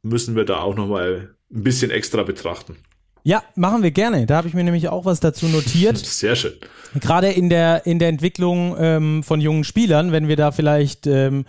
müssen 0.00 0.36
wir 0.36 0.46
da 0.46 0.60
auch 0.60 0.74
nochmal 0.74 1.34
ein 1.52 1.62
bisschen 1.64 1.90
extra 1.90 2.22
betrachten. 2.22 2.78
Ja, 3.24 3.42
machen 3.56 3.82
wir 3.82 3.90
gerne. 3.90 4.24
Da 4.24 4.38
habe 4.38 4.48
ich 4.48 4.54
mir 4.54 4.64
nämlich 4.64 4.88
auch 4.88 5.04
was 5.04 5.20
dazu 5.20 5.44
notiert. 5.44 5.98
Sehr 5.98 6.34
schön. 6.34 6.54
Gerade 6.98 7.28
in 7.28 7.50
der, 7.50 7.84
in 7.84 7.98
der 7.98 8.08
Entwicklung 8.08 8.74
ähm, 8.78 9.22
von 9.22 9.42
jungen 9.42 9.64
Spielern, 9.64 10.12
wenn 10.12 10.28
wir 10.28 10.36
da 10.36 10.50
vielleicht 10.50 11.06
ähm, 11.06 11.44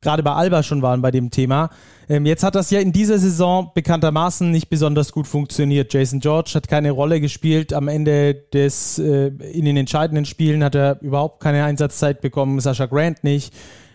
gerade 0.00 0.22
bei 0.22 0.32
Alba 0.32 0.62
schon 0.62 0.82
waren 0.82 1.02
bei 1.02 1.10
dem 1.10 1.30
Thema. 1.30 1.70
Ähm, 2.08 2.26
jetzt 2.26 2.42
hat 2.42 2.54
das 2.54 2.70
ja 2.70 2.80
in 2.80 2.92
dieser 2.92 3.18
Saison 3.18 3.72
bekanntermaßen 3.74 4.50
nicht 4.50 4.68
besonders 4.68 5.12
gut 5.12 5.26
funktioniert. 5.26 5.92
Jason 5.92 6.20
George 6.20 6.52
hat 6.54 6.68
keine 6.68 6.92
Rolle 6.92 7.20
gespielt. 7.20 7.72
Am 7.72 7.88
Ende 7.88 8.34
des, 8.34 8.98
äh, 8.98 9.28
in 9.28 9.64
den 9.64 9.76
entscheidenden 9.76 10.24
Spielen 10.24 10.62
hat 10.62 10.74
er 10.74 11.00
überhaupt 11.02 11.40
keine 11.40 11.64
Einsatzzeit 11.64 12.20
bekommen. 12.20 12.60
Sascha 12.60 12.86
Grant 12.86 13.24
nicht. 13.24 13.52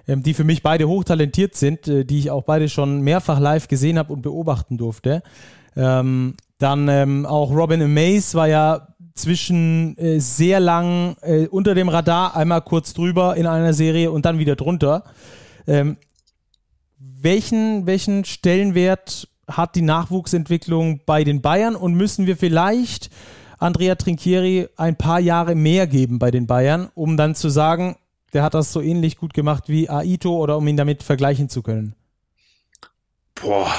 Ähm, 0.07 0.23
die 0.23 0.33
für 0.33 0.43
mich 0.43 0.63
beide 0.63 0.87
hochtalentiert 0.87 1.55
sind, 1.55 1.87
äh, 1.87 2.03
die 2.03 2.19
ich 2.19 2.31
auch 2.31 2.43
beide 2.43 2.69
schon 2.69 3.01
mehrfach 3.01 3.39
live 3.39 3.67
gesehen 3.67 3.97
habe 3.99 4.11
und 4.11 4.23
beobachten 4.23 4.77
durfte. 4.77 5.21
Ähm, 5.75 6.35
dann 6.57 6.87
ähm, 6.89 7.25
auch 7.25 7.51
Robin 7.51 7.81
Amaze 7.81 8.37
war 8.37 8.47
ja 8.47 8.87
zwischen 9.15 9.97
äh, 9.97 10.19
sehr 10.19 10.59
lang 10.59 11.15
äh, 11.21 11.47
unter 11.47 11.75
dem 11.75 11.89
Radar, 11.89 12.35
einmal 12.35 12.61
kurz 12.61 12.93
drüber 12.93 13.35
in 13.35 13.45
einer 13.45 13.73
Serie 13.73 14.11
und 14.11 14.25
dann 14.25 14.39
wieder 14.39 14.55
drunter. 14.55 15.03
Ähm, 15.67 15.97
welchen, 16.97 17.85
welchen 17.85 18.25
Stellenwert 18.25 19.27
hat 19.47 19.75
die 19.75 19.81
Nachwuchsentwicklung 19.81 21.01
bei 21.05 21.23
den 21.23 21.41
Bayern 21.41 21.75
und 21.75 21.93
müssen 21.93 22.25
wir 22.25 22.37
vielleicht 22.37 23.09
Andrea 23.59 23.95
Trinchieri 23.95 24.67
ein 24.77 24.97
paar 24.97 25.19
Jahre 25.19 25.55
mehr 25.55 25.87
geben 25.87 26.19
bei 26.19 26.31
den 26.31 26.47
Bayern, 26.47 26.89
um 26.95 27.17
dann 27.17 27.35
zu 27.35 27.49
sagen, 27.49 27.95
der 28.33 28.43
hat 28.43 28.53
das 28.53 28.71
so 28.71 28.81
ähnlich 28.81 29.17
gut 29.17 29.33
gemacht 29.33 29.65
wie 29.67 29.89
Aito 29.89 30.35
oder 30.35 30.57
um 30.57 30.67
ihn 30.67 30.77
damit 30.77 31.03
vergleichen 31.03 31.49
zu 31.49 31.61
können? 31.61 31.95
Boah, 33.35 33.71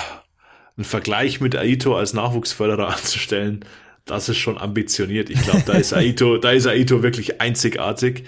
ein 0.77 0.85
Vergleich 0.85 1.41
mit 1.41 1.57
Aito 1.57 1.97
als 1.97 2.13
Nachwuchsförderer 2.13 2.89
anzustellen, 2.97 3.65
das 4.05 4.29
ist 4.29 4.39
schon 4.39 4.59
ambitioniert. 4.59 5.31
Ich 5.31 5.41
glaube, 5.43 5.63
da 5.65 5.75
ist 5.75 5.93
Aito, 5.95 6.39
da 6.39 6.51
ist 6.51 6.67
Aito 6.67 7.03
wirklich 7.03 7.41
einzigartig. 7.41 8.25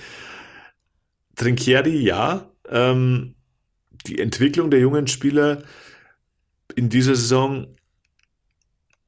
Trinchieri, 1.37 2.01
ja. 2.01 2.49
Ähm, 2.71 3.35
die 4.07 4.19
Entwicklung 4.19 4.71
der 4.71 4.81
jungen 4.81 5.07
Spieler 5.07 5.63
in 6.75 6.89
dieser 6.89 7.15
Saison 7.15 7.67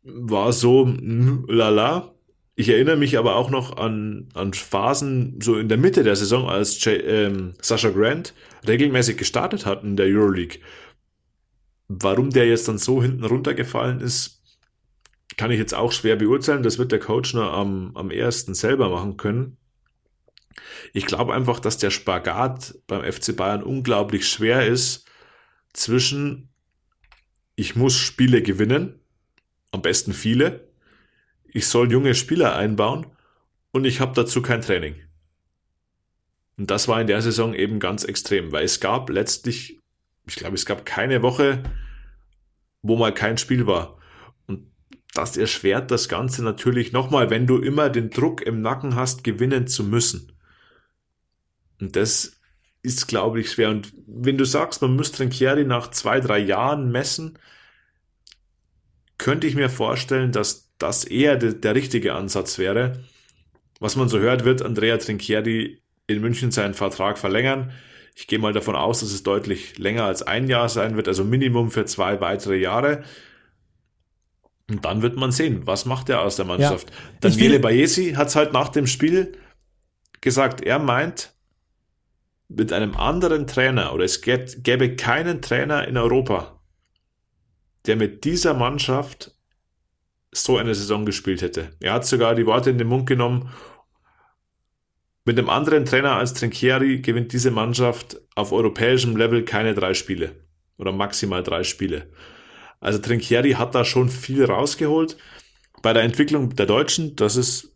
war 0.02 0.52
so 0.52 0.86
lala. 1.48 2.14
Ich 2.54 2.68
erinnere 2.68 2.96
mich 2.96 3.18
aber 3.18 3.36
auch 3.36 3.50
noch 3.50 3.76
an, 3.76 4.28
an 4.34 4.54
Phasen 4.54 5.40
so 5.42 5.58
in 5.58 5.68
der 5.68 5.76
Mitte 5.78 6.04
der 6.04 6.16
Saison, 6.16 6.48
als 6.48 6.82
J, 6.84 7.02
ähm, 7.04 7.52
Sascha 7.60 7.90
Grant 7.90 8.32
regelmäßig 8.66 9.18
gestartet 9.18 9.66
hat 9.66 9.82
in 9.84 9.96
der 9.96 10.06
Euroleague. 10.06 10.60
Warum 11.88 12.30
der 12.30 12.46
jetzt 12.48 12.66
dann 12.68 12.78
so 12.78 13.02
hinten 13.02 13.24
runtergefallen 13.24 14.00
ist, 14.00 14.42
kann 15.36 15.50
ich 15.50 15.58
jetzt 15.58 15.74
auch 15.74 15.92
schwer 15.92 16.16
beurteilen. 16.16 16.62
Das 16.62 16.78
wird 16.78 16.92
der 16.92 16.98
Coach 16.98 17.34
nur 17.34 17.52
am, 17.52 17.90
am 17.94 18.10
ersten 18.10 18.54
selber 18.54 18.88
machen 18.88 19.16
können. 19.16 19.58
Ich 20.92 21.06
glaube 21.06 21.34
einfach, 21.34 21.60
dass 21.60 21.78
der 21.78 21.90
Spagat 21.90 22.78
beim 22.86 23.10
FC 23.10 23.36
Bayern 23.36 23.62
unglaublich 23.62 24.28
schwer 24.28 24.66
ist 24.66 25.06
zwischen 25.72 26.48
ich 27.56 27.74
muss 27.74 27.96
Spiele 27.96 28.42
gewinnen, 28.42 29.00
am 29.72 29.82
besten 29.82 30.12
viele, 30.12 30.68
ich 31.46 31.66
soll 31.66 31.90
junge 31.90 32.14
Spieler 32.14 32.54
einbauen 32.54 33.06
und 33.72 33.86
ich 33.86 34.00
habe 34.00 34.12
dazu 34.14 34.42
kein 34.42 34.60
Training. 34.60 34.96
Und 36.58 36.70
das 36.70 36.86
war 36.86 37.00
in 37.00 37.06
der 37.06 37.22
Saison 37.22 37.54
eben 37.54 37.80
ganz 37.80 38.04
extrem, 38.04 38.52
weil 38.52 38.64
es 38.64 38.80
gab 38.80 39.10
letztlich, 39.10 39.80
ich 40.26 40.36
glaube, 40.36 40.54
es 40.54 40.66
gab 40.66 40.86
keine 40.86 41.22
Woche, 41.22 41.62
wo 42.82 42.96
mal 42.96 43.12
kein 43.12 43.38
Spiel 43.38 43.66
war. 43.66 43.98
Und 44.46 44.70
das 45.14 45.36
erschwert 45.36 45.90
das 45.90 46.08
Ganze 46.08 46.44
natürlich 46.44 46.92
nochmal, 46.92 47.30
wenn 47.30 47.46
du 47.46 47.58
immer 47.58 47.88
den 47.88 48.10
Druck 48.10 48.42
im 48.42 48.60
Nacken 48.60 48.94
hast, 48.94 49.24
gewinnen 49.24 49.66
zu 49.66 49.84
müssen. 49.84 50.35
Und 51.80 51.96
das 51.96 52.40
ist, 52.82 53.08
glaube 53.08 53.40
ich, 53.40 53.50
schwer. 53.50 53.70
Und 53.70 53.92
wenn 54.06 54.38
du 54.38 54.44
sagst, 54.44 54.80
man 54.82 54.94
müsste 54.96 55.18
Trinkieri 55.18 55.64
nach 55.64 55.90
zwei, 55.90 56.20
drei 56.20 56.38
Jahren 56.38 56.90
messen, 56.90 57.38
könnte 59.18 59.46
ich 59.46 59.54
mir 59.54 59.68
vorstellen, 59.68 60.32
dass 60.32 60.70
das 60.78 61.04
eher 61.04 61.36
de, 61.36 61.54
der 61.54 61.74
richtige 61.74 62.14
Ansatz 62.14 62.58
wäre. 62.58 63.02
Was 63.80 63.96
man 63.96 64.08
so 64.08 64.18
hört, 64.18 64.44
wird 64.44 64.62
Andrea 64.62 64.96
Trinchieri 64.98 65.80
in 66.06 66.20
München 66.20 66.50
seinen 66.50 66.74
Vertrag 66.74 67.18
verlängern. 67.18 67.72
Ich 68.14 68.26
gehe 68.26 68.38
mal 68.38 68.52
davon 68.52 68.76
aus, 68.76 69.00
dass 69.00 69.12
es 69.12 69.22
deutlich 69.22 69.78
länger 69.78 70.04
als 70.04 70.22
ein 70.22 70.48
Jahr 70.48 70.68
sein 70.68 70.96
wird, 70.96 71.08
also 71.08 71.24
Minimum 71.24 71.70
für 71.70 71.84
zwei 71.84 72.20
weitere 72.20 72.56
Jahre. 72.56 73.04
Und 74.70 74.84
dann 74.84 75.02
wird 75.02 75.16
man 75.16 75.32
sehen, 75.32 75.66
was 75.66 75.84
macht 75.84 76.08
er 76.08 76.22
aus 76.22 76.36
der 76.36 76.44
Mannschaft. 76.44 76.90
Ja, 76.90 76.96
Daniele 77.20 77.60
Bayesi 77.60 78.14
hat 78.14 78.28
es 78.28 78.36
halt 78.36 78.52
nach 78.52 78.68
dem 78.68 78.86
Spiel 78.86 79.38
gesagt, 80.20 80.60
er 80.62 80.78
meint, 80.78 81.35
mit 82.48 82.72
einem 82.72 82.96
anderen 82.96 83.46
Trainer 83.46 83.92
oder 83.92 84.04
es 84.04 84.22
gäbe 84.22 84.96
keinen 84.96 85.42
Trainer 85.42 85.86
in 85.88 85.96
Europa, 85.96 86.60
der 87.86 87.96
mit 87.96 88.24
dieser 88.24 88.54
Mannschaft 88.54 89.32
so 90.32 90.56
eine 90.56 90.74
Saison 90.74 91.04
gespielt 91.04 91.42
hätte. 91.42 91.72
Er 91.80 91.94
hat 91.94 92.06
sogar 92.06 92.34
die 92.34 92.46
Worte 92.46 92.70
in 92.70 92.78
den 92.78 92.88
Mund 92.88 93.06
genommen. 93.06 93.50
Mit 95.24 95.38
einem 95.38 95.48
anderen 95.48 95.84
Trainer 95.86 96.12
als 96.12 96.34
Trinchieri 96.34 97.00
gewinnt 97.00 97.32
diese 97.32 97.50
Mannschaft 97.50 98.20
auf 98.34 98.52
europäischem 98.52 99.16
Level 99.16 99.44
keine 99.44 99.74
drei 99.74 99.94
Spiele 99.94 100.46
oder 100.76 100.92
maximal 100.92 101.42
drei 101.42 101.64
Spiele. 101.64 102.12
Also 102.80 102.98
Trinchieri 102.98 103.52
hat 103.52 103.74
da 103.74 103.84
schon 103.84 104.08
viel 104.08 104.44
rausgeholt. 104.44 105.16
Bei 105.82 105.92
der 105.92 106.02
Entwicklung 106.02 106.54
der 106.54 106.66
Deutschen, 106.66 107.16
das 107.16 107.36
ist 107.36 107.74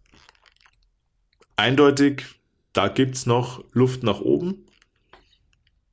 eindeutig, 1.57 2.40
da 2.73 2.89
gibt's 2.89 3.27
noch 3.27 3.65
Luft 3.73 4.03
nach 4.03 4.21
oben. 4.21 4.67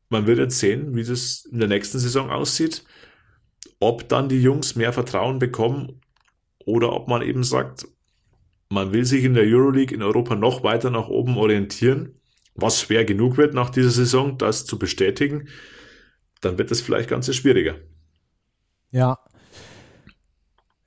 Man 0.09 0.27
wird 0.27 0.39
jetzt 0.39 0.59
sehen, 0.59 0.95
wie 0.95 1.03
das 1.03 1.45
in 1.51 1.59
der 1.59 1.67
nächsten 1.67 1.99
Saison 1.99 2.29
aussieht. 2.29 2.83
Ob 3.79 4.07
dann 4.09 4.29
die 4.29 4.41
Jungs 4.41 4.75
mehr 4.75 4.93
Vertrauen 4.93 5.39
bekommen 5.39 6.01
oder 6.65 6.93
ob 6.93 7.07
man 7.07 7.21
eben 7.21 7.43
sagt, 7.43 7.87
man 8.69 8.91
will 8.93 9.05
sich 9.05 9.23
in 9.23 9.33
der 9.33 9.43
Euroleague 9.43 9.95
in 9.95 10.03
Europa 10.03 10.35
noch 10.35 10.63
weiter 10.63 10.89
nach 10.89 11.07
oben 11.07 11.37
orientieren, 11.37 12.19
was 12.55 12.81
schwer 12.81 13.05
genug 13.05 13.37
wird 13.37 13.53
nach 13.53 13.69
dieser 13.69 13.91
Saison, 13.91 14.37
das 14.37 14.65
zu 14.65 14.79
bestätigen, 14.79 15.47
dann 16.41 16.57
wird 16.57 16.71
es 16.71 16.81
vielleicht 16.81 17.09
ganz 17.09 17.33
schwieriger. 17.33 17.75
Ja. 18.91 19.19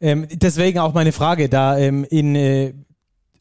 Ähm, 0.01 0.27
deswegen 0.31 0.79
auch 0.79 0.95
meine 0.95 1.13
Frage, 1.13 1.49
da 1.49 1.79
ähm, 1.79 2.05
in, 2.05 2.35
äh, 2.35 2.75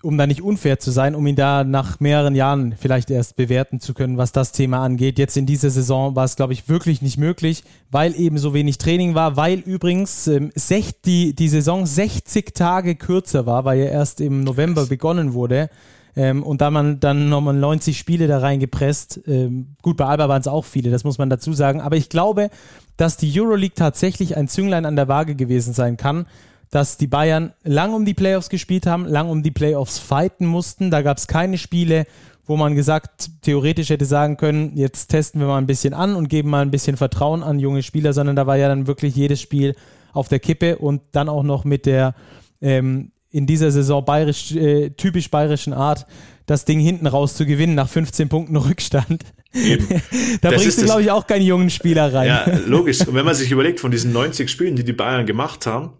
um 0.01 0.17
da 0.17 0.25
nicht 0.25 0.41
unfair 0.41 0.79
zu 0.79 0.91
sein, 0.91 1.13
um 1.13 1.27
ihn 1.27 1.35
da 1.35 1.63
nach 1.63 1.99
mehreren 1.99 2.35
Jahren 2.35 2.73
vielleicht 2.77 3.11
erst 3.11 3.35
bewerten 3.35 3.79
zu 3.79 3.93
können, 3.93 4.17
was 4.17 4.31
das 4.31 4.53
Thema 4.53 4.83
angeht. 4.83 5.19
Jetzt 5.19 5.35
in 5.35 5.45
dieser 5.45 5.69
Saison 5.69 6.15
war 6.15 6.23
es, 6.23 6.37
glaube 6.37 6.53
ich, 6.53 6.69
wirklich 6.69 7.01
nicht 7.01 7.17
möglich, 7.17 7.63
weil 7.91 8.15
eben 8.19 8.37
so 8.37 8.53
wenig 8.53 8.77
Training 8.77 9.13
war, 9.13 9.35
weil 9.35 9.59
übrigens 9.59 10.27
ähm, 10.27 10.51
sech, 10.55 11.01
die, 11.03 11.35
die 11.35 11.49
Saison 11.49 11.85
60 11.85 12.53
Tage 12.53 12.95
kürzer 12.95 13.45
war, 13.45 13.65
weil 13.65 13.79
ja 13.79 13.85
erst 13.85 14.21
im 14.21 14.43
November 14.43 14.85
begonnen 14.85 15.33
wurde. 15.33 15.69
Ähm, 16.15 16.43
und 16.43 16.61
da 16.61 16.71
man 16.71 16.99
dann 16.99 17.29
nochmal 17.29 17.53
90 17.53 17.97
Spiele 17.97 18.27
da 18.27 18.39
reingepresst, 18.39 19.21
ähm, 19.27 19.75
gut, 19.81 19.97
bei 19.97 20.05
Alba 20.05 20.29
waren 20.29 20.41
es 20.41 20.47
auch 20.47 20.65
viele, 20.65 20.91
das 20.91 21.03
muss 21.03 21.17
man 21.17 21.29
dazu 21.29 21.53
sagen, 21.53 21.81
aber 21.81 21.97
ich 21.97 22.09
glaube, 22.09 22.49
dass 22.97 23.17
die 23.17 23.31
Euroleague 23.39 23.75
tatsächlich 23.75 24.35
ein 24.35 24.47
Zünglein 24.47 24.85
an 24.85 24.95
der 24.95 25.07
Waage 25.07 25.35
gewesen 25.35 25.73
sein 25.73 25.97
kann, 25.97 26.25
dass 26.71 26.97
die 26.97 27.07
Bayern 27.07 27.53
lang 27.63 27.93
um 27.93 28.05
die 28.05 28.13
Playoffs 28.13 28.49
gespielt 28.49 28.85
haben, 28.85 29.05
lang 29.05 29.29
um 29.29 29.43
die 29.43 29.51
Playoffs 29.51 29.97
fighten 29.99 30.45
mussten. 30.45 30.91
Da 30.91 31.01
gab 31.01 31.17
es 31.17 31.27
keine 31.27 31.57
Spiele, 31.57 32.05
wo 32.45 32.57
man 32.57 32.75
gesagt, 32.75 33.29
theoretisch 33.41 33.89
hätte 33.89 34.05
sagen 34.05 34.37
können, 34.37 34.75
jetzt 34.75 35.07
testen 35.07 35.39
wir 35.41 35.47
mal 35.47 35.57
ein 35.57 35.67
bisschen 35.67 35.93
an 35.93 36.15
und 36.15 36.29
geben 36.29 36.49
mal 36.49 36.61
ein 36.61 36.71
bisschen 36.71 36.97
Vertrauen 36.97 37.43
an 37.43 37.59
junge 37.59 37.83
Spieler, 37.83 38.13
sondern 38.13 38.35
da 38.35 38.47
war 38.47 38.57
ja 38.57 38.67
dann 38.67 38.87
wirklich 38.87 39.15
jedes 39.15 39.41
Spiel 39.41 39.75
auf 40.13 40.27
der 40.29 40.39
Kippe 40.39 40.77
und 40.77 41.01
dann 41.11 41.29
auch 41.29 41.43
noch 41.43 41.63
mit 41.63 41.85
der 41.85 42.15
ähm, 42.61 43.11
in 43.31 43.45
dieser 43.45 43.71
Saison 43.71 44.03
bayerisch, 44.03 44.51
äh, 44.55 44.89
typisch 44.91 45.29
bayerischen 45.29 45.73
Art, 45.73 46.05
das 46.45 46.65
Ding 46.65 46.79
hinten 46.79 47.05
raus 47.05 47.35
zu 47.35 47.45
gewinnen 47.45 47.75
nach 47.75 47.87
15 47.87 48.27
Punkten 48.27 48.55
Rückstand. 48.57 49.23
da 50.41 50.49
das 50.49 50.61
bringst 50.61 50.81
du, 50.81 50.85
glaube 50.85 51.01
ich, 51.03 51.11
auch 51.11 51.27
keinen 51.27 51.45
jungen 51.45 51.69
Spieler 51.69 52.11
rein. 52.13 52.27
Ja, 52.27 52.45
logisch. 52.65 53.01
Und 53.01 53.13
wenn 53.13 53.25
man 53.25 53.35
sich 53.35 53.51
überlegt, 53.51 53.79
von 53.79 53.91
diesen 53.91 54.11
90 54.11 54.49
Spielen, 54.49 54.75
die 54.75 54.83
die 54.83 54.93
Bayern 54.93 55.25
gemacht 55.25 55.67
haben, 55.67 55.93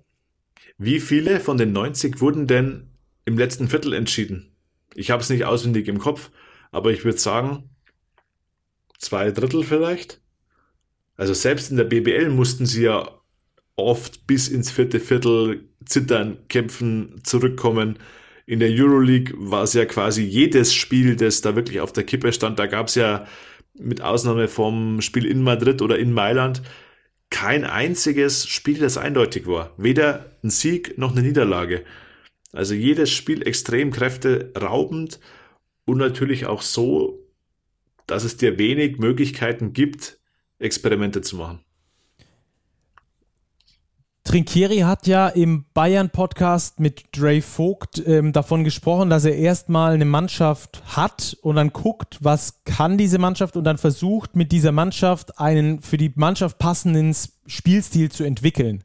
wie 0.80 1.02
viele 1.02 1.42
von 1.42 1.58
den 1.58 1.74
90 1.74 2.22
wurden 2.22 2.48
denn 2.48 2.88
im 3.26 3.38
letzten 3.38 3.68
Viertel 3.68 3.94
entschieden? 3.94 4.56
Ich 4.96 5.12
habe 5.12 5.22
es 5.22 5.30
nicht 5.30 5.44
auswendig 5.44 5.88
im 5.90 6.00
Kopf, 6.00 6.32
aber 6.72 6.92
ich 6.92 7.04
würde 7.04 7.20
sagen, 7.20 7.70
zwei 8.98 9.30
Drittel 9.32 9.64
vielleicht. 9.64 10.22
Also 11.18 11.34
selbst 11.34 11.70
in 11.70 11.76
der 11.76 11.84
BBL 11.84 12.30
mussten 12.30 12.66
sie 12.66 12.84
ja 12.84 13.20
oft 13.76 14.26
bis 14.26 14.48
ins 14.48 14.72
vierte 14.72 15.02
Viertel 15.02 15.70
zittern, 15.84 16.38
kämpfen, 16.48 17.20
zurückkommen. 17.24 18.00
In 18.46 18.60
der 18.60 18.70
Euroleague 18.72 19.36
war 19.38 19.64
es 19.64 19.74
ja 19.74 19.86
quasi 19.86 20.24
jedes 20.24 20.74
Spiel, 20.74 21.18
das 21.18 21.42
da 21.42 21.58
wirklich 21.58 21.82
auf 21.82 21.92
der 21.92 22.06
Kippe 22.06 22.32
stand. 22.32 22.58
Da 22.58 22.68
gab 22.68 22.88
es 22.88 22.96
ja 22.96 23.28
mit 23.78 24.02
Ausnahme 24.02 24.48
vom 24.48 25.02
Spiel 25.02 25.26
in 25.26 25.44
Madrid 25.44 25.82
oder 25.82 26.00
in 26.00 26.14
Mailand 26.14 26.62
kein 27.30 27.64
einziges 27.64 28.48
Spiel, 28.48 28.80
das 28.80 28.98
eindeutig 28.98 29.48
war. 29.48 29.74
Weder 29.78 30.38
ein 30.44 30.50
Sieg 30.50 30.98
noch 30.98 31.12
eine 31.12 31.22
Niederlage. 31.22 31.86
Also 32.52 32.74
jedes 32.74 33.12
Spiel 33.12 33.48
extrem 33.48 33.92
kräfteraubend 33.92 35.20
und 35.86 35.98
natürlich 35.98 36.48
auch 36.48 36.62
so, 36.62 37.20
dass 38.08 38.24
es 38.24 38.38
dir 38.38 38.58
wenig 38.58 38.98
Möglichkeiten 38.98 39.74
gibt, 39.74 40.20
Experimente 40.58 41.22
zu 41.22 41.38
machen. 41.38 41.64
Trinkieri 44.30 44.82
hat 44.82 45.08
ja 45.08 45.28
im 45.28 45.66
Bayern-Podcast 45.74 46.80
mit 46.80 47.06
Dre 47.18 47.42
Vogt 47.42 48.04
ähm, 48.06 48.32
davon 48.32 48.64
gesprochen, 48.64 49.10
dass 49.10 49.26
er 49.26 49.36
erstmal 49.36 49.96
eine 49.96 50.06
Mannschaft 50.06 50.84
hat 50.86 51.36
und 51.42 51.56
dann 51.56 51.74
guckt, 51.74 52.20
was 52.22 52.64
kann 52.64 53.00
diese 53.00 53.18
Mannschaft 53.18 53.58
und 53.58 53.64
dann 53.64 53.80
versucht, 53.80 54.36
mit 54.36 54.52
dieser 54.52 54.72
Mannschaft 54.72 55.40
einen 55.40 55.82
für 55.82 55.98
die 55.98 56.12
Mannschaft 56.14 56.60
passenden 56.60 57.16
Spielstil 57.48 58.12
zu 58.12 58.24
entwickeln. 58.24 58.84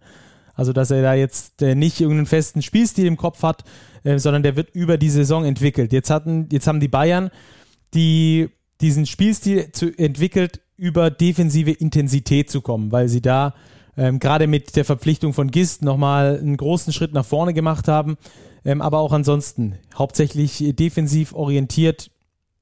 Also, 0.55 0.72
dass 0.72 0.90
er 0.90 1.03
da 1.03 1.12
jetzt 1.12 1.61
äh, 1.61 1.74
nicht 1.74 2.01
irgendeinen 2.01 2.24
festen 2.24 2.62
Spielstil 2.62 3.05
im 3.05 3.18
Kopf 3.18 3.42
hat, 3.42 3.64
äh, 4.03 4.18
sondern 4.18 4.45
der 4.45 4.57
wird 4.57 4.74
über 4.74 4.97
die 4.97 5.11
Saison 5.11 5.45
entwickelt. 5.45 5.92
Jetzt, 5.92 6.09
hatten, 6.09 6.49
jetzt 6.53 6.66
haben 6.66 6.80
die 6.80 6.88
Bayern 6.88 7.28
die, 7.92 8.49
diesen 8.80 9.05
Spielstil 9.05 9.72
zu, 9.72 9.95
entwickelt, 9.95 10.62
über 10.78 11.11
defensive 11.11 11.72
Intensität 11.72 12.49
zu 12.51 12.62
kommen, 12.62 12.92
weil 12.92 13.11
sie 13.11 13.20
da 13.20 13.53
ähm, 13.97 14.18
gerade 14.18 14.47
mit 14.47 14.76
der 14.76 14.84
Verpflichtung 14.84 15.32
von 15.32 15.51
Gist 15.51 15.82
nochmal 15.82 16.38
einen 16.38 16.57
großen 16.57 16.92
Schritt 16.92 17.12
nach 17.12 17.24
vorne 17.24 17.55
gemacht 17.55 17.88
haben, 17.88 18.16
ähm, 18.64 18.80
aber 18.80 18.99
auch 18.99 19.12
ansonsten 19.12 19.78
hauptsächlich 19.97 20.62
defensiv 20.76 21.34
orientiert 21.34 22.11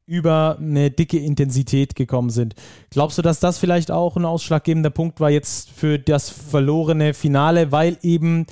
über 0.07 0.59
eine 0.59 0.91
dicke 0.91 1.19
Intensität 1.19 1.95
gekommen 1.95 2.31
sind. 2.31 2.55
Glaubst 2.91 3.19
du, 3.19 3.23
dass 3.23 3.41
das 3.41 3.59
vielleicht 3.59 3.91
auch 3.91 4.17
ein 4.17 4.25
ausschlaggebender 4.25 4.91
Punkt 4.91 5.21
war 5.21 5.31
jetzt 5.31 5.71
für 5.71 5.99
das 5.99 6.29
verlorene 6.29 7.15
Finale, 7.15 7.73
weil 7.73 7.99
eben 8.03 8.47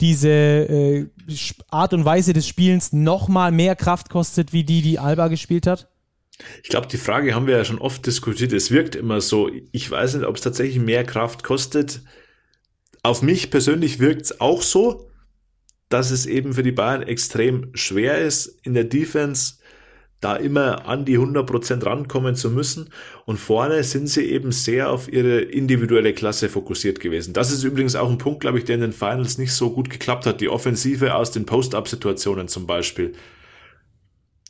diese 0.00 0.28
äh, 0.28 1.06
Art 1.68 1.92
und 1.94 2.04
Weise 2.04 2.32
des 2.32 2.48
Spielens 2.48 2.92
nochmal 2.92 3.52
mehr 3.52 3.76
Kraft 3.76 4.10
kostet, 4.10 4.52
wie 4.52 4.64
die, 4.64 4.82
die 4.82 4.98
Alba 4.98 5.28
gespielt 5.28 5.66
hat? 5.66 5.88
Ich 6.62 6.68
glaube, 6.68 6.88
die 6.88 6.96
Frage 6.96 7.34
haben 7.34 7.46
wir 7.46 7.56
ja 7.56 7.64
schon 7.64 7.78
oft 7.78 8.04
diskutiert. 8.06 8.52
Es 8.52 8.70
wirkt 8.70 8.96
immer 8.96 9.20
so. 9.20 9.50
Ich 9.70 9.88
weiß 9.88 10.14
nicht, 10.14 10.26
ob 10.26 10.36
es 10.36 10.42
tatsächlich 10.42 10.82
mehr 10.82 11.04
Kraft 11.04 11.44
kostet. 11.44 12.02
Auf 13.04 13.20
mich 13.20 13.50
persönlich 13.50 14.00
wirkt 14.00 14.22
es 14.22 14.40
auch 14.40 14.62
so, 14.62 15.10
dass 15.90 16.10
es 16.10 16.24
eben 16.24 16.54
für 16.54 16.62
die 16.62 16.72
Bayern 16.72 17.02
extrem 17.02 17.68
schwer 17.74 18.18
ist, 18.18 18.46
in 18.62 18.72
der 18.72 18.84
Defense 18.84 19.56
da 20.22 20.36
immer 20.36 20.86
an 20.86 21.04
die 21.04 21.18
100% 21.18 21.84
rankommen 21.84 22.34
zu 22.34 22.50
müssen. 22.50 22.88
Und 23.26 23.36
vorne 23.36 23.84
sind 23.84 24.08
sie 24.08 24.24
eben 24.30 24.52
sehr 24.52 24.88
auf 24.88 25.12
ihre 25.12 25.40
individuelle 25.40 26.14
Klasse 26.14 26.48
fokussiert 26.48 26.98
gewesen. 26.98 27.34
Das 27.34 27.52
ist 27.52 27.62
übrigens 27.62 27.94
auch 27.94 28.08
ein 28.08 28.16
Punkt, 28.16 28.40
glaube 28.40 28.56
ich, 28.56 28.64
der 28.64 28.76
in 28.76 28.80
den 28.80 28.92
Finals 28.94 29.36
nicht 29.36 29.52
so 29.52 29.70
gut 29.70 29.90
geklappt 29.90 30.24
hat. 30.24 30.40
Die 30.40 30.48
Offensive 30.48 31.14
aus 31.14 31.30
den 31.30 31.44
Post-Up-Situationen 31.44 32.48
zum 32.48 32.66
Beispiel. 32.66 33.12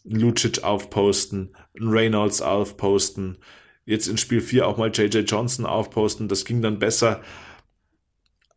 Lucic 0.05 0.63
aufposten, 0.63 1.57
Reynolds 1.77 2.41
aufposten, 2.41 3.39
jetzt 3.85 4.07
in 4.07 4.17
Spiel 4.17 4.41
4 4.41 4.69
auch 4.69 4.77
mal 4.77 4.93
JJ 4.95 5.25
Johnson 5.27 5.67
aufposten. 5.67 6.29
Das 6.29 6.45
ging 6.45 6.63
dann 6.63 6.79
besser 6.79 7.21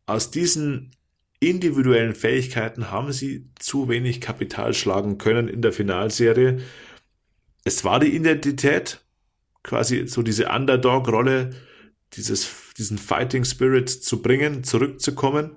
aus 0.08 0.32
diesen 0.32 0.92
individuellen 1.40 2.16
Fähigkeiten 2.16 2.90
haben 2.90 3.12
sie 3.12 3.52
zu 3.60 3.90
wenig 3.90 4.22
Kapital 4.22 4.74
schlagen 4.74 5.18
können 5.20 5.48
in 5.48 5.62
der 5.62 5.72
Finalserie. 5.72 6.62
Es 7.64 7.84
war 7.84 8.00
die 8.00 8.16
Identität, 8.16 9.06
quasi 9.62 10.08
so 10.08 10.24
diese 10.24 10.50
Underdog-Rolle, 10.50 11.52
dieses, 12.14 12.50
diesen 12.78 12.98
Fighting 12.98 13.44
Spirit 13.44 13.90
zu 13.90 14.22
bringen, 14.22 14.64
zurückzukommen. 14.64 15.56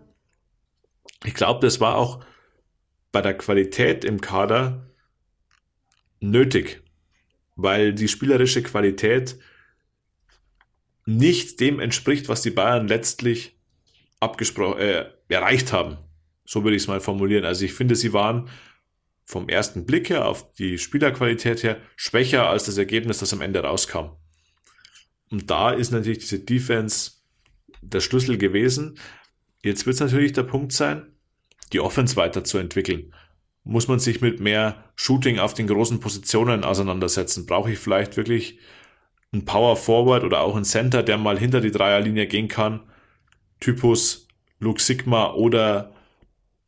Ich 1.25 1.35
glaube, 1.35 1.65
das 1.65 1.81
war 1.81 1.97
auch 1.97 2.25
bei 3.13 3.23
der 3.23 3.39
Qualität 3.39 4.05
im 4.05 4.21
Kader 4.21 4.91
nötig, 6.19 6.83
weil 7.57 7.95
die 7.95 8.09
spielerische 8.09 8.63
Qualität 8.63 9.39
nicht 11.07 11.61
dem 11.61 11.81
entspricht, 11.81 12.29
was 12.29 12.43
die 12.43 12.51
Bayern 12.51 12.89
letztlich 12.89 13.60
abgesprochen, 14.21 14.79
äh, 14.79 15.07
erreicht 15.29 15.73
haben. 15.73 15.99
So 16.45 16.65
würde 16.65 16.77
ich 16.77 16.83
es 16.83 16.89
mal 16.89 17.01
formulieren. 17.01 17.45
Also 17.45 17.65
ich 17.65 17.73
finde, 17.73 17.97
sie 17.97 18.13
waren 18.13 18.49
vom 19.25 19.49
ersten 19.49 19.87
Blick 19.87 20.11
her 20.11 20.27
auf 20.27 20.53
die 20.55 20.79
Spielerqualität 20.79 21.63
her 21.63 21.79
schwächer 21.97 22.49
als 22.49 22.65
das 22.65 22.79
Ergebnis, 22.79 23.19
das 23.19 23.33
am 23.33 23.41
Ende 23.41 23.61
rauskam. 23.61 24.17
Und 25.31 25.51
da 25.51 25.71
ist 25.71 25.93
natürlich 25.93 26.19
diese 26.19 26.41
Defense 26.41 27.13
der 27.81 28.01
Schlüssel 28.01 28.37
gewesen. 28.37 28.99
Jetzt 29.63 29.87
wird 29.87 29.95
es 29.95 30.01
natürlich 30.01 30.33
der 30.33 30.43
Punkt 30.43 30.73
sein, 30.73 31.15
die 31.73 31.81
Offense 31.81 32.17
weiterzuentwickeln. 32.17 33.15
Muss 33.63 33.89
man 33.89 34.01
sich 34.01 34.21
mit 34.21 34.41
mehr 34.41 34.91
Shooting 34.97 35.39
auf 35.39 35.55
den 35.55 35.69
großen 35.69 36.01
Positionen 36.01 36.65
auseinandersetzen? 36.65 37.47
Brauche 37.47 37.71
ich 37.71 37.79
vielleicht 37.79 38.17
wirklich 38.17 38.59
einen 39.33 39.45
Power 39.45 39.77
Forward 39.77 40.25
oder 40.25 40.41
auch 40.41 40.57
einen 40.57 40.65
Center, 40.65 41.03
der 41.03 41.19
mal 41.19 41.39
hinter 41.39 41.61
die 41.61 41.71
Dreierlinie 41.71 42.27
gehen 42.27 42.49
kann? 42.49 42.90
Typus 43.61 44.27
Luke 44.59 44.81
Sigma 44.81 45.33
oder 45.33 45.93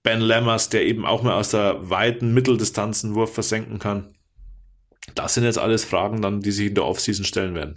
Ben 0.03 0.21
Lammers, 0.21 0.69
der 0.69 0.85
eben 0.85 1.07
auch 1.07 1.23
mal 1.23 1.35
aus 1.35 1.51
der 1.51 1.91
weiten 1.91 2.35
Mitteldistanzenwurf 2.35 3.33
versenken 3.33 3.79
kann. 3.79 4.15
Das 5.15 5.35
sind 5.35 5.45
jetzt 5.45 5.59
alles 5.59 5.85
Fragen 5.85 6.23
dann, 6.23 6.41
die 6.41 6.53
sich 6.53 6.69
in 6.69 6.75
der 6.75 6.87
Offseason 6.87 7.25
stellen 7.25 7.55
werden. 7.55 7.77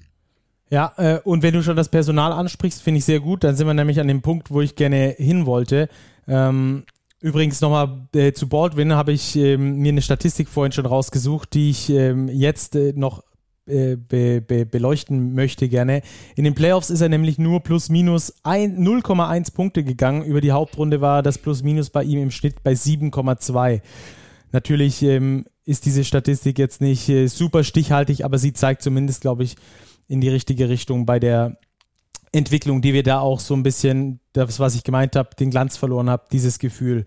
Ja, 0.69 0.93
äh, 0.97 1.19
und 1.23 1.43
wenn 1.43 1.53
du 1.53 1.61
schon 1.61 1.75
das 1.75 1.89
Personal 1.89 2.31
ansprichst, 2.31 2.81
finde 2.81 2.99
ich 2.99 3.05
sehr 3.05 3.19
gut. 3.19 3.43
Dann 3.43 3.55
sind 3.55 3.67
wir 3.67 3.73
nämlich 3.73 3.99
an 3.99 4.07
dem 4.07 4.21
Punkt, 4.21 4.49
wo 4.51 4.61
ich 4.61 4.75
gerne 4.75 5.15
hin 5.17 5.45
wollte. 5.45 5.89
Ähm, 6.27 6.85
übrigens 7.21 7.61
nochmal 7.61 8.07
äh, 8.15 8.33
zu 8.33 8.49
Baldwin 8.49 8.93
habe 8.93 9.11
ich 9.11 9.35
ähm, 9.35 9.77
mir 9.77 9.89
eine 9.89 10.01
Statistik 10.01 10.49
vorhin 10.49 10.71
schon 10.71 10.87
rausgesucht, 10.87 11.53
die 11.53 11.69
ich 11.69 11.89
ähm, 11.91 12.27
jetzt 12.29 12.75
äh, 12.75 12.93
noch 12.95 13.23
äh, 13.67 13.95
be, 13.95 14.41
be, 14.41 14.65
beleuchten 14.65 15.33
möchte 15.33 15.67
gerne. 15.69 16.01
In 16.35 16.43
den 16.43 16.55
Playoffs 16.55 16.89
ist 16.89 17.01
er 17.01 17.09
nämlich 17.09 17.37
nur 17.37 17.61
plus 17.61 17.89
minus 17.89 18.33
0,1 18.43 19.53
Punkte 19.53 19.83
gegangen. 19.83 20.23
Über 20.23 20.41
die 20.41 20.51
Hauptrunde 20.51 21.01
war 21.01 21.23
das 21.23 21.37
plus 21.37 21.63
minus 21.63 21.89
bei 21.89 22.03
ihm 22.03 22.19
im 22.19 22.31
Schnitt 22.31 22.63
bei 22.63 22.73
7,2. 22.73 23.81
Natürlich 24.51 25.01
ähm, 25.01 25.45
ist 25.65 25.85
diese 25.85 26.03
Statistik 26.03 26.59
jetzt 26.59 26.79
nicht 26.79 27.09
äh, 27.09 27.27
super 27.27 27.63
stichhaltig, 27.63 28.23
aber 28.23 28.37
sie 28.37 28.53
zeigt 28.53 28.81
zumindest, 28.81 29.21
glaube 29.21 29.43
ich, 29.43 29.55
in 30.07 30.21
die 30.21 30.29
richtige 30.29 30.69
Richtung 30.69 31.05
bei 31.05 31.19
der 31.19 31.57
Entwicklung, 32.31 32.81
die 32.81 32.93
wir 32.93 33.03
da 33.03 33.19
auch 33.19 33.39
so 33.39 33.55
ein 33.55 33.63
bisschen, 33.63 34.19
das, 34.33 34.59
was 34.59 34.75
ich 34.75 34.83
gemeint 34.83 35.15
habe, 35.15 35.29
den 35.39 35.49
Glanz 35.49 35.77
verloren 35.77 36.09
habe, 36.09 36.25
dieses 36.31 36.59
Gefühl, 36.59 37.05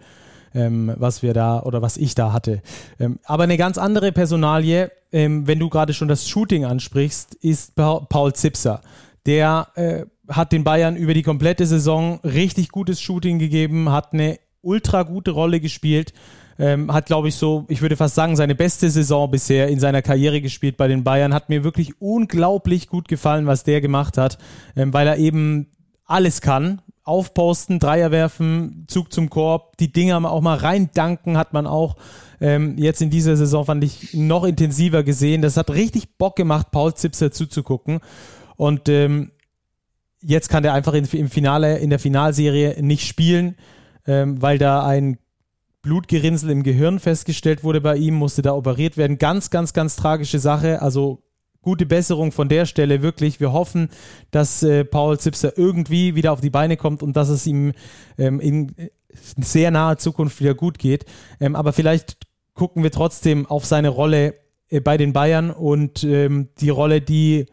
ähm, 0.54 0.92
was 0.96 1.22
wir 1.22 1.34
da 1.34 1.60
oder 1.60 1.82
was 1.82 1.96
ich 1.96 2.14
da 2.14 2.32
hatte. 2.32 2.62
Ähm, 2.98 3.18
aber 3.24 3.44
eine 3.44 3.56
ganz 3.56 3.78
andere 3.78 4.12
Personalie, 4.12 4.90
ähm, 5.12 5.46
wenn 5.46 5.58
du 5.58 5.68
gerade 5.68 5.94
schon 5.94 6.08
das 6.08 6.28
Shooting 6.28 6.64
ansprichst, 6.64 7.34
ist 7.36 7.74
Paul 7.74 8.32
Zipser. 8.34 8.80
Der 9.26 9.68
äh, 9.74 10.04
hat 10.28 10.52
den 10.52 10.64
Bayern 10.64 10.96
über 10.96 11.14
die 11.14 11.22
komplette 11.22 11.66
Saison 11.66 12.20
richtig 12.24 12.70
gutes 12.70 13.00
Shooting 13.00 13.38
gegeben, 13.38 13.90
hat 13.90 14.12
eine 14.12 14.38
ultra 14.62 15.02
gute 15.02 15.30
Rolle 15.30 15.60
gespielt 15.60 16.12
ähm, 16.58 16.92
hat, 16.92 17.06
glaube 17.06 17.28
ich, 17.28 17.36
so, 17.36 17.64
ich 17.68 17.82
würde 17.82 17.96
fast 17.96 18.16
sagen, 18.16 18.34
seine 18.34 18.54
beste 18.54 18.90
Saison 18.90 19.30
bisher 19.30 19.68
in 19.68 19.78
seiner 19.78 20.02
Karriere 20.02 20.40
gespielt 20.40 20.76
bei 20.76 20.88
den 20.88 21.04
Bayern. 21.04 21.32
Hat 21.32 21.48
mir 21.48 21.62
wirklich 21.62 22.00
unglaublich 22.00 22.88
gut 22.88 23.06
gefallen, 23.08 23.46
was 23.46 23.64
der 23.64 23.80
gemacht 23.80 24.18
hat, 24.18 24.38
ähm, 24.76 24.92
weil 24.92 25.06
er 25.06 25.18
eben 25.18 25.68
alles 26.04 26.40
kann. 26.40 26.82
Aufposten, 27.08 27.78
Dreier 27.78 28.10
werfen, 28.10 28.84
Zug 28.86 29.12
zum 29.12 29.30
Korb, 29.30 29.76
die 29.78 29.90
Dinger 29.92 30.30
auch 30.30 30.40
mal 30.40 30.56
reindanken 30.56 31.36
hat 31.36 31.52
man 31.52 31.66
auch 31.66 31.96
ähm, 32.40 32.76
jetzt 32.78 33.02
in 33.02 33.10
dieser 33.10 33.36
Saison, 33.36 33.64
fand 33.64 33.82
ich, 33.82 34.14
noch 34.14 34.44
intensiver 34.44 35.02
gesehen. 35.02 35.42
Das 35.42 35.56
hat 35.56 35.70
richtig 35.70 36.18
Bock 36.18 36.36
gemacht, 36.36 36.70
Paul 36.70 36.94
Zipser 36.94 37.32
zuzugucken. 37.32 38.00
Und 38.56 38.88
ähm, 38.88 39.32
jetzt 40.22 40.48
kann 40.48 40.62
der 40.62 40.74
einfach 40.74 40.94
in, 40.94 41.04
im 41.06 41.30
Finale, 41.30 41.78
in 41.78 41.90
der 41.90 41.98
Finalserie 41.98 42.82
nicht 42.82 43.06
spielen, 43.06 43.56
ähm, 44.06 44.40
weil 44.40 44.58
da 44.58 44.86
ein 44.86 45.18
Blutgerinnsel 45.82 46.50
im 46.50 46.62
Gehirn 46.62 46.98
festgestellt 46.98 47.64
wurde 47.64 47.80
bei 47.80 47.96
ihm, 47.96 48.14
musste 48.14 48.42
da 48.42 48.52
operiert 48.52 48.96
werden. 48.96 49.18
Ganz, 49.18 49.50
ganz, 49.50 49.72
ganz 49.72 49.96
tragische 49.96 50.38
Sache. 50.38 50.82
Also 50.82 51.22
gute 51.62 51.86
Besserung 51.86 52.32
von 52.32 52.48
der 52.48 52.66
Stelle 52.66 53.02
wirklich. 53.02 53.40
Wir 53.40 53.52
hoffen, 53.52 53.90
dass 54.30 54.62
äh, 54.62 54.84
Paul 54.84 55.18
Zipser 55.18 55.56
irgendwie 55.56 56.14
wieder 56.14 56.32
auf 56.32 56.40
die 56.40 56.50
Beine 56.50 56.76
kommt 56.76 57.02
und 57.02 57.16
dass 57.16 57.28
es 57.28 57.46
ihm 57.46 57.72
ähm, 58.16 58.40
in 58.40 58.74
sehr 59.12 59.70
naher 59.70 59.98
Zukunft 59.98 60.40
wieder 60.40 60.54
gut 60.54 60.78
geht. 60.78 61.04
Ähm, 61.40 61.56
aber 61.56 61.72
vielleicht 61.72 62.16
gucken 62.54 62.82
wir 62.82 62.90
trotzdem 62.90 63.46
auf 63.46 63.64
seine 63.64 63.88
Rolle 63.88 64.34
äh, 64.70 64.80
bei 64.80 64.96
den 64.96 65.12
Bayern 65.12 65.50
und 65.50 66.04
ähm, 66.04 66.48
die 66.60 66.70
Rolle, 66.70 67.00
die 67.00 67.46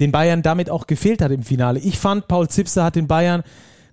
den 0.00 0.12
Bayern 0.12 0.42
damit 0.42 0.70
auch 0.70 0.86
gefehlt 0.86 1.22
hat 1.22 1.30
im 1.30 1.42
Finale. 1.42 1.78
Ich 1.78 1.98
fand, 1.98 2.28
Paul 2.28 2.48
Zipser 2.48 2.84
hat 2.84 2.96
den 2.96 3.06
Bayern 3.06 3.42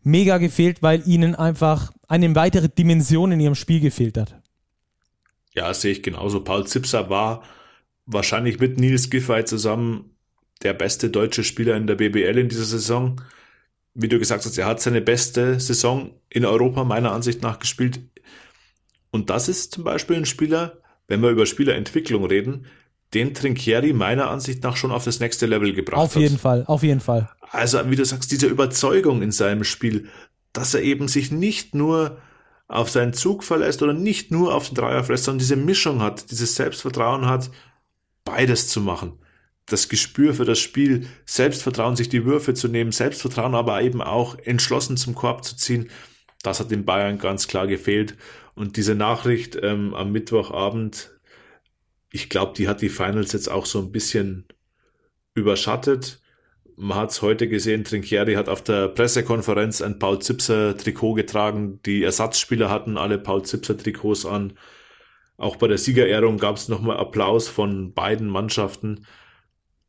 mega 0.02 0.38
gefehlt, 0.38 0.82
weil 0.82 1.08
ihnen 1.08 1.36
einfach 1.36 1.92
eine 2.08 2.34
weitere 2.36 2.70
Dimension 2.70 3.32
in 3.32 3.40
ihrem 3.40 3.56
Spiel 3.56 3.80
gefehlt 3.80 4.18
hat. 4.18 4.36
Ja, 5.54 5.74
sehe 5.74 5.92
ich 5.92 6.04
genauso. 6.04 6.42
Paul 6.44 6.66
Zipser 6.66 7.10
war 7.10 7.44
wahrscheinlich 8.10 8.60
mit 8.60 8.80
Nils 8.80 9.10
Giffey 9.10 9.46
zusammen 9.46 10.16
der 10.64 10.74
beste 10.74 11.10
deutsche 11.10 11.44
Spieler 11.44 11.78
in 11.78 11.88
der 11.88 11.96
BBL 11.96 12.38
in 12.38 12.50
dieser 12.50 12.66
Saison. 12.66 13.22
Wie 13.94 14.08
du 14.08 14.20
gesagt 14.20 14.46
hast, 14.46 14.58
er 14.58 14.66
hat 14.66 14.82
seine 14.82 15.02
beste 15.02 15.60
Saison 15.60 16.12
in 16.30 16.46
Europa 16.46 16.84
meiner 16.84 17.12
Ansicht 17.12 17.42
nach 17.42 17.60
gespielt. 17.60 18.02
Und 19.12 19.30
das 19.30 19.48
ist 19.48 19.74
zum 19.74 19.84
Beispiel 19.84 20.18
ein 20.18 20.26
Spieler, 20.26 20.78
wenn 21.08 21.22
wir 21.22 21.30
über 21.30 21.46
Spielerentwicklung 21.46 22.26
reden, 22.26 22.66
den 23.14 23.34
Trinkieri 23.34 23.94
meiner 23.94 24.30
Ansicht 24.30 24.64
nach 24.64 24.76
schon 24.76 24.92
auf 24.92 25.04
das 25.04 25.20
nächste 25.20 25.46
Level 25.46 25.74
gebracht 25.74 26.00
auf 26.00 26.12
hat. 26.12 26.18
Auf 26.18 26.22
jeden 26.22 26.38
Fall, 26.38 26.64
auf 26.68 26.84
jeden 26.84 27.00
Fall. 27.00 27.30
Also, 27.52 27.80
wie 27.90 27.96
du 27.96 28.06
sagst, 28.06 28.32
diese 28.32 28.48
Überzeugung 28.48 29.24
in 29.24 29.32
seinem 29.32 29.64
Spiel, 29.64 30.10
dass 30.54 30.74
er 30.74 30.84
eben 30.84 31.08
sich 31.08 31.32
nicht 31.32 31.74
nur 31.74 32.18
auf 32.68 32.92
seinen 32.92 33.14
Zug 33.14 33.44
verlässt 33.44 33.82
oder 33.82 33.94
nicht 33.94 34.30
nur 34.30 34.54
auf 34.54 34.70
den 34.70 34.76
Dreier 34.76 35.04
verlässt, 35.04 35.24
sondern 35.24 35.40
diese 35.40 35.56
Mischung 35.56 36.02
hat, 36.02 36.30
dieses 36.30 36.56
Selbstvertrauen 36.56 37.26
hat, 37.26 37.50
beides 38.30 38.68
zu 38.68 38.82
machen. 38.82 39.20
Das 39.66 39.90
Gespür 39.90 40.34
für 40.34 40.46
das 40.46 40.60
Spiel, 40.60 41.08
Selbstvertrauen, 41.26 41.96
sich 41.96 42.10
die 42.10 42.26
Würfe 42.26 42.54
zu 42.54 42.68
nehmen, 42.68 42.92
Selbstvertrauen 42.92 43.56
aber 43.56 43.82
eben 43.82 44.02
auch 44.02 44.38
entschlossen 44.40 44.98
zum 44.98 45.16
Korb 45.16 45.44
zu 45.44 45.56
ziehen, 45.56 45.90
das 46.42 46.60
hat 46.60 46.72
den 46.72 46.86
Bayern 46.86 47.18
ganz 47.18 47.48
klar 47.48 47.68
gefehlt. 47.68 48.16
Und 48.56 48.78
diese 48.78 48.96
Nachricht 48.96 49.58
ähm, 49.62 49.94
am 49.94 50.12
Mittwochabend, 50.12 51.12
ich 52.12 52.30
glaube, 52.30 52.54
die 52.56 52.68
hat 52.68 52.82
die 52.82 52.90
Finals 52.90 53.34
jetzt 53.34 53.50
auch 53.50 53.66
so 53.66 53.80
ein 53.80 53.92
bisschen 53.92 54.46
überschattet. 55.34 56.22
Man 56.76 56.98
hat 56.98 57.12
es 57.12 57.22
heute 57.22 57.50
gesehen, 57.50 57.84
Trinchieri 57.84 58.36
hat 58.36 58.48
auf 58.48 58.64
der 58.64 58.88
Pressekonferenz 58.88 59.82
ein 59.82 60.00
Paul 60.00 60.20
Zipser 60.20 60.78
Trikot 60.78 61.14
getragen. 61.14 61.82
Die 61.86 62.04
Ersatzspieler 62.04 62.70
hatten 62.70 62.98
alle 62.98 63.18
Paul 63.18 63.44
Zipser 63.44 63.78
Trikots 63.78 64.26
an. 64.26 64.54
Auch 65.40 65.56
bei 65.56 65.70
der 65.70 65.78
Siegerehrung 65.78 66.38
gab 66.38 66.58
es 66.58 66.68
nochmal 66.68 66.98
Applaus 66.98 67.48
von 67.48 67.94
beiden 67.94 68.28
Mannschaften. 68.28 69.06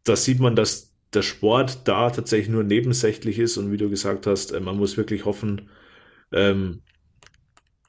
Da 0.04 0.14
sieht 0.14 0.38
man, 0.38 0.54
dass 0.54 0.94
der 1.12 1.22
Sport 1.22 1.88
da 1.88 2.10
tatsächlich 2.10 2.48
nur 2.48 2.62
nebensächlich 2.62 3.40
ist 3.40 3.56
und 3.56 3.72
wie 3.72 3.76
du 3.76 3.90
gesagt 3.90 4.28
hast, 4.28 4.52
äh, 4.52 4.60
man 4.60 4.76
muss 4.76 4.96
wirklich 4.96 5.24
hoffen, 5.24 5.68
ähm, 6.32 6.82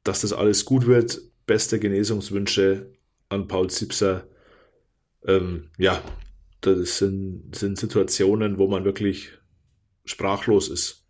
dass 0.04 0.22
das 0.22 0.34
alles 0.34 0.66
gut 0.66 0.88
wird. 0.88 1.22
Beste 1.46 1.80
Genesungswünsche 1.80 2.94
an 3.30 3.48
Paul 3.48 3.70
Zipser. 3.70 4.28
Ähm, 5.28 5.70
ja, 5.78 6.02
das 6.62 6.98
sind, 6.98 7.56
sind 7.56 7.78
Situationen, 7.78 8.58
wo 8.58 8.68
man 8.68 8.86
wirklich 8.86 9.30
sprachlos 10.04 10.68
ist. 10.68 11.06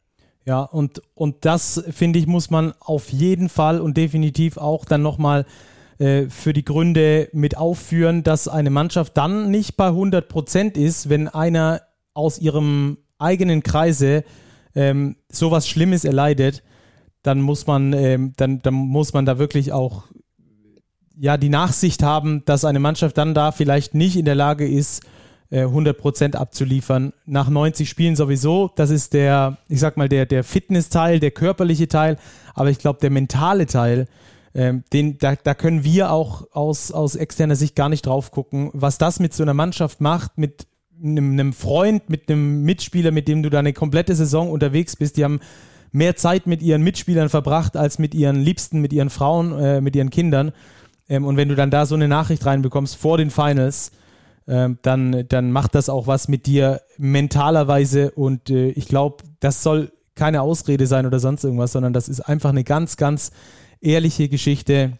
Ja, 0.45 0.63
und, 0.63 1.01
und 1.13 1.45
das, 1.45 1.81
finde 1.91 2.19
ich, 2.19 2.27
muss 2.27 2.49
man 2.49 2.73
auf 2.79 3.09
jeden 3.09 3.47
Fall 3.47 3.79
und 3.79 3.95
definitiv 3.95 4.57
auch 4.57 4.83
dann 4.83 5.01
nochmal 5.01 5.45
äh, 6.01 6.29
für 6.29 6.51
die 6.51 6.65
Gründe 6.65 7.29
mit 7.31 7.55
aufführen, 7.57 8.23
dass 8.23 8.47
eine 8.47 8.71
Mannschaft 8.71 9.15
dann 9.17 9.51
nicht 9.51 9.77
bei 9.77 9.87
100 9.87 10.27
Prozent 10.27 10.75
ist, 10.75 11.09
wenn 11.09 11.27
einer 11.27 11.83
aus 12.15 12.39
ihrem 12.39 12.97
eigenen 13.19 13.61
Kreise 13.61 14.23
ähm, 14.73 15.17
sowas 15.31 15.67
Schlimmes 15.67 16.03
erleidet, 16.03 16.63
dann 17.21 17.39
muss 17.39 17.67
man, 17.67 17.93
ähm, 17.93 18.33
dann, 18.37 18.63
dann 18.63 18.73
muss 18.73 19.13
man 19.13 19.27
da 19.27 19.37
wirklich 19.37 19.73
auch 19.73 20.05
ja 21.15 21.37
die 21.37 21.49
Nachsicht 21.49 22.01
haben, 22.01 22.43
dass 22.45 22.65
eine 22.65 22.79
Mannschaft 22.79 23.19
dann 23.19 23.35
da 23.35 23.51
vielleicht 23.51 23.93
nicht 23.93 24.17
in 24.17 24.25
der 24.25 24.33
Lage 24.33 24.67
ist, 24.67 25.03
100% 25.51 26.33
äh, 26.33 26.37
abzuliefern. 26.37 27.13
Nach 27.27 27.47
90 27.47 27.87
Spielen 27.87 28.15
sowieso. 28.15 28.71
Das 28.75 28.89
ist 28.89 29.13
der, 29.13 29.57
ich 29.67 29.79
sag 29.79 29.97
mal, 29.97 30.09
der, 30.09 30.25
der 30.25 30.43
Fitness-Teil, 30.43 31.19
der 31.19 31.29
körperliche 31.29 31.87
Teil. 31.87 32.17
Aber 32.55 32.71
ich 32.71 32.79
glaube, 32.79 32.99
der 33.01 33.11
mentale 33.11 33.67
Teil, 33.67 34.07
ähm, 34.53 34.83
den, 34.91 35.17
da, 35.17 35.35
da 35.35 35.53
können 35.53 35.83
wir 35.83 36.11
auch 36.11 36.47
aus, 36.51 36.91
aus 36.91 37.15
externer 37.15 37.55
Sicht 37.55 37.75
gar 37.75 37.89
nicht 37.89 38.05
drauf 38.05 38.31
gucken, 38.31 38.69
was 38.73 38.97
das 38.97 39.19
mit 39.19 39.33
so 39.33 39.43
einer 39.43 39.53
Mannschaft 39.53 40.01
macht, 40.01 40.37
mit 40.37 40.67
einem, 41.03 41.33
einem 41.33 41.53
Freund, 41.53 42.09
mit 42.09 42.29
einem 42.29 42.63
Mitspieler, 42.63 43.11
mit 43.11 43.27
dem 43.27 43.43
du 43.43 43.49
da 43.49 43.59
eine 43.59 43.73
komplette 43.73 44.15
Saison 44.15 44.51
unterwegs 44.51 44.95
bist. 44.95 45.17
Die 45.17 45.23
haben 45.23 45.39
mehr 45.91 46.15
Zeit 46.15 46.47
mit 46.47 46.61
ihren 46.61 46.83
Mitspielern 46.83 47.29
verbracht 47.29 47.75
als 47.77 47.99
mit 47.99 48.13
ihren 48.13 48.37
Liebsten, 48.37 48.81
mit 48.81 48.93
ihren 48.93 49.09
Frauen, 49.09 49.57
äh, 49.57 49.81
mit 49.81 49.95
ihren 49.95 50.09
Kindern. 50.09 50.51
Ähm, 51.07 51.25
und 51.25 51.37
wenn 51.37 51.49
du 51.49 51.55
dann 51.55 51.71
da 51.71 51.85
so 51.85 51.95
eine 51.95 52.07
Nachricht 52.07 52.45
reinbekommst 52.45 52.95
vor 52.95 53.17
den 53.17 53.29
Finals, 53.29 53.91
ähm, 54.47 54.79
dann, 54.81 55.25
dann 55.29 55.51
macht 55.51 55.75
das 55.75 55.89
auch 55.89 56.07
was 56.07 56.27
mit 56.27 56.45
dir 56.45 56.81
mentalerweise 56.97 58.11
und 58.11 58.49
äh, 58.49 58.69
ich 58.69 58.87
glaube, 58.87 59.23
das 59.39 59.63
soll 59.63 59.91
keine 60.15 60.41
Ausrede 60.41 60.87
sein 60.87 61.05
oder 61.05 61.19
sonst 61.19 61.43
irgendwas, 61.43 61.71
sondern 61.71 61.93
das 61.93 62.09
ist 62.09 62.21
einfach 62.21 62.49
eine 62.49 62.63
ganz, 62.63 62.97
ganz 62.97 63.31
ehrliche 63.81 64.29
Geschichte, 64.29 64.99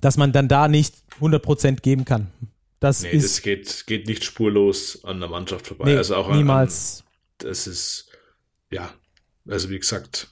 dass 0.00 0.16
man 0.16 0.32
dann 0.32 0.48
da 0.48 0.68
nicht 0.68 0.94
100% 1.20 1.80
geben 1.80 2.04
kann. 2.04 2.30
Das 2.80 3.02
nee, 3.02 3.10
ist, 3.10 3.24
das 3.24 3.42
geht, 3.42 3.86
geht 3.86 4.06
nicht 4.06 4.24
spurlos 4.24 5.04
an 5.04 5.20
der 5.20 5.28
Mannschaft 5.28 5.66
vorbei. 5.66 5.86
Nee, 5.86 5.96
also 5.96 6.14
auch 6.14 6.32
niemals. 6.32 7.00
An, 7.00 7.48
das 7.48 7.66
ist, 7.66 8.10
ja, 8.70 8.92
also 9.48 9.70
wie 9.70 9.78
gesagt, 9.78 10.28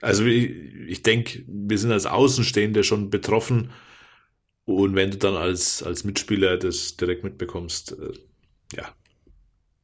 also 0.00 0.24
ich, 0.24 0.50
ich 0.88 1.02
denke, 1.02 1.44
wir 1.46 1.78
sind 1.78 1.92
als 1.92 2.06
Außenstehende 2.06 2.84
schon 2.84 3.10
betroffen. 3.10 3.70
Und 4.66 4.94
wenn 4.94 5.10
du 5.10 5.18
dann 5.18 5.34
als, 5.34 5.82
als 5.82 6.04
Mitspieler 6.04 6.56
das 6.56 6.96
direkt 6.96 7.22
mitbekommst, 7.22 7.92
äh, 7.92 8.12
ja, 8.76 8.94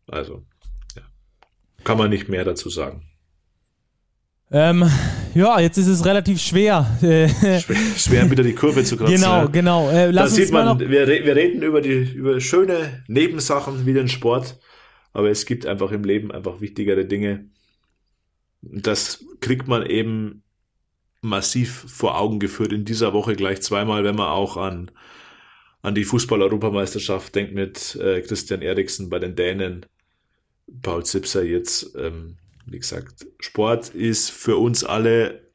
also, 0.06 0.44
ja, 0.96 1.02
kann 1.84 1.98
man 1.98 2.10
nicht 2.10 2.28
mehr 2.28 2.44
dazu 2.44 2.70
sagen. 2.70 3.09
Ähm, 4.52 4.84
ja, 5.34 5.60
jetzt 5.60 5.78
ist 5.78 5.86
es 5.86 6.04
relativ 6.04 6.40
schwer. 6.40 6.96
schwer, 6.98 7.28
schwer 7.96 8.30
wieder 8.30 8.42
die 8.42 8.54
Kurve 8.54 8.82
zu 8.82 8.96
kratzen. 8.96 9.14
Genau, 9.14 9.48
genau. 9.48 9.90
Äh, 9.90 10.12
da 10.12 10.26
sieht 10.26 10.50
man, 10.50 10.78
wir, 10.80 11.06
wir 11.06 11.36
reden 11.36 11.62
über 11.62 11.80
die 11.80 12.02
über 12.12 12.40
schöne 12.40 13.04
Nebensachen 13.06 13.86
wie 13.86 13.92
den 13.92 14.08
Sport, 14.08 14.58
aber 15.12 15.30
es 15.30 15.46
gibt 15.46 15.66
einfach 15.66 15.92
im 15.92 16.02
Leben 16.02 16.32
einfach 16.32 16.60
wichtigere 16.60 17.04
Dinge. 17.04 17.48
Das 18.60 19.24
kriegt 19.40 19.68
man 19.68 19.86
eben 19.86 20.42
massiv 21.22 21.84
vor 21.86 22.18
Augen 22.18 22.40
geführt 22.40 22.72
in 22.72 22.84
dieser 22.84 23.12
Woche 23.12 23.36
gleich 23.36 23.62
zweimal, 23.62 24.04
wenn 24.04 24.16
man 24.16 24.28
auch 24.28 24.56
an 24.56 24.90
an 25.82 25.94
die 25.94 26.04
Fußball-Europameisterschaft 26.04 27.34
denkt 27.34 27.54
mit 27.54 27.96
äh, 27.96 28.20
Christian 28.20 28.60
Eriksen 28.60 29.08
bei 29.08 29.18
den 29.18 29.34
Dänen, 29.34 29.86
Paul 30.82 31.06
Zipser 31.06 31.42
jetzt. 31.42 31.94
Ähm, 31.96 32.36
wie 32.70 32.78
gesagt, 32.78 33.26
Sport 33.40 33.88
ist 33.90 34.30
für 34.30 34.56
uns 34.56 34.84
alle 34.84 35.50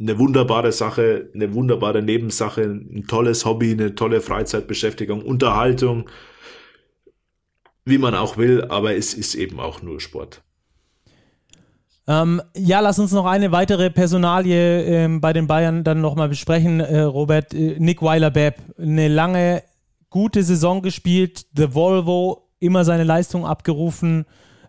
eine 0.00 0.18
wunderbare 0.18 0.72
Sache, 0.72 1.30
eine 1.34 1.54
wunderbare 1.54 2.02
Nebensache, 2.02 2.62
ein 2.62 3.04
tolles 3.06 3.44
Hobby, 3.44 3.72
eine 3.72 3.94
tolle 3.94 4.20
Freizeitbeschäftigung, 4.20 5.22
Unterhaltung, 5.22 6.08
wie 7.84 7.98
man 7.98 8.14
auch 8.14 8.36
will, 8.36 8.64
aber 8.64 8.96
es 8.96 9.14
ist 9.14 9.34
eben 9.34 9.60
auch 9.60 9.82
nur 9.82 10.00
Sport. 10.00 10.42
Ähm, 12.08 12.40
ja, 12.56 12.80
lass 12.80 12.98
uns 12.98 13.12
noch 13.12 13.26
eine 13.26 13.52
weitere 13.52 13.90
Personalie 13.90 14.82
ähm, 14.84 15.20
bei 15.20 15.32
den 15.32 15.46
Bayern 15.46 15.84
dann 15.84 16.00
nochmal 16.00 16.28
besprechen, 16.28 16.80
äh, 16.80 17.00
Robert. 17.00 17.52
Äh, 17.52 17.76
Nick 17.78 18.00
Weiler-Bepp, 18.00 18.56
eine 18.78 19.08
lange, 19.08 19.62
gute 20.08 20.42
Saison 20.42 20.82
gespielt, 20.82 21.46
The 21.56 21.74
Volvo, 21.74 22.48
immer 22.60 22.84
seine 22.84 23.04
Leistung 23.04 23.44
abgerufen. 23.44 24.24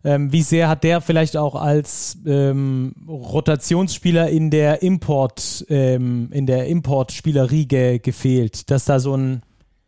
Ähm, 0.08 0.32
wie 0.32 0.42
sehr 0.42 0.70
hat 0.70 0.86
der 0.86 1.02
vielleicht 1.02 1.36
auch 1.36 1.54
als 1.54 2.18
ähm, 2.26 2.94
Rotationsspieler 3.10 4.30
in 4.30 4.50
der 4.50 4.82
Import, 4.82 5.66
ähm, 5.68 6.30
in 6.32 6.46
der 6.46 6.68
Importspielerriege 6.68 8.00
gefehlt, 8.00 8.72
dass 8.72 8.86
da 8.86 9.02
so 9.02 9.18
ein 9.18 9.44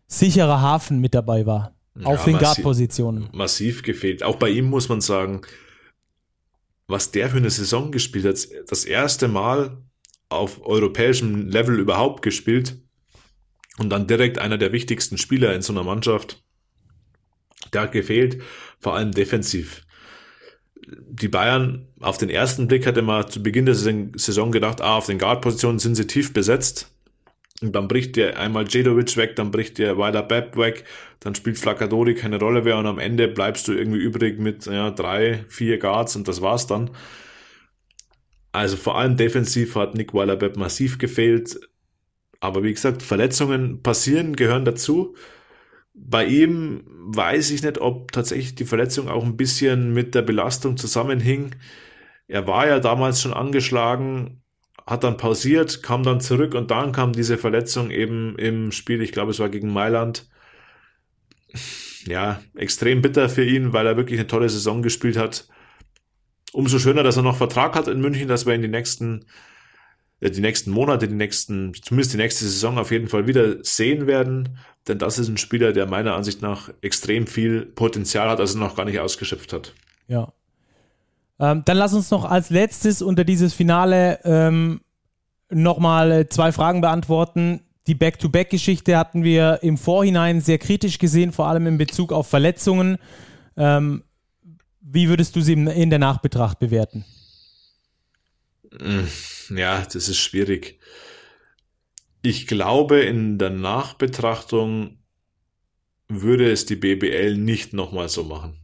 sicherer 0.08 0.60
Hafen 0.60 1.00
mit 1.00 1.16
dabei 1.16 1.46
war? 1.46 1.74
Auf 2.04 2.28
ja, 2.28 2.34
den 2.34 2.38
Guard-Positionen. 2.38 3.30
Massiv 3.32 3.82
gefehlt. 3.82 4.22
Auch 4.22 4.36
bei 4.36 4.50
ihm 4.50 4.66
muss 4.66 4.90
man 4.90 5.00
sagen, 5.00 5.40
was 6.88 7.12
der 7.12 7.30
für 7.30 7.38
eine 7.38 7.50
Saison 7.50 7.90
gespielt 7.90 8.26
hat. 8.26 8.46
Das 8.68 8.84
erste 8.84 9.30
Mal 9.30 9.78
auf 10.28 10.66
europäischem 10.66 11.48
Level 11.48 11.80
überhaupt 11.80 12.24
gespielt 12.24 12.78
und 13.78 13.90
dann 13.90 14.06
direkt 14.06 14.38
einer 14.38 14.58
der 14.58 14.74
wichtigsten 14.74 15.18
Spieler 15.18 15.56
in 15.56 15.62
so 15.62 15.72
einer 15.72 15.84
Mannschaft. 15.84 16.44
Der 17.72 17.84
hat 17.84 17.94
gefehlt, 17.94 18.42
vor 18.80 18.96
allem 18.96 19.14
defensiv 19.14 19.86
die 21.10 21.28
Bayern 21.28 21.88
auf 22.00 22.18
den 22.18 22.30
ersten 22.30 22.68
Blick 22.68 22.86
hätte 22.86 23.02
man 23.02 23.30
zu 23.30 23.44
Beginn 23.44 23.66
der 23.66 23.76
Saison 23.76 24.52
gedacht, 24.52 24.82
ah, 24.82 24.98
auf 24.98 25.06
den 25.06 25.20
Guard-Positionen 25.20 25.80
sind 25.80 25.96
sie 25.96 26.08
tief 26.08 26.34
besetzt. 26.34 26.92
Und 27.62 27.76
dann 27.76 27.90
bricht 27.90 28.16
dir 28.16 28.40
einmal 28.40 28.68
Jedovic 28.68 29.18
weg, 29.18 29.36
dann 29.36 29.52
bricht 29.52 29.78
dir 29.78 29.98
Weiler 29.98 30.24
Bepp 30.24 30.56
weg, 30.56 30.86
dann 31.20 31.36
spielt 31.36 31.58
Flakadori 31.58 32.16
keine 32.16 32.40
Rolle 32.40 32.62
mehr 32.62 32.78
und 32.78 32.86
am 32.86 33.00
Ende 33.00 33.28
bleibst 33.28 33.68
du 33.68 33.74
irgendwie 33.74 34.00
übrig 34.00 34.40
mit 34.40 34.66
ja, 34.66 34.92
drei, 34.92 35.44
vier 35.50 35.78
Guards 35.78 36.16
und 36.16 36.28
das 36.30 36.42
war's 36.42 36.68
dann. 36.68 36.92
Also 38.54 38.78
vor 38.78 38.98
allem 38.98 39.18
defensiv 39.18 39.76
hat 39.76 39.96
Nick 39.96 40.14
Weiler 40.14 40.38
Bepp 40.38 40.56
massiv 40.56 40.98
gefehlt. 40.98 41.60
Aber 42.40 42.64
wie 42.64 42.74
gesagt, 42.74 43.04
Verletzungen 43.04 43.84
passieren, 43.84 44.36
gehören 44.38 44.64
dazu. 44.64 45.16
Bei 46.02 46.26
ihm 46.26 46.84
weiß 46.88 47.52
ich 47.52 47.64
nicht, 47.64 47.80
ob 47.80 48.12
tatsächlich 48.12 48.56
die 48.56 48.66
Verletzung 48.66 49.10
auch 49.10 49.24
ein 49.24 49.38
bisschen 49.38 49.94
mit 49.94 50.16
der 50.16 50.22
Belastung 50.22 50.78
zusammenhing. 50.78 51.56
Er 52.28 52.48
war 52.48 52.68
ja 52.68 52.80
damals 52.80 53.22
schon 53.22 53.34
angeschlagen, 53.34 54.42
hat 54.86 55.04
dann 55.04 55.18
pausiert, 55.18 55.84
kam 55.84 56.04
dann 56.04 56.22
zurück 56.22 56.56
und 56.56 56.72
dann 56.72 56.92
kam 56.92 57.14
diese 57.14 57.38
Verletzung 57.38 57.92
eben 57.92 58.38
im 58.38 58.72
Spiel, 58.72 59.02
ich 59.02 59.12
glaube 59.12 59.32
es 59.32 59.40
war 59.40 59.50
gegen 59.50 59.72
Mailand. 59.72 60.28
Ja, 62.06 62.42
extrem 62.56 63.02
bitter 63.02 63.30
für 63.30 63.44
ihn, 63.44 63.74
weil 63.74 63.86
er 63.86 63.98
wirklich 63.98 64.20
eine 64.20 64.28
tolle 64.28 64.50
Saison 64.50 64.82
gespielt 64.82 65.18
hat. 65.18 65.48
Umso 66.54 66.80
schöner, 66.80 67.04
dass 67.04 67.18
er 67.18 67.24
noch 67.24 67.38
Vertrag 67.38 67.76
hat 67.76 67.88
in 67.88 68.02
München, 68.02 68.28
dass 68.28 68.46
wir 68.46 68.54
in 68.54 68.62
die 68.62 68.68
nächsten 68.68 69.26
äh, 70.20 70.32
die 70.32 70.42
nächsten 70.42 70.72
Monate, 70.72 71.08
die 71.08 71.16
nächsten, 71.16 71.74
zumindest 71.74 72.14
die 72.14 72.18
nächste 72.18 72.46
Saison 72.46 72.78
auf 72.78 72.92
jeden 72.92 73.08
Fall 73.08 73.28
wieder 73.28 73.64
sehen 73.64 74.08
werden. 74.08 74.58
Denn 74.90 74.98
das 74.98 75.20
ist 75.20 75.30
ein 75.30 75.38
Spieler, 75.38 75.72
der 75.72 75.86
meiner 75.86 76.16
Ansicht 76.16 76.42
nach 76.42 76.72
extrem 76.82 77.28
viel 77.28 77.62
Potenzial 77.62 78.28
hat, 78.28 78.40
also 78.40 78.58
noch 78.58 78.76
gar 78.76 78.86
nicht 78.86 79.00
ausgeschöpft 79.00 79.54
hat. 79.54 79.76
Ja. 80.08 80.34
Ähm, 81.40 81.62
dann 81.64 81.78
lass 81.78 81.94
uns 81.94 82.10
noch 82.10 82.26
als 82.26 82.50
letztes 82.50 83.04
unter 83.04 83.24
dieses 83.24 83.54
Finale 83.54 84.20
ähm, 84.24 84.82
nochmal 85.50 86.28
zwei 86.30 86.52
Fragen 86.52 86.82
beantworten. 86.82 87.62
Die 87.86 87.94
Back-to-Back-Geschichte 87.94 88.98
hatten 88.98 89.24
wir 89.24 89.60
im 89.62 89.78
Vorhinein 89.78 90.42
sehr 90.42 90.58
kritisch 90.58 90.98
gesehen, 90.98 91.32
vor 91.32 91.48
allem 91.48 91.68
in 91.68 91.78
Bezug 91.78 92.12
auf 92.12 92.28
Verletzungen. 92.28 92.98
Ähm, 93.56 94.04
wie 94.82 95.08
würdest 95.08 95.36
du 95.36 95.42
sie 95.42 95.54
in 95.54 95.90
der 95.92 96.00
Nachbetracht 96.00 96.58
bewerten? 96.58 97.06
Hm, 98.82 99.08
ja, 99.56 99.86
das 99.86 100.10
ist 100.10 100.18
schwierig. 100.18 100.80
Ich 102.22 102.48
glaube, 102.48 103.00
in 103.00 103.38
der 103.38 103.50
Nachbetrachtung 103.50 104.98
würde 106.08 106.52
es 106.52 106.66
die 106.66 106.76
BBL 106.76 107.38
nicht 107.38 107.74
nochmal 107.74 108.10
so 108.10 108.24
machen. 108.24 108.60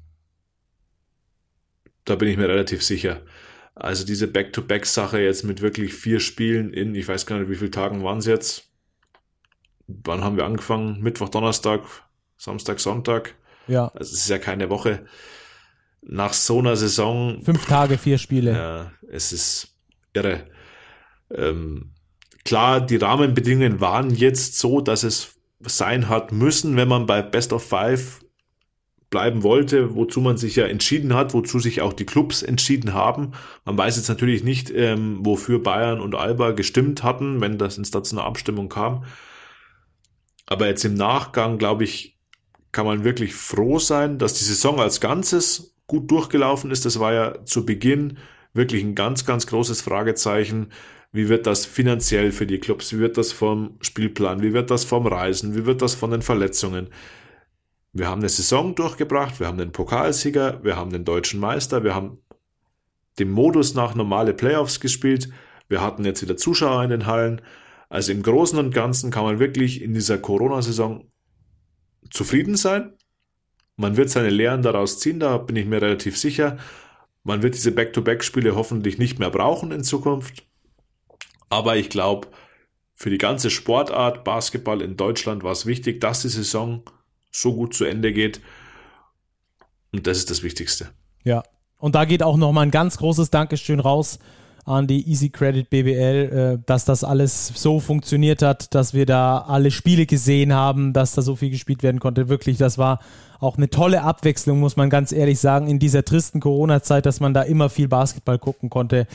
Da 2.03 2.15
bin 2.15 2.27
ich 2.27 2.37
mir 2.37 2.49
relativ 2.49 2.83
sicher. 2.83 3.21
Also 3.75 4.05
diese 4.05 4.27
Back-to-Back-Sache 4.27 5.19
jetzt 5.19 5.43
mit 5.43 5.61
wirklich 5.61 5.93
vier 5.93 6.19
Spielen 6.19 6.73
in, 6.73 6.95
ich 6.95 7.07
weiß 7.07 7.25
gar 7.25 7.39
nicht, 7.39 7.49
wie 7.49 7.55
viele 7.55 7.71
Tagen 7.71 8.03
waren 8.03 8.19
es 8.19 8.25
jetzt. 8.25 8.69
Wann 9.87 10.23
haben 10.23 10.37
wir 10.37 10.45
angefangen? 10.45 11.01
Mittwoch, 11.01 11.29
Donnerstag, 11.29 11.81
Samstag, 12.37 12.79
Sonntag. 12.79 13.35
Ja. 13.67 13.87
Also 13.89 14.13
es 14.13 14.21
ist 14.21 14.29
ja 14.29 14.37
keine 14.37 14.69
Woche. 14.69 15.05
Nach 16.01 16.33
so 16.33 16.59
einer 16.59 16.75
Saison. 16.75 17.41
Fünf 17.43 17.65
Tage, 17.65 17.97
vier 17.97 18.17
Spiele. 18.17 18.51
Ja, 18.53 18.91
es 19.09 19.33
ist 19.33 19.75
irre. 20.13 20.45
Ähm, 21.31 21.94
klar, 22.45 22.79
die 22.79 22.95
Rahmenbedingungen 22.97 23.81
waren 23.81 24.11
jetzt 24.11 24.57
so, 24.57 24.79
dass 24.79 25.03
es 25.03 25.35
sein 25.61 26.07
hat 26.07 26.31
müssen, 26.31 26.77
wenn 26.77 26.87
man 26.87 27.05
bei 27.05 27.21
Best 27.21 27.51
of 27.51 27.67
Five 27.67 28.21
bleiben 29.09 29.43
wollte, 29.43 29.95
wozu 29.95 30.19
man 30.19 30.37
sich 30.37 30.55
ja 30.55 30.65
entschieden 30.65 31.13
hat, 31.13 31.33
wozu 31.33 31.59
sich 31.59 31.81
auch 31.81 31.93
die 31.93 32.05
Clubs 32.05 32.43
entschieden 32.43 32.93
haben. 32.93 33.31
Man 33.63 33.77
weiß 33.77 33.97
jetzt 33.97 34.09
natürlich 34.09 34.43
nicht, 34.43 34.71
ähm, 34.71 35.19
wofür 35.21 35.61
Bayern 35.61 36.01
und 36.01 36.15
Alba 36.15 36.51
gestimmt 36.51 37.03
hatten, 37.03 37.39
wenn 37.39 37.57
das 37.57 37.75
zu 37.75 37.99
einer 38.11 38.25
Abstimmung 38.25 38.67
kam. 38.69 39.05
Aber 40.47 40.67
jetzt 40.67 40.85
im 40.85 40.95
Nachgang, 40.95 41.57
glaube 41.57 41.83
ich, 41.83 42.19
kann 42.71 42.85
man 42.85 43.03
wirklich 43.03 43.33
froh 43.33 43.79
sein, 43.79 44.19
dass 44.19 44.33
die 44.33 44.43
Saison 44.43 44.79
als 44.79 44.99
Ganzes 44.99 45.75
gut 45.87 46.11
durchgelaufen 46.11 46.71
ist. 46.71 46.85
Das 46.85 46.99
war 46.99 47.13
ja 47.13 47.45
zu 47.45 47.65
Beginn 47.65 48.17
wirklich 48.53 48.83
ein 48.83 48.95
ganz, 48.95 49.25
ganz 49.25 49.47
großes 49.47 49.81
Fragezeichen. 49.81 50.71
Wie 51.15 51.29
wird 51.29 51.47
das 51.47 51.65
finanziell 51.65 52.33
für 52.33 52.45
die 52.45 52.59
Clubs? 52.59 52.91
Wie 52.91 52.99
wird 52.99 53.17
das 53.17 53.31
vom 53.31 53.77
Spielplan? 53.79 54.41
Wie 54.41 54.51
wird 54.51 54.69
das 54.69 54.83
vom 54.83 55.07
Reisen? 55.07 55.55
Wie 55.55 55.65
wird 55.65 55.81
das 55.81 55.95
von 55.95 56.11
den 56.11 56.21
Verletzungen? 56.21 56.89
Wir 57.93 58.09
haben 58.09 58.19
eine 58.19 58.27
Saison 58.27 58.75
durchgebracht, 58.75 59.39
wir 59.39 59.47
haben 59.47 59.57
den 59.57 59.71
Pokalsieger, 59.71 60.61
wir 60.65 60.75
haben 60.75 60.91
den 60.91 61.05
deutschen 61.05 61.39
Meister, 61.39 61.85
wir 61.85 61.95
haben 61.95 62.17
den 63.17 63.31
Modus 63.31 63.75
nach 63.75 63.95
normale 63.95 64.33
Playoffs 64.33 64.81
gespielt, 64.81 65.29
wir 65.69 65.81
hatten 65.81 66.03
jetzt 66.03 66.21
wieder 66.21 66.35
Zuschauer 66.35 66.83
in 66.83 66.89
den 66.89 67.05
Hallen. 67.05 67.41
Also 67.87 68.11
im 68.11 68.21
Großen 68.21 68.59
und 68.59 68.73
Ganzen 68.73 69.09
kann 69.09 69.23
man 69.23 69.39
wirklich 69.39 69.81
in 69.81 69.93
dieser 69.93 70.17
Corona-Saison 70.17 71.09
zufrieden 72.09 72.57
sein. 72.57 72.91
Man 73.77 73.95
wird 73.95 74.09
seine 74.09 74.31
Lehren 74.31 74.63
daraus 74.63 74.99
ziehen, 74.99 75.21
da 75.21 75.37
bin 75.37 75.55
ich 75.55 75.65
mir 75.65 75.81
relativ 75.81 76.17
sicher. 76.17 76.57
Man 77.23 77.41
wird 77.41 77.55
diese 77.55 77.71
Back-to-Back-Spiele 77.71 78.53
hoffentlich 78.53 78.97
nicht 78.97 79.17
mehr 79.17 79.29
brauchen 79.29 79.71
in 79.71 79.85
Zukunft. 79.85 80.45
Aber 81.55 81.77
ich 81.77 81.89
glaube, 81.89 82.27
für 82.95 83.09
die 83.09 83.17
ganze 83.17 83.49
Sportart 83.49 84.25
Basketball 84.25 84.81
in 84.81 84.97
Deutschland 84.97 85.41
war 85.41 85.53
es 85.53 85.65
wichtig, 85.65 86.01
dass 86.01 86.21
die 86.21 86.27
Saison 86.27 86.83
so 87.31 87.55
gut 87.55 87.73
zu 87.73 87.85
Ende 87.85 88.11
geht. 88.11 88.41
Und 89.93 90.05
das 90.05 90.17
ist 90.17 90.29
das 90.29 90.43
Wichtigste. 90.43 90.89
Ja. 91.23 91.43
Und 91.77 91.95
da 91.95 92.03
geht 92.03 92.23
auch 92.23 92.35
nochmal 92.35 92.65
ein 92.65 92.71
ganz 92.71 92.97
großes 92.97 93.29
Dankeschön 93.29 93.79
raus 93.79 94.19
an 94.65 94.85
die 94.85 95.09
Easy 95.09 95.29
Credit 95.29 95.69
BBL, 95.69 96.57
äh, 96.57 96.63
dass 96.65 96.83
das 96.83 97.05
alles 97.05 97.47
so 97.55 97.79
funktioniert 97.79 98.41
hat, 98.41 98.75
dass 98.75 98.93
wir 98.93 99.05
da 99.05 99.45
alle 99.47 99.71
Spiele 99.71 100.05
gesehen 100.05 100.51
haben, 100.51 100.91
dass 100.91 101.13
da 101.13 101.21
so 101.21 101.37
viel 101.37 101.51
gespielt 101.51 101.83
werden 101.83 102.01
konnte. 102.01 102.27
Wirklich, 102.27 102.57
das 102.57 102.77
war 102.77 102.99
auch 103.39 103.55
eine 103.55 103.69
tolle 103.69 104.01
Abwechslung, 104.01 104.59
muss 104.59 104.75
man 104.75 104.89
ganz 104.89 105.13
ehrlich 105.13 105.39
sagen, 105.39 105.67
in 105.67 105.79
dieser 105.79 106.03
tristen 106.03 106.41
Corona-Zeit, 106.41 107.05
dass 107.05 107.21
man 107.21 107.33
da 107.33 107.43
immer 107.43 107.69
viel 107.69 107.87
Basketball 107.87 108.39
gucken 108.39 108.69
konnte. 108.69 109.07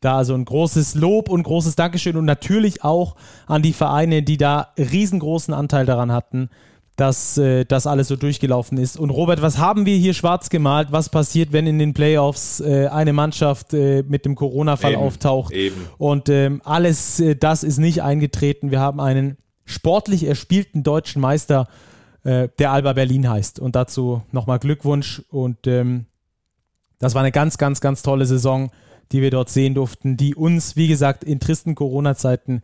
Da 0.00 0.16
also 0.18 0.34
ein 0.34 0.44
großes 0.44 0.94
Lob 0.94 1.28
und 1.28 1.42
großes 1.42 1.76
Dankeschön 1.76 2.16
und 2.16 2.24
natürlich 2.24 2.84
auch 2.84 3.16
an 3.46 3.62
die 3.62 3.72
Vereine, 3.72 4.22
die 4.22 4.36
da 4.36 4.68
riesengroßen 4.78 5.54
Anteil 5.54 5.86
daran 5.86 6.12
hatten, 6.12 6.50
dass 6.96 7.36
äh, 7.36 7.64
das 7.64 7.86
alles 7.86 8.08
so 8.08 8.16
durchgelaufen 8.16 8.78
ist. 8.78 8.98
Und 8.98 9.10
Robert, 9.10 9.42
was 9.42 9.58
haben 9.58 9.84
wir 9.84 9.96
hier 9.96 10.14
schwarz 10.14 10.48
gemalt? 10.48 10.88
Was 10.90 11.10
passiert, 11.10 11.52
wenn 11.52 11.66
in 11.66 11.78
den 11.78 11.92
Playoffs 11.92 12.60
äh, 12.60 12.88
eine 12.88 13.12
Mannschaft 13.12 13.74
äh, 13.74 14.02
mit 14.02 14.24
dem 14.24 14.34
Corona-Fall 14.34 14.92
Eben, 14.92 15.02
auftaucht? 15.02 15.52
eben. 15.52 15.86
Und 15.98 16.28
ähm, 16.30 16.62
alles 16.64 17.20
äh, 17.20 17.36
das 17.36 17.62
ist 17.64 17.78
nicht 17.78 18.02
eingetreten. 18.02 18.70
Wir 18.70 18.80
haben 18.80 19.00
einen 19.00 19.36
sportlich 19.66 20.24
erspielten 20.24 20.82
deutschen 20.82 21.20
Meister, 21.20 21.68
äh, 22.24 22.48
der 22.58 22.70
Alba 22.72 22.94
Berlin 22.94 23.28
heißt. 23.28 23.60
Und 23.60 23.76
dazu 23.76 24.22
nochmal 24.32 24.58
Glückwunsch. 24.58 25.22
Und 25.30 25.66
ähm, 25.66 26.06
das 26.98 27.14
war 27.14 27.20
eine 27.20 27.32
ganz, 27.32 27.58
ganz, 27.58 27.82
ganz 27.82 28.02
tolle 28.02 28.24
Saison, 28.24 28.70
die 29.12 29.22
wir 29.22 29.30
dort 29.30 29.48
sehen 29.50 29.74
durften, 29.74 30.16
die 30.16 30.34
uns, 30.34 30.76
wie 30.76 30.88
gesagt, 30.88 31.24
in 31.24 31.40
tristen 31.40 31.74
Corona-Zeiten 31.74 32.62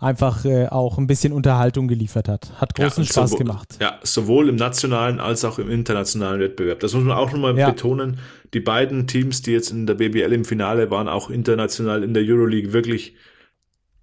einfach 0.00 0.44
äh, 0.44 0.66
auch 0.66 0.98
ein 0.98 1.06
bisschen 1.06 1.32
Unterhaltung 1.32 1.88
geliefert 1.88 2.28
hat. 2.28 2.60
Hat 2.60 2.74
großen 2.74 3.04
Ja, 3.04 3.10
Spaß 3.10 3.30
sowohl- 3.30 3.38
gemacht. 3.46 3.78
Ja, 3.80 3.98
sowohl 4.02 4.48
im 4.48 4.56
nationalen 4.56 5.18
als 5.20 5.44
auch 5.44 5.58
im 5.58 5.70
internationalen 5.70 6.40
Wettbewerb. 6.40 6.80
Das 6.80 6.92
muss 6.92 7.04
man 7.04 7.16
auch 7.16 7.32
nochmal 7.32 7.56
Ja. 7.56 7.70
betonen. 7.70 8.18
Die 8.52 8.60
beiden 8.60 9.06
Teams, 9.06 9.40
die 9.42 9.52
jetzt 9.52 9.70
in 9.70 9.86
der 9.86 9.94
BBL 9.94 10.32
im 10.32 10.44
Finale 10.44 10.90
waren, 10.90 11.08
auch 11.08 11.30
international 11.30 12.02
in 12.04 12.12
der 12.12 12.22
Euroleague 12.24 12.72
wirklich 12.72 13.14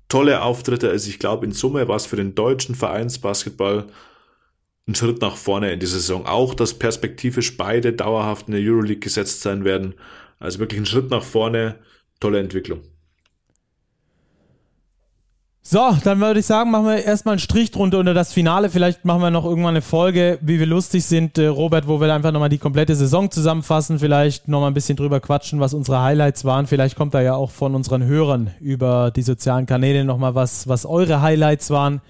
tolle 0.10 0.42
Auftritte. 0.42 0.90
Also 0.90 1.10
ich 1.10 1.20
glaube, 1.20 1.46
in 1.46 1.52
Summe 1.52 1.88
war 1.88 1.96
es 1.98 2.06
für 2.06 2.16
den 2.16 2.36
deutschen 2.36 2.74
Vereinsbasketball 2.76 3.86
ein 4.88 4.96
Schritt 4.96 5.22
nach 5.22 5.36
vorne 5.38 5.72
in 5.72 5.80
dieser 5.80 5.98
Saison. 6.00 6.26
Auch, 6.26 6.56
dass 6.56 6.74
perspektivisch 6.74 7.58
beide 7.58 7.94
dauerhaft 7.94 8.48
in 8.48 8.54
der 8.54 8.62
Euroleague 8.64 9.00
gesetzt 9.00 9.42
sein 9.42 9.64
werden. 9.64 9.94
Also 10.42 10.60
wirklich 10.60 10.80
ein 10.82 10.86
Schritt 10.86 11.10
nach 11.12 11.24
vorne. 11.24 11.76
Tolle 12.20 12.40
Entwicklung. 12.40 12.82
So, 15.64 15.96
dann 16.04 16.20
würde 16.20 16.40
ich 16.40 16.48
sagen, 16.48 16.72
machen 16.72 16.88
wir 16.88 17.04
erstmal 17.04 17.34
einen 17.34 17.40
Strich 17.40 17.70
drunter 17.70 18.00
unter 18.00 18.16
das 18.16 18.34
Finale. 18.34 18.70
Vielleicht 18.70 19.06
machen 19.06 19.22
wir 19.22 19.30
noch 19.30 19.46
irgendwann 19.46 19.76
eine 19.76 19.84
Folge, 19.84 20.40
wie 20.42 20.60
wir 20.60 20.66
lustig 20.66 21.06
sind, 21.06 21.38
äh, 21.38 21.46
Robert, 21.46 21.88
wo 21.88 22.02
wir 22.02 22.12
einfach 22.14 22.32
nochmal 22.32 22.50
die 22.50 22.58
komplette 22.58 22.96
Saison 22.96 23.30
zusammenfassen, 23.30 24.00
vielleicht 24.00 24.48
nochmal 24.48 24.72
ein 24.72 24.74
bisschen 24.74 24.98
drüber 24.98 25.20
quatschen, 25.20 25.60
was 25.60 25.76
unsere 25.76 26.02
Highlights 26.02 26.46
waren. 26.46 26.66
Vielleicht 26.66 26.96
kommt 26.96 27.14
da 27.14 27.22
ja 27.22 27.36
auch 27.36 27.52
von 27.52 27.76
unseren 27.76 28.04
Hörern 28.04 28.50
über 28.60 29.12
die 29.12 29.22
sozialen 29.22 29.68
Kanäle 29.68 30.04
nochmal 30.04 30.34
was, 30.34 30.68
was 30.68 30.86
eure 30.86 31.22
Highlights 31.22 31.70
waren. 31.70 32.02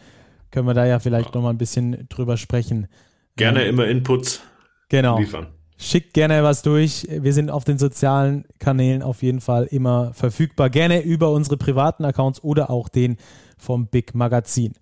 Können 0.50 0.68
wir 0.68 0.74
da 0.74 0.86
ja 0.86 1.00
vielleicht 1.00 1.36
nochmal 1.36 1.54
ein 1.54 1.58
bisschen 1.58 2.08
drüber 2.10 2.38
sprechen. 2.38 2.88
Gerne 3.36 3.66
immer 3.66 3.86
Inputs 3.86 4.42
Genau. 4.90 5.20
liefern. 5.20 5.48
Schickt 5.84 6.14
gerne 6.14 6.44
was 6.44 6.62
durch. 6.62 7.08
Wir 7.10 7.34
sind 7.34 7.50
auf 7.50 7.64
den 7.64 7.80
sozialen 7.80 8.46
Kanälen 8.60 9.02
auf 9.02 9.24
jeden 9.24 9.42
Fall 9.42 9.64
immer 9.64 10.14
verfügbar. 10.14 10.70
Gerne 10.70 11.02
über 11.02 11.32
unsere 11.32 11.58
privaten 11.58 12.06
Accounts 12.06 12.44
oder 12.44 12.70
auch 12.70 12.88
den 12.88 13.18
vom 13.58 13.88
Big 13.88 14.14
Magazin. 14.14 14.74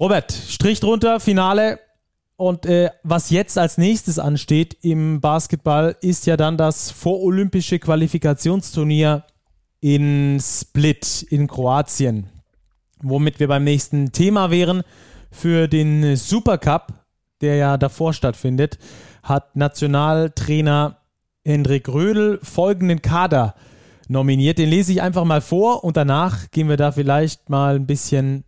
Robert, 0.00 0.32
Strich 0.32 0.80
drunter, 0.80 1.20
Finale. 1.20 1.78
Und 2.36 2.64
äh, 2.64 2.88
was 3.02 3.28
jetzt 3.28 3.58
als 3.58 3.76
nächstes 3.76 4.18
ansteht 4.18 4.78
im 4.80 5.20
Basketball, 5.20 5.94
ist 6.00 6.24
ja 6.24 6.38
dann 6.38 6.56
das 6.56 6.90
vorolympische 6.90 7.78
Qualifikationsturnier 7.78 9.24
in 9.80 10.40
Split 10.40 11.26
in 11.28 11.46
Kroatien. 11.46 12.30
Womit 13.02 13.40
wir 13.40 13.48
beim 13.48 13.64
nächsten 13.64 14.10
Thema 14.10 14.50
wären. 14.50 14.84
Für 15.30 15.68
den 15.68 16.16
Supercup, 16.16 16.94
der 17.42 17.56
ja 17.56 17.76
davor 17.76 18.14
stattfindet, 18.14 18.78
hat 19.22 19.56
Nationaltrainer 19.56 20.98
Hendrik 21.44 21.88
Rödel 21.88 22.38
folgenden 22.42 23.02
Kader 23.02 23.54
nominiert. 24.08 24.58
Den 24.58 24.68
lese 24.68 24.92
ich 24.92 25.02
einfach 25.02 25.24
mal 25.24 25.40
vor 25.40 25.84
und 25.84 25.96
danach 25.96 26.50
gehen 26.50 26.68
wir 26.68 26.76
da 26.76 26.92
vielleicht 26.92 27.50
mal 27.50 27.76
ein 27.76 27.86
bisschen, 27.86 28.44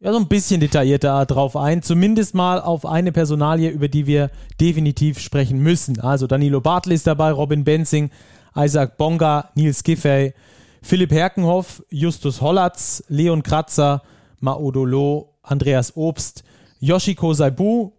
ja, 0.00 0.12
so 0.12 0.18
ein 0.18 0.28
bisschen 0.28 0.60
detaillierter 0.60 1.26
drauf 1.26 1.56
ein. 1.56 1.82
Zumindest 1.82 2.34
mal 2.34 2.60
auf 2.60 2.86
eine 2.86 3.12
Personalie, 3.12 3.70
über 3.70 3.88
die 3.88 4.06
wir 4.06 4.30
definitiv 4.60 5.18
sprechen 5.18 5.58
müssen. 5.60 6.00
Also 6.00 6.26
Danilo 6.26 6.60
Bartel 6.60 6.92
ist 6.92 7.06
dabei, 7.06 7.32
Robin 7.32 7.64
Benzing, 7.64 8.10
Isaac 8.56 8.96
Bonga, 8.96 9.50
Nils 9.54 9.82
Giffey, 9.82 10.34
Philipp 10.82 11.10
Herkenhoff, 11.10 11.82
Justus 11.90 12.40
Hollatz, 12.40 13.02
Leon 13.08 13.42
Kratzer, 13.42 14.02
Maodolo, 14.40 15.34
Andreas 15.42 15.96
Obst, 15.96 16.44
Yoshiko 16.78 17.34
Saibu, 17.34 17.92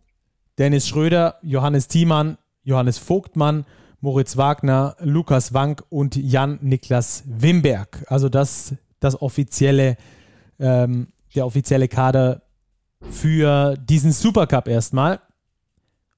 Dennis 0.60 0.88
Schröder, 0.90 1.36
Johannes 1.42 1.88
Thiemann, 1.88 2.38
Johannes 2.64 2.98
Vogtmann, 2.98 3.66
Moritz 4.02 4.36
Wagner, 4.36 4.96
Lukas 5.00 5.54
Wank 5.54 5.84
und 5.90 6.16
Jan-Niklas 6.18 7.24
Wimberg. 7.26 8.06
Also 8.08 8.28
das, 8.28 8.76
das 9.00 9.22
offizielle, 9.22 9.96
ähm, 10.60 11.08
der 11.34 11.46
offizielle 11.46 11.88
Kader 11.88 12.42
für 13.10 13.76
diesen 13.78 14.12
Supercup 14.12 14.68
erstmal. 14.68 15.22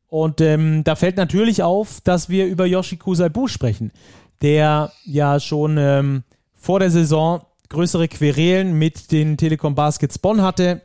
Und 0.08 0.42
ähm, 0.42 0.84
da 0.84 0.96
fällt 0.96 1.18
natürlich 1.18 1.64
auf, 1.64 2.02
dass 2.02 2.28
wir 2.28 2.48
über 2.48 2.66
Yoshiko 2.66 3.14
Saibu 3.14 3.48
sprechen, 3.48 3.92
der 4.42 4.92
ja 5.06 5.40
schon 5.40 5.78
ähm, 5.78 6.24
vor 6.54 6.80
der 6.80 6.92
Saison 6.92 7.46
größere 7.70 8.08
Querelen 8.08 8.74
mit 8.74 9.12
den 9.12 9.38
Telekom 9.38 9.76
Baskets 9.76 10.20
Bonn 10.20 10.42
hatte, 10.42 10.82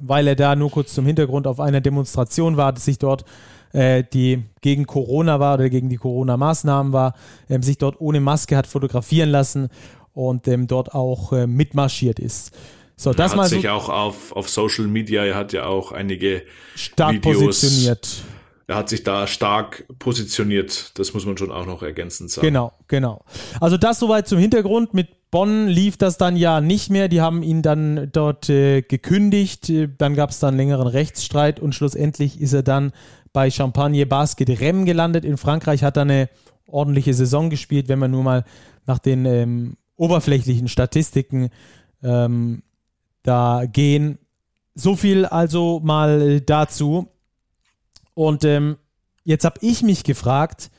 weil 0.00 0.26
er 0.28 0.36
da 0.36 0.56
nur 0.56 0.70
kurz 0.70 0.94
zum 0.94 1.06
Hintergrund 1.06 1.46
auf 1.46 1.60
einer 1.60 1.80
Demonstration 1.80 2.56
war, 2.56 2.72
dass 2.72 2.84
sich 2.84 2.98
dort 2.98 3.24
äh, 3.72 4.04
die 4.12 4.44
gegen 4.60 4.86
Corona 4.86 5.40
war 5.40 5.54
oder 5.54 5.68
gegen 5.68 5.88
die 5.88 5.96
Corona-Maßnahmen 5.96 6.92
war, 6.92 7.14
ähm, 7.48 7.62
sich 7.62 7.78
dort 7.78 8.00
ohne 8.00 8.20
Maske 8.20 8.56
hat 8.56 8.66
fotografieren 8.66 9.30
lassen 9.30 9.68
und 10.14 10.48
ähm, 10.48 10.66
dort 10.66 10.94
auch 10.94 11.32
äh, 11.32 11.46
mitmarschiert 11.46 12.18
ist. 12.18 12.56
So, 12.96 13.12
das 13.12 13.32
er 13.32 13.36
mal 13.36 13.42
hat 13.44 13.50
so 13.50 13.56
sich 13.56 13.68
auch 13.68 13.90
auf, 13.90 14.32
auf 14.32 14.48
Social 14.48 14.86
Media, 14.86 15.24
er 15.24 15.34
hat 15.34 15.52
ja 15.52 15.66
auch 15.66 15.92
einige 15.92 16.42
stark 16.74 17.16
Videos. 17.16 17.60
positioniert. 17.60 18.22
Er 18.68 18.76
hat 18.76 18.88
sich 18.88 19.04
da 19.04 19.26
stark 19.28 19.86
positioniert. 20.00 20.98
Das 20.98 21.14
muss 21.14 21.24
man 21.24 21.36
schon 21.38 21.52
auch 21.52 21.66
noch 21.66 21.82
ergänzend 21.82 22.30
sagen. 22.30 22.46
Genau, 22.46 22.72
genau. 22.88 23.24
Also 23.60 23.76
das 23.76 24.00
soweit 24.00 24.26
zum 24.26 24.38
Hintergrund. 24.38 24.92
Mit 24.92 25.30
Bonn 25.30 25.68
lief 25.68 25.96
das 25.96 26.18
dann 26.18 26.34
ja 26.36 26.60
nicht 26.60 26.90
mehr. 26.90 27.08
Die 27.08 27.20
haben 27.20 27.44
ihn 27.44 27.62
dann 27.62 28.10
dort 28.10 28.48
äh, 28.48 28.82
gekündigt. 28.82 29.72
Dann 29.98 30.14
gab 30.16 30.30
es 30.30 30.40
dann 30.40 30.56
längeren 30.56 30.88
Rechtsstreit 30.88 31.60
und 31.60 31.74
schlussendlich 31.74 32.40
ist 32.40 32.54
er 32.54 32.64
dann 32.64 32.92
bei 33.32 33.50
Champagne 33.50 34.04
Basket 34.04 34.60
Rennes 34.60 34.86
gelandet. 34.86 35.24
In 35.24 35.36
Frankreich 35.36 35.84
hat 35.84 35.96
er 35.96 36.02
eine 36.02 36.28
ordentliche 36.66 37.14
Saison 37.14 37.50
gespielt, 37.50 37.88
wenn 37.88 38.00
man 38.00 38.10
nur 38.10 38.24
mal 38.24 38.44
nach 38.86 38.98
den 38.98 39.26
ähm, 39.26 39.76
oberflächlichen 39.96 40.68
Statistiken 40.68 41.50
ähm, 42.02 42.62
da 43.22 43.64
gehen. 43.66 44.18
So 44.74 44.96
viel 44.96 45.24
also 45.24 45.80
mal 45.84 46.20
äh, 46.20 46.40
dazu. 46.40 47.08
Und 48.16 48.44
ähm, 48.44 48.78
jetzt 49.24 49.44
habe 49.44 49.58
ich 49.60 49.82
mich 49.82 50.02
gefragt, 50.02 50.70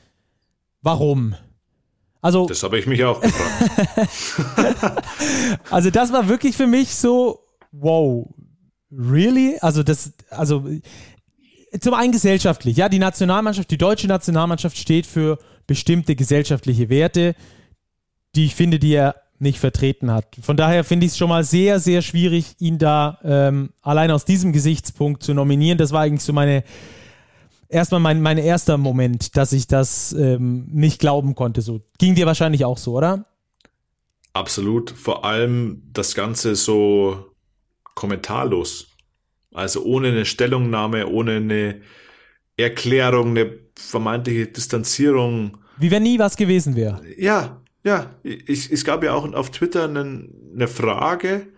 warum? 0.82 1.36
Also, 2.20 2.46
Das 2.46 2.64
habe 2.64 2.80
ich 2.80 2.86
mich 2.88 3.04
auch 3.04 3.20
gefragt. 3.20 5.04
also 5.70 5.90
das 5.90 6.12
war 6.12 6.28
wirklich 6.28 6.56
für 6.56 6.66
mich 6.66 6.96
so, 6.96 7.38
wow, 7.70 8.28
really? 8.90 9.56
Also 9.60 9.84
das, 9.84 10.14
also 10.30 10.66
zum 11.80 11.94
einen 11.94 12.10
gesellschaftlich, 12.10 12.76
ja, 12.76 12.88
die 12.88 12.98
Nationalmannschaft, 12.98 13.70
die 13.70 13.78
deutsche 13.78 14.08
Nationalmannschaft 14.08 14.76
steht 14.76 15.06
für 15.06 15.38
bestimmte 15.68 16.16
gesellschaftliche 16.16 16.88
Werte, 16.88 17.36
die 18.34 18.46
ich 18.46 18.56
finde, 18.56 18.80
die 18.80 18.94
er 18.94 19.14
nicht 19.38 19.60
vertreten 19.60 20.10
hat. 20.10 20.26
Von 20.42 20.56
daher 20.56 20.82
finde 20.82 21.06
ich 21.06 21.12
es 21.12 21.18
schon 21.18 21.28
mal 21.28 21.44
sehr, 21.44 21.78
sehr 21.78 22.02
schwierig, 22.02 22.56
ihn 22.58 22.78
da 22.78 23.20
ähm, 23.22 23.70
allein 23.80 24.10
aus 24.10 24.24
diesem 24.24 24.52
Gesichtspunkt 24.52 25.22
zu 25.22 25.34
nominieren. 25.34 25.78
Das 25.78 25.92
war 25.92 26.00
eigentlich 26.00 26.24
so 26.24 26.32
meine 26.32 26.64
erstmal 27.68 28.00
mein, 28.00 28.20
mein 28.20 28.38
erster 28.38 28.78
Moment, 28.78 29.36
dass 29.36 29.52
ich 29.52 29.66
das 29.66 30.12
ähm, 30.12 30.66
nicht 30.70 31.00
glauben 31.00 31.34
konnte. 31.34 31.60
So 31.60 31.82
ging 31.98 32.14
dir 32.14 32.26
wahrscheinlich 32.26 32.64
auch 32.64 32.78
so, 32.78 32.96
oder? 32.96 33.26
Absolut. 34.32 34.90
Vor 34.90 35.24
allem 35.24 35.82
das 35.92 36.14
Ganze 36.14 36.56
so 36.56 37.34
kommentarlos. 37.94 38.88
Also 39.52 39.82
ohne 39.82 40.08
eine 40.08 40.24
Stellungnahme, 40.24 41.08
ohne 41.08 41.36
eine 41.36 41.80
Erklärung, 42.56 43.30
eine 43.30 43.58
vermeintliche 43.76 44.46
Distanzierung. 44.46 45.58
Wie 45.78 45.90
wenn 45.90 46.02
nie 46.02 46.18
was 46.18 46.36
gewesen 46.36 46.76
wäre. 46.76 47.00
Ja, 47.16 47.62
ja. 47.84 48.14
Ich, 48.22 48.70
es 48.70 48.84
gab 48.84 49.02
ja 49.02 49.14
auch 49.14 49.32
auf 49.32 49.50
Twitter 49.50 49.84
einen, 49.84 50.52
eine 50.54 50.68
Frage 50.68 51.48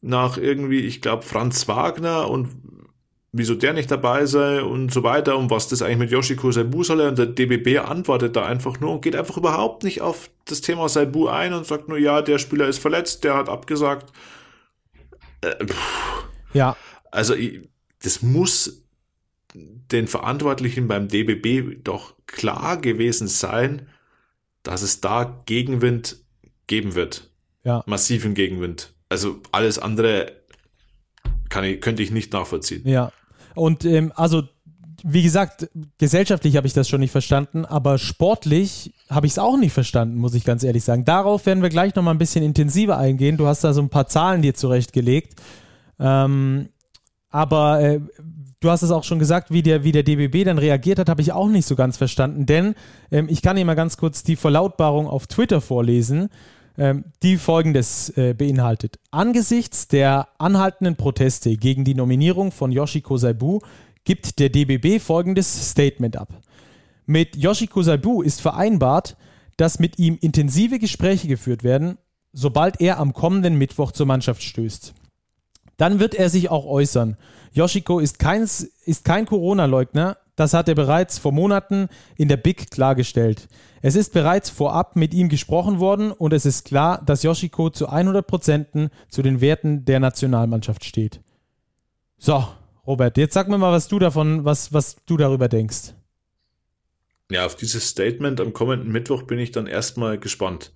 nach 0.00 0.36
irgendwie, 0.36 0.80
ich 0.80 1.00
glaube, 1.00 1.22
Franz 1.22 1.66
Wagner 1.66 2.28
und 2.28 2.50
wieso 3.36 3.56
der 3.56 3.72
nicht 3.72 3.90
dabei 3.90 4.26
sei 4.26 4.62
und 4.62 4.92
so 4.92 5.02
weiter 5.02 5.36
und 5.36 5.50
was 5.50 5.66
das 5.66 5.82
eigentlich 5.82 5.98
mit 5.98 6.10
Yoshiko 6.12 6.52
Saibu 6.52 6.84
solle. 6.84 7.08
Und 7.08 7.18
der 7.18 7.26
DBB 7.26 7.78
antwortet 7.78 8.36
da 8.36 8.46
einfach 8.46 8.78
nur 8.78 8.92
und 8.92 9.02
geht 9.02 9.16
einfach 9.16 9.36
überhaupt 9.36 9.82
nicht 9.82 10.00
auf 10.00 10.30
das 10.44 10.60
Thema 10.60 10.88
Saibu 10.88 11.26
ein 11.26 11.52
und 11.52 11.66
sagt 11.66 11.88
nur, 11.88 11.98
ja, 11.98 12.22
der 12.22 12.38
Spieler 12.38 12.68
ist 12.68 12.78
verletzt, 12.78 13.24
der 13.24 13.34
hat 13.34 13.48
abgesagt. 13.48 14.12
Äh, 15.40 15.66
ja. 16.52 16.76
Also 17.10 17.34
das 18.02 18.22
muss 18.22 18.84
den 19.52 20.06
Verantwortlichen 20.06 20.86
beim 20.86 21.08
DBB 21.08 21.82
doch 21.82 22.14
klar 22.26 22.80
gewesen 22.80 23.26
sein, 23.26 23.88
dass 24.62 24.82
es 24.82 25.00
da 25.00 25.42
Gegenwind 25.46 26.22
geben 26.68 26.94
wird. 26.94 27.30
Ja. 27.64 27.82
Massiven 27.86 28.34
Gegenwind. 28.34 28.94
Also 29.08 29.40
alles 29.50 29.80
andere 29.80 30.44
ich, 31.64 31.80
könnte 31.80 32.02
ich 32.02 32.10
nicht 32.12 32.32
nachvollziehen. 32.32 32.86
Ja. 32.86 33.12
Und 33.54 33.84
ähm, 33.84 34.12
also, 34.14 34.42
wie 35.02 35.22
gesagt, 35.22 35.68
gesellschaftlich 35.98 36.56
habe 36.56 36.66
ich 36.66 36.72
das 36.72 36.88
schon 36.88 37.00
nicht 37.00 37.10
verstanden, 37.10 37.64
aber 37.64 37.98
sportlich 37.98 38.94
habe 39.10 39.26
ich 39.26 39.32
es 39.32 39.38
auch 39.38 39.56
nicht 39.56 39.72
verstanden, 39.72 40.16
muss 40.16 40.34
ich 40.34 40.44
ganz 40.44 40.62
ehrlich 40.62 40.84
sagen. 40.84 41.04
Darauf 41.04 41.46
werden 41.46 41.62
wir 41.62 41.68
gleich 41.68 41.94
nochmal 41.94 42.14
ein 42.14 42.18
bisschen 42.18 42.44
intensiver 42.44 42.96
eingehen. 42.96 43.36
Du 43.36 43.46
hast 43.46 43.64
da 43.64 43.72
so 43.72 43.82
ein 43.82 43.90
paar 43.90 44.06
Zahlen 44.06 44.42
dir 44.42 44.54
zurechtgelegt. 44.54 45.40
Ähm, 45.98 46.68
aber 47.30 47.80
äh, 47.80 48.00
du 48.60 48.70
hast 48.70 48.82
es 48.82 48.90
auch 48.90 49.04
schon 49.04 49.18
gesagt, 49.18 49.50
wie 49.50 49.62
der, 49.62 49.84
wie 49.84 49.92
der 49.92 50.02
DBB 50.02 50.44
dann 50.44 50.58
reagiert 50.58 50.98
hat, 50.98 51.08
habe 51.08 51.20
ich 51.20 51.32
auch 51.32 51.48
nicht 51.48 51.66
so 51.66 51.76
ganz 51.76 51.96
verstanden. 51.96 52.46
Denn 52.46 52.74
ähm, 53.10 53.26
ich 53.28 53.42
kann 53.42 53.56
hier 53.56 53.66
mal 53.66 53.74
ganz 53.74 53.96
kurz 53.96 54.22
die 54.22 54.36
Verlautbarung 54.36 55.06
auf 55.06 55.26
Twitter 55.26 55.60
vorlesen, 55.60 56.30
die 57.22 57.36
folgendes 57.36 58.10
äh, 58.16 58.34
beinhaltet. 58.34 58.98
Angesichts 59.10 59.86
der 59.88 60.28
anhaltenden 60.38 60.96
Proteste 60.96 61.56
gegen 61.56 61.84
die 61.84 61.94
Nominierung 61.94 62.50
von 62.50 62.72
Yoshiko 62.72 63.16
Saibu 63.16 63.60
gibt 64.04 64.38
der 64.38 64.48
DBB 64.48 65.00
folgendes 65.00 65.70
Statement 65.70 66.16
ab. 66.16 66.28
Mit 67.06 67.36
Yoshiko 67.36 67.82
Saibu 67.82 68.22
ist 68.22 68.40
vereinbart, 68.40 69.16
dass 69.56 69.78
mit 69.78 69.98
ihm 69.98 70.18
intensive 70.20 70.78
Gespräche 70.78 71.28
geführt 71.28 71.62
werden, 71.62 71.98
sobald 72.32 72.80
er 72.80 72.98
am 72.98 73.12
kommenden 73.12 73.56
Mittwoch 73.56 73.92
zur 73.92 74.06
Mannschaft 74.06 74.42
stößt. 74.42 74.94
Dann 75.76 76.00
wird 76.00 76.14
er 76.14 76.28
sich 76.28 76.50
auch 76.50 76.66
äußern. 76.66 77.16
Yoshiko 77.52 78.00
ist 78.00 78.18
kein, 78.18 78.42
ist 78.42 79.04
kein 79.04 79.26
Corona-Leugner, 79.26 80.16
das 80.36 80.52
hat 80.54 80.68
er 80.68 80.74
bereits 80.74 81.18
vor 81.18 81.32
Monaten 81.32 81.88
in 82.16 82.28
der 82.28 82.36
BIC 82.36 82.70
klargestellt. 82.70 83.48
Es 83.82 83.94
ist 83.94 84.12
bereits 84.12 84.50
vorab 84.50 84.96
mit 84.96 85.14
ihm 85.14 85.28
gesprochen 85.28 85.78
worden 85.78 86.10
und 86.10 86.32
es 86.32 86.46
ist 86.46 86.64
klar, 86.64 87.02
dass 87.04 87.22
Yoshiko 87.22 87.70
zu 87.70 87.88
100 87.88 88.26
Prozent 88.26 88.90
zu 89.08 89.22
den 89.22 89.40
Werten 89.40 89.84
der 89.84 90.00
Nationalmannschaft 90.00 90.84
steht. 90.84 91.20
So, 92.18 92.46
Robert, 92.86 93.16
jetzt 93.16 93.34
sag 93.34 93.48
mir 93.48 93.58
mal, 93.58 93.72
was 93.72 93.88
du 93.88 93.98
davon, 93.98 94.44
was, 94.44 94.72
was 94.72 94.96
du 95.06 95.16
darüber 95.16 95.48
denkst. 95.48 95.94
Ja, 97.30 97.46
auf 97.46 97.56
dieses 97.56 97.88
Statement 97.88 98.40
am 98.40 98.52
kommenden 98.52 98.92
Mittwoch 98.92 99.22
bin 99.22 99.38
ich 99.38 99.50
dann 99.50 99.66
erstmal 99.66 100.18
gespannt. 100.18 100.72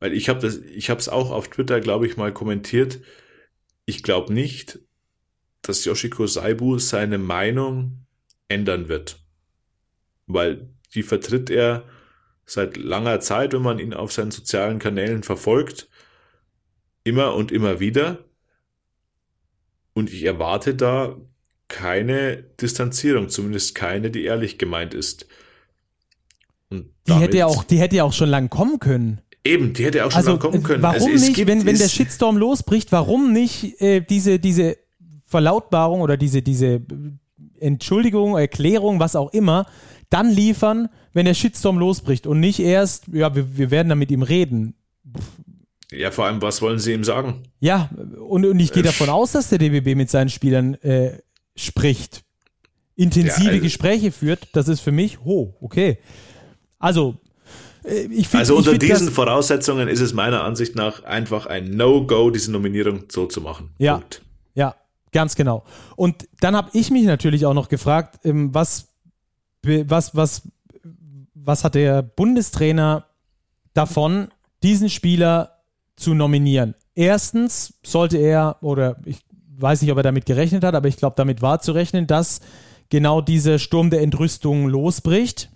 Weil 0.00 0.12
ich 0.12 0.28
habe 0.28 0.46
ich 0.74 0.90
habe 0.90 1.00
es 1.00 1.08
auch 1.08 1.30
auf 1.30 1.48
Twitter, 1.48 1.80
glaube 1.80 2.06
ich, 2.06 2.16
mal 2.16 2.32
kommentiert. 2.32 3.00
Ich 3.86 4.02
glaube 4.02 4.32
nicht, 4.32 4.80
dass 5.62 5.84
Yoshiko 5.84 6.26
Saibu 6.26 6.78
seine 6.78 7.18
Meinung 7.18 8.03
ändern 8.54 8.88
wird. 8.88 9.18
Weil 10.26 10.68
die 10.94 11.02
vertritt 11.02 11.50
er 11.50 11.84
seit 12.46 12.76
langer 12.76 13.20
Zeit, 13.20 13.52
wenn 13.52 13.62
man 13.62 13.78
ihn 13.78 13.94
auf 13.94 14.12
seinen 14.12 14.30
sozialen 14.30 14.78
Kanälen 14.78 15.22
verfolgt, 15.22 15.88
immer 17.02 17.34
und 17.34 17.52
immer 17.52 17.80
wieder. 17.80 18.24
Und 19.92 20.12
ich 20.12 20.24
erwarte 20.24 20.74
da 20.74 21.16
keine 21.68 22.44
Distanzierung, 22.60 23.28
zumindest 23.28 23.74
keine, 23.74 24.10
die 24.10 24.24
ehrlich 24.24 24.58
gemeint 24.58 24.94
ist. 24.94 25.26
Und 26.70 26.90
die 27.06 27.14
hätte 27.14 27.38
ja 27.38 27.46
auch, 27.46 27.64
die 27.64 27.78
hätte 27.78 27.96
ja 27.96 28.04
auch 28.04 28.12
schon 28.12 28.28
lang 28.28 28.50
kommen 28.50 28.78
können. 28.78 29.20
Eben, 29.44 29.72
die 29.74 29.84
hätte 29.84 30.04
auch 30.04 30.10
schon 30.10 30.18
also, 30.18 30.30
lang 30.30 30.38
kommen 30.40 30.62
können. 30.62 30.82
Warum 30.82 31.12
also, 31.12 31.26
nicht, 31.26 31.46
wenn, 31.46 31.66
wenn 31.66 31.78
der 31.78 31.88
Shitstorm 31.88 32.36
losbricht, 32.36 32.92
warum 32.92 33.32
nicht 33.32 33.80
äh, 33.80 34.00
diese, 34.00 34.38
diese 34.38 34.78
Verlautbarung 35.26 36.00
oder 36.00 36.16
diese, 36.16 36.42
diese 36.42 36.80
Entschuldigung, 37.60 38.36
Erklärung, 38.36 39.00
was 39.00 39.16
auch 39.16 39.32
immer, 39.32 39.66
dann 40.10 40.30
liefern, 40.30 40.88
wenn 41.12 41.26
der 41.26 41.34
Shitstorm 41.34 41.78
losbricht 41.78 42.26
und 42.26 42.40
nicht 42.40 42.60
erst, 42.60 43.08
ja, 43.12 43.34
wir, 43.34 43.56
wir 43.56 43.70
werden 43.70 43.88
dann 43.88 43.98
mit 43.98 44.10
ihm 44.10 44.22
reden. 44.22 44.74
Ja, 45.92 46.10
vor 46.10 46.26
allem, 46.26 46.42
was 46.42 46.62
wollen 46.62 46.78
sie 46.78 46.92
ihm 46.92 47.04
sagen? 47.04 47.42
Ja, 47.60 47.90
und, 48.28 48.44
und 48.44 48.58
ich 48.58 48.72
gehe 48.72 48.82
äh, 48.82 48.86
davon 48.86 49.08
aus, 49.08 49.32
dass 49.32 49.48
der 49.48 49.58
DBB 49.58 49.96
mit 49.96 50.10
seinen 50.10 50.28
Spielern 50.28 50.74
äh, 50.74 51.18
spricht, 51.56 52.22
intensive 52.96 53.44
ja, 53.44 53.50
also, 53.50 53.62
Gespräche 53.62 54.12
führt. 54.12 54.48
Das 54.52 54.68
ist 54.68 54.80
für 54.80 54.92
mich, 54.92 55.24
ho, 55.24 55.56
okay. 55.60 55.98
Also, 56.78 57.16
äh, 57.84 58.06
ich 58.06 58.28
find, 58.28 58.40
Also 58.40 58.56
unter 58.56 58.70
find, 58.70 58.82
diesen 58.82 59.10
Voraussetzungen 59.10 59.88
ist 59.88 60.00
es 60.00 60.12
meiner 60.12 60.42
Ansicht 60.42 60.74
nach 60.74 61.04
einfach 61.04 61.46
ein 61.46 61.70
No-Go, 61.76 62.30
diese 62.30 62.50
Nominierung 62.50 63.04
so 63.10 63.26
zu 63.26 63.40
machen. 63.40 63.70
Ja, 63.78 63.98
Punkt. 63.98 64.22
ja, 64.54 64.74
ganz 65.14 65.34
genau. 65.34 65.64
Und 65.96 66.28
dann 66.40 66.54
habe 66.54 66.68
ich 66.74 66.90
mich 66.90 67.04
natürlich 67.04 67.46
auch 67.46 67.54
noch 67.54 67.70
gefragt, 67.70 68.20
ähm, 68.24 68.52
was 68.54 68.94
was, 69.64 70.14
was, 70.14 70.42
was 71.34 71.64
hat 71.64 71.74
der 71.74 72.02
Bundestrainer 72.02 73.06
davon, 73.72 74.28
diesen 74.62 74.90
Spieler 74.90 75.60
zu 75.96 76.14
nominieren? 76.14 76.74
Erstens 76.94 77.74
sollte 77.84 78.18
er, 78.18 78.56
oder 78.60 78.96
ich 79.04 79.18
weiß 79.56 79.82
nicht, 79.82 79.90
ob 79.90 79.98
er 79.98 80.02
damit 80.02 80.26
gerechnet 80.26 80.64
hat, 80.64 80.74
aber 80.74 80.88
ich 80.88 80.96
glaube, 80.96 81.16
damit 81.16 81.42
war 81.42 81.60
zu 81.60 81.72
rechnen, 81.72 82.06
dass 82.06 82.40
genau 82.88 83.20
dieser 83.20 83.58
Sturm 83.58 83.90
der 83.90 84.02
Entrüstung 84.02 84.66
losbricht. 84.68 85.50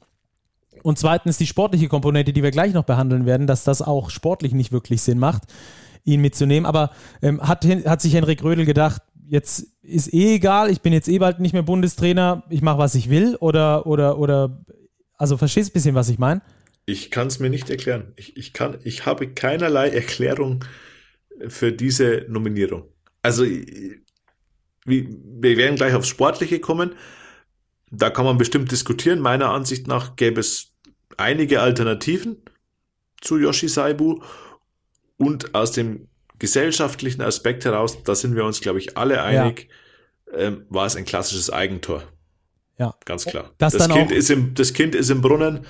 Und 0.82 0.98
zweitens 0.98 1.38
die 1.38 1.46
sportliche 1.46 1.88
Komponente, 1.88 2.32
die 2.32 2.42
wir 2.42 2.50
gleich 2.50 2.72
noch 2.72 2.84
behandeln 2.84 3.26
werden, 3.26 3.46
dass 3.46 3.64
das 3.64 3.82
auch 3.82 4.10
sportlich 4.10 4.52
nicht 4.52 4.72
wirklich 4.72 5.02
Sinn 5.02 5.18
macht, 5.18 5.42
ihn 6.04 6.20
mitzunehmen. 6.20 6.66
Aber 6.66 6.90
ähm, 7.20 7.40
hat, 7.40 7.64
hat 7.64 8.00
sich 8.00 8.14
Henrik 8.14 8.42
Rödel 8.42 8.64
gedacht, 8.64 9.02
jetzt 9.28 9.66
ist 9.82 10.12
eh 10.12 10.36
egal, 10.36 10.70
ich 10.70 10.80
bin 10.80 10.92
jetzt 10.92 11.08
eh 11.08 11.18
bald 11.18 11.40
nicht 11.40 11.52
mehr 11.52 11.62
Bundestrainer, 11.62 12.44
ich 12.48 12.62
mache, 12.62 12.78
was 12.78 12.94
ich 12.94 13.10
will? 13.10 13.36
Oder, 13.36 13.86
oder, 13.86 14.18
oder, 14.18 14.64
also 15.16 15.36
verstehst 15.36 15.70
ein 15.70 15.72
bisschen, 15.74 15.94
was 15.94 16.08
ich 16.08 16.18
meine? 16.18 16.42
Ich 16.86 17.10
kann 17.10 17.26
es 17.26 17.38
mir 17.38 17.50
nicht 17.50 17.68
erklären. 17.68 18.12
Ich, 18.16 18.36
ich, 18.36 18.52
kann, 18.52 18.78
ich 18.82 19.04
habe 19.04 19.28
keinerlei 19.28 19.90
Erklärung 19.90 20.64
für 21.46 21.72
diese 21.72 22.24
Nominierung. 22.28 22.84
Also, 23.22 23.44
wir 23.44 25.56
werden 25.56 25.76
gleich 25.76 25.94
aufs 25.94 26.08
Sportliche 26.08 26.60
kommen. 26.60 26.92
Da 27.90 28.10
kann 28.10 28.24
man 28.24 28.38
bestimmt 28.38 28.72
diskutieren. 28.72 29.20
Meiner 29.20 29.50
Ansicht 29.50 29.86
nach 29.86 30.16
gäbe 30.16 30.40
es 30.40 30.72
einige 31.16 31.60
Alternativen 31.60 32.42
zu 33.20 33.38
Yoshi 33.38 33.68
Saibu. 33.68 34.22
Und 35.18 35.54
aus 35.54 35.72
dem 35.72 36.08
gesellschaftlichen 36.38 37.22
Aspekt 37.22 37.64
heraus, 37.64 38.02
da 38.02 38.14
sind 38.14 38.36
wir 38.36 38.44
uns, 38.44 38.60
glaube 38.60 38.78
ich, 38.78 38.96
alle 38.96 39.22
einig, 39.22 39.68
ja. 40.32 40.38
ähm, 40.38 40.66
war 40.68 40.86
es 40.86 40.96
ein 40.96 41.04
klassisches 41.04 41.50
Eigentor. 41.50 42.02
Ja. 42.78 42.94
Ganz 43.04 43.24
klar. 43.24 43.50
Das, 43.58 43.72
das 43.72 43.88
kind, 43.88 44.12
ist 44.12 44.30
im, 44.30 44.54
das 44.54 44.72
kind 44.72 44.94
ist 44.94 45.10
im 45.10 45.20
Brunnen 45.20 45.66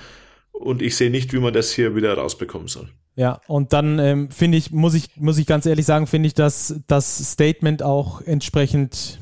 und 0.51 0.81
ich 0.81 0.95
sehe 0.95 1.09
nicht, 1.09 1.33
wie 1.33 1.39
man 1.39 1.53
das 1.53 1.71
hier 1.71 1.95
wieder 1.95 2.13
rausbekommen 2.15 2.67
soll. 2.67 2.89
Ja, 3.15 3.41
und 3.47 3.73
dann 3.73 3.99
ähm, 3.99 4.29
finde 4.29 4.57
ich, 4.57 4.71
muss 4.71 4.93
ich, 4.93 5.15
muss 5.15 5.37
ich 5.37 5.45
ganz 5.45 5.65
ehrlich 5.65 5.85
sagen, 5.85 6.07
finde 6.07 6.27
ich, 6.27 6.35
dass 6.35 6.75
das 6.87 7.31
Statement 7.31 7.83
auch 7.83 8.21
entsprechend 8.21 9.19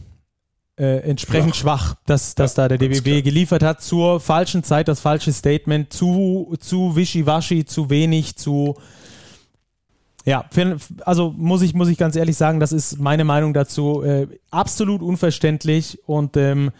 äh, 0.78 0.98
entsprechend 1.00 1.56
schwach, 1.56 1.94
schwach 1.94 2.02
dass, 2.06 2.36
dass 2.36 2.56
ja, 2.56 2.68
da 2.68 2.78
der 2.78 2.90
DBB 2.90 3.04
klar. 3.04 3.22
geliefert 3.24 3.64
hat 3.64 3.82
zur 3.82 4.20
falschen 4.20 4.64
Zeit, 4.64 4.88
das 4.88 5.00
falsche 5.00 5.34
Statement, 5.34 5.92
zu, 5.92 6.56
zu 6.60 6.96
wischiwaschi, 6.96 7.66
zu 7.66 7.90
wenig, 7.90 8.36
zu 8.36 8.76
ja, 10.28 10.44
also 11.06 11.34
muss 11.38 11.62
ich, 11.62 11.74
muss 11.74 11.88
ich 11.88 11.98
ganz 11.98 12.18
ehrlich 12.18 12.36
sagen, 12.36 12.60
das 12.60 12.74
ist 12.74 13.00
meine 13.00 13.24
Meinung 13.24 13.54
dazu. 13.54 14.04
Äh, 14.04 14.28
absolut 14.52 15.02
unverständlich 15.02 16.00
und 16.06 16.36
ähm, 16.36 16.72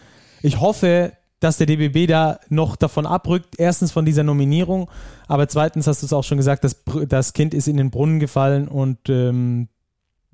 ich 0.42 0.60
hoffe, 0.60 1.14
dass 1.40 1.56
der 1.56 1.66
DBB 1.66 2.06
da 2.06 2.40
noch 2.50 2.76
davon 2.76 3.06
abrückt. 3.06 3.54
Erstens 3.56 3.90
von 3.90 4.04
dieser 4.04 4.22
Nominierung, 4.22 4.90
aber 5.28 5.48
zweitens 5.48 5.86
hast 5.86 6.02
du 6.02 6.06
es 6.06 6.12
auch 6.12 6.24
schon 6.24 6.36
gesagt, 6.36 6.62
das, 6.62 6.84
das 7.08 7.32
Kind 7.32 7.54
ist 7.54 7.68
in 7.68 7.78
den 7.78 7.90
Brunnen 7.90 8.20
gefallen 8.20 8.68
und 8.68 9.08
ähm, 9.08 9.68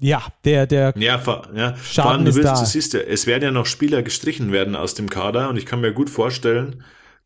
ja, 0.00 0.24
der, 0.44 0.66
der 0.66 0.92
ja, 0.96 1.22
ja. 1.54 1.76
Schaden 1.76 2.10
allem, 2.10 2.26
ist 2.26 2.34
willst, 2.34 2.48
da. 2.48 2.58
Du 2.58 2.66
siehst 2.66 2.94
ja, 2.94 3.00
es 3.00 3.28
werden 3.28 3.44
ja 3.44 3.52
noch 3.52 3.66
Spieler 3.66 4.02
gestrichen 4.02 4.50
werden 4.50 4.74
aus 4.74 4.94
dem 4.94 5.08
Kader 5.08 5.50
und 5.50 5.56
ich 5.56 5.66
kann 5.66 5.80
mir 5.80 5.92
gut 5.92 6.10
vorstellen, 6.10 6.82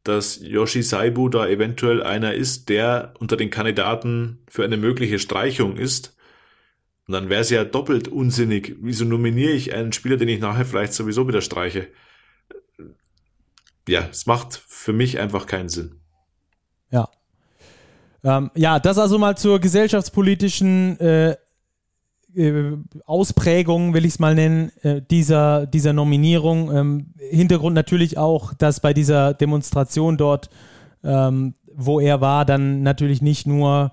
dass 0.09 0.40
Yoshi 0.42 0.82
Saibu 0.82 1.28
da 1.28 1.46
eventuell 1.46 2.02
einer 2.02 2.34
ist, 2.34 2.68
der 2.68 3.14
unter 3.18 3.36
den 3.36 3.50
Kandidaten 3.50 4.38
für 4.48 4.64
eine 4.64 4.76
mögliche 4.76 5.18
Streichung 5.18 5.76
ist. 5.76 6.16
Und 7.06 7.12
dann 7.12 7.28
wäre 7.28 7.40
es 7.40 7.50
ja 7.50 7.64
doppelt 7.64 8.09
unsinnig. 8.09 8.76
Wieso 8.80 9.04
nominiere 9.04 9.52
ich 9.52 9.74
einen 9.74 9.92
Spieler, 9.92 10.16
den 10.16 10.28
ich 10.28 10.40
nachher 10.40 10.64
vielleicht 10.64 10.92
sowieso 10.92 11.28
wieder 11.28 11.40
streiche? 11.40 11.88
Ja, 13.88 14.09
es 14.11 14.26
macht 14.26 14.62
für 14.66 14.92
mich 14.92 15.18
einfach 15.18 15.46
keinen 15.46 15.68
Sinn. 15.68 16.00
Ja. 16.90 17.09
Ähm, 18.24 18.50
ja, 18.54 18.78
das 18.80 18.98
also 18.98 19.18
mal 19.18 19.36
zur 19.36 19.61
gesellschaftspolitischen 19.61 20.98
äh, 21.00 21.36
Ausprägung, 23.06 23.94
will 23.94 24.04
ich 24.04 24.14
es 24.14 24.18
mal 24.18 24.34
nennen, 24.34 24.70
äh, 24.82 25.00
dieser, 25.10 25.66
dieser 25.66 25.92
Nominierung. 25.92 26.74
Ähm, 26.74 27.06
Hintergrund 27.30 27.74
natürlich 27.74 28.18
auch, 28.18 28.54
dass 28.54 28.80
bei 28.80 28.92
dieser 28.92 29.34
Demonstration 29.34 30.16
dort, 30.16 30.50
ähm, 31.02 31.54
wo 31.74 32.00
er 32.00 32.20
war, 32.20 32.44
dann 32.44 32.82
natürlich 32.82 33.22
nicht 33.22 33.46
nur, 33.46 33.92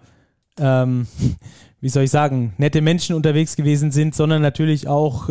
ähm, 0.59 1.07
wie 1.79 1.89
soll 1.89 2.03
ich 2.03 2.11
sagen, 2.11 2.53
nette 2.57 2.81
Menschen 2.81 3.15
unterwegs 3.15 3.55
gewesen 3.55 3.91
sind, 3.91 4.15
sondern 4.15 4.41
natürlich 4.41 4.87
auch 4.87 5.29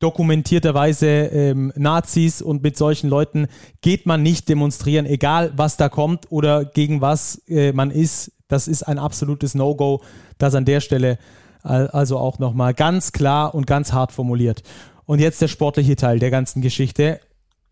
dokumentierterweise 0.00 1.54
Nazis 1.76 2.42
und 2.42 2.62
mit 2.62 2.76
solchen 2.76 3.08
Leuten 3.08 3.46
geht 3.80 4.04
man 4.04 4.22
nicht 4.22 4.50
demonstrieren, 4.50 5.06
egal 5.06 5.52
was 5.56 5.78
da 5.78 5.88
kommt 5.88 6.30
oder 6.30 6.66
gegen 6.66 7.00
was 7.00 7.42
äh, 7.48 7.72
man 7.72 7.90
ist. 7.90 8.32
Das 8.48 8.68
ist 8.68 8.82
ein 8.82 8.98
absolutes 8.98 9.54
No-Go, 9.54 10.02
das 10.36 10.54
an 10.54 10.66
der 10.66 10.80
Stelle 10.80 11.18
also 11.66 12.18
auch 12.18 12.38
nochmal 12.38 12.74
ganz 12.74 13.12
klar 13.12 13.54
und 13.54 13.66
ganz 13.66 13.92
hart 13.92 14.12
formuliert. 14.12 14.62
Und 15.04 15.20
jetzt 15.20 15.40
der 15.40 15.48
sportliche 15.48 15.96
Teil 15.96 16.18
der 16.18 16.30
ganzen 16.30 16.62
Geschichte. 16.62 17.20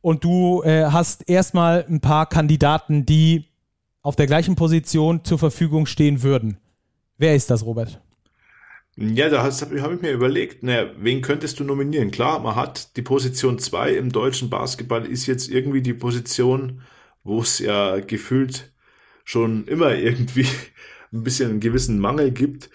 Und 0.01 0.23
du 0.23 0.63
äh, 0.63 0.87
hast 0.87 1.29
erstmal 1.29 1.85
ein 1.89 2.01
paar 2.01 2.27
Kandidaten, 2.29 3.07
die 3.07 3.47
auf 4.03 4.17
der 4.17 4.27
gleichen 4.27 4.55
Position 4.55 5.25
zur 5.25 5.39
Verfügung 5.39 5.87
stehen 5.87 6.23
würden. 6.23 6.59
Wer 7.17 7.35
ist 7.35 7.51
das, 7.51 7.65
Robert? 7.65 8.01
Ja, 8.97 9.29
da 9.29 9.43
habe 9.43 9.83
hab 9.83 9.93
ich 9.93 10.03
mir 10.03 10.13
überlegt, 10.13 10.63
naja, 10.63 10.91
wen 10.99 11.21
könntest 11.21 11.59
du 11.59 11.65
nominieren? 11.65 12.13
Klar, 12.13 12.39
man 12.39 12.55
hat 12.55 12.97
die 12.97 13.03
Position 13.03 13.59
2 13.59 13.95
im 13.95 14.13
deutschen 14.13 14.51
Basketball, 14.51 15.05
ist 15.05 15.27
jetzt 15.27 15.51
irgendwie 15.51 15.83
die 15.83 15.95
Position, 15.95 16.83
wo 17.25 17.41
es 17.41 17.59
ja 17.59 17.99
gefühlt 17.99 18.73
schon 19.25 19.67
immer 19.67 19.95
irgendwie 19.97 20.47
ein 21.13 21.25
bisschen 21.25 21.51
einen 21.51 21.61
gewissen 21.61 21.99
Mangel 21.99 22.31
gibt. 22.31 22.71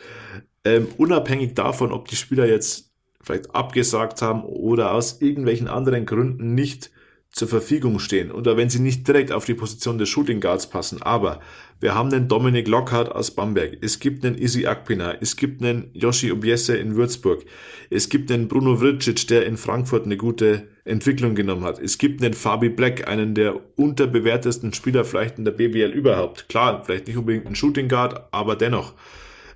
Ähm, 0.66 0.88
unabhängig 0.97 1.55
davon, 1.55 1.91
ob 1.91 2.07
die 2.07 2.16
Spieler 2.16 2.45
jetzt 2.45 2.91
vielleicht 3.22 3.53
abgesagt 3.53 4.22
haben 4.22 4.43
oder 4.43 4.93
aus 4.93 5.22
irgendwelchen 5.22 5.68
anderen 5.68 6.05
Gründen 6.05 6.55
nicht 6.55 6.91
zur 7.32 7.47
Verfügung 7.47 7.99
stehen 7.99 8.32
oder 8.32 8.57
wenn 8.57 8.72
sie 8.72 8.80
nicht 8.80 9.07
direkt 9.07 9.32
auf 9.32 9.45
die 9.45 9.53
Position 9.53 9.99
des 9.99 10.10
Shooting 10.10 10.41
Guards 10.41 10.68
passen. 10.68 11.01
Aber 11.03 11.41
wir 11.80 11.93
haben 11.93 12.10
den 12.10 12.28
Dominik 12.28 12.68
Lockhart 12.68 13.12
aus 13.12 13.32
Bamberg, 13.32 13.78
es 13.82 13.99
gibt 13.99 14.26
einen 14.26 14.36
Izzy 14.36 14.66
Akpina, 14.66 15.14
es 15.22 15.36
gibt 15.36 15.62
einen 15.62 15.91
Yoshi 15.93 16.32
Obiese 16.32 16.76
in 16.76 16.95
Würzburg, 16.95 17.45
es 17.91 18.10
gibt 18.10 18.32
einen 18.32 18.47
Bruno 18.47 18.82
Vricic, 18.82 19.28
der 19.28 19.45
in 19.45 19.57
Frankfurt 19.57 20.05
eine 20.05 20.18
gute 20.18 20.70
Entwicklung 20.86 21.36
genommen 21.36 21.66
hat. 21.66 21.78
Es 21.80 21.99
gibt 21.99 22.24
einen 22.24 22.34
Fabi 22.34 22.70
Black, 22.70 23.07
einen 23.07 23.36
der 23.36 23.60
unterbewertesten 23.78 24.74
Spieler 24.74 25.05
vielleicht 25.05 25.38
in 25.38 25.45
der 25.45 25.51
BBL 25.51 25.91
überhaupt. 25.91 26.49
Klar, 26.49 26.84
vielleicht 26.84 27.07
nicht 27.07 27.18
unbedingt 27.18 27.45
ein 27.45 27.55
Shooting 27.55 27.89
Guard, 27.89 28.34
aber 28.34 28.55
dennoch. 28.55 28.93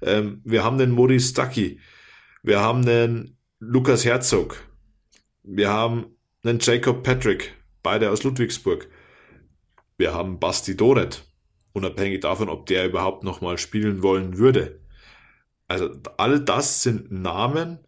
Ähm, 0.05 0.41
wir 0.43 0.63
haben 0.63 0.77
den 0.77 0.91
Maurice 0.91 1.29
Stucky. 1.29 1.79
Wir 2.41 2.59
haben 2.59 2.85
den 2.85 3.37
Lukas 3.59 4.05
Herzog. 4.05 4.57
Wir 5.43 5.69
haben 5.69 6.17
einen 6.43 6.59
Jacob 6.59 7.03
Patrick, 7.03 7.53
beide 7.81 8.11
aus 8.11 8.23
Ludwigsburg. 8.23 8.89
Wir 9.97 10.13
haben 10.13 10.39
Basti 10.39 10.75
Doret, 10.75 11.23
unabhängig 11.73 12.21
davon, 12.21 12.49
ob 12.49 12.65
der 12.65 12.87
überhaupt 12.87 13.23
nochmal 13.23 13.57
spielen 13.57 14.03
wollen 14.03 14.37
würde. 14.37 14.81
Also 15.67 15.89
all 16.17 16.39
das 16.39 16.83
sind 16.83 17.11
Namen, 17.11 17.79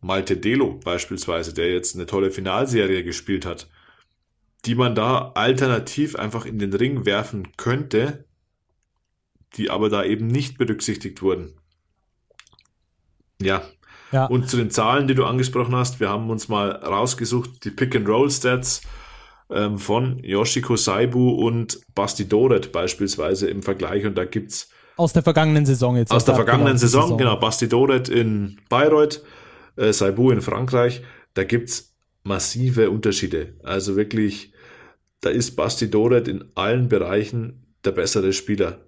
Malte 0.00 0.36
Delo 0.36 0.80
beispielsweise, 0.84 1.54
der 1.54 1.72
jetzt 1.72 1.94
eine 1.94 2.06
tolle 2.06 2.30
Finalserie 2.30 3.04
gespielt 3.04 3.46
hat, 3.46 3.68
die 4.64 4.74
man 4.74 4.94
da 4.94 5.32
alternativ 5.34 6.16
einfach 6.16 6.44
in 6.46 6.58
den 6.58 6.72
Ring 6.72 7.04
werfen 7.04 7.56
könnte, 7.56 8.24
die 9.56 9.70
aber 9.70 9.88
da 9.88 10.04
eben 10.04 10.26
nicht 10.26 10.58
berücksichtigt 10.58 11.22
wurden. 11.22 11.54
Ja. 13.40 13.62
ja. 14.12 14.26
Und 14.26 14.48
zu 14.48 14.56
den 14.56 14.70
Zahlen, 14.70 15.08
die 15.08 15.14
du 15.14 15.24
angesprochen 15.24 15.74
hast, 15.74 16.00
wir 16.00 16.08
haben 16.08 16.30
uns 16.30 16.48
mal 16.48 16.70
rausgesucht, 16.70 17.64
die 17.64 17.70
Pick-and-Roll-Stats 17.70 18.82
ähm, 19.50 19.78
von 19.78 20.18
Yoshiko 20.22 20.76
Saibu 20.76 21.30
und 21.30 21.80
Basti 21.94 22.28
Doret 22.28 22.72
beispielsweise 22.72 23.48
im 23.48 23.62
Vergleich 23.62 24.06
und 24.06 24.16
da 24.16 24.24
gibt's 24.24 24.70
aus 24.96 25.12
der 25.12 25.22
vergangenen 25.22 25.64
Saison 25.64 25.96
jetzt. 25.96 26.12
Aus 26.12 26.24
der 26.24 26.34
vergangenen 26.34 26.76
Saison, 26.76 27.02
Saison, 27.02 27.18
genau. 27.18 27.36
Basti 27.36 27.68
Doret 27.68 28.08
in 28.08 28.60
Bayreuth, 28.68 29.22
äh, 29.76 29.92
Saibu 29.92 30.30
in 30.30 30.42
Frankreich. 30.42 31.02
Da 31.34 31.44
gibt's 31.44 31.94
massive 32.24 32.90
Unterschiede. 32.90 33.54
Also 33.62 33.96
wirklich, 33.96 34.52
da 35.20 35.30
ist 35.30 35.56
Basti 35.56 35.90
Doret 35.90 36.28
in 36.28 36.44
allen 36.54 36.88
Bereichen 36.88 37.74
der 37.84 37.92
bessere 37.92 38.32
Spieler. 38.32 38.80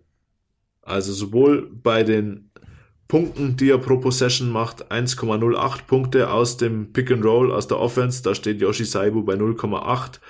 Also 0.85 1.12
sowohl 1.12 1.70
bei 1.70 2.03
den 2.03 2.51
Punkten, 3.09 3.57
die 3.57 3.70
er 3.70 3.78
pro 3.78 3.99
Possession 3.99 4.51
macht, 4.51 4.91
1,08 4.91 5.87
Punkte 5.87 6.30
aus 6.30 6.57
dem 6.57 6.93
Pick 6.93 7.11
and 7.11 7.24
Roll, 7.24 7.53
aus 7.53 7.68
der 7.68 7.78
Offense, 7.78 8.22
da 8.22 8.35
steht 8.35 8.61
Yoshi 8.61 8.85
Saibu 8.85 9.22
bei 9.22 9.35
0,8, 9.35 10.20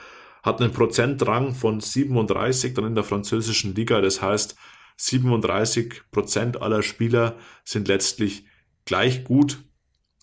hat 0.43 0.61
einen 0.61 0.73
Prozentrang 0.73 1.55
von 1.55 1.81
37 1.81 2.75
dann 2.75 2.87
in 2.87 2.95
der 2.95 3.05
französischen 3.05 3.75
Liga, 3.75 4.01
das 4.01 4.21
heißt 4.21 4.57
37 4.97 6.03
Prozent 6.13 6.61
aller 6.61 6.83
Spieler 6.83 7.37
sind 7.65 7.89
letztlich 7.89 8.45
gleich 8.85 9.25
gut 9.25 9.59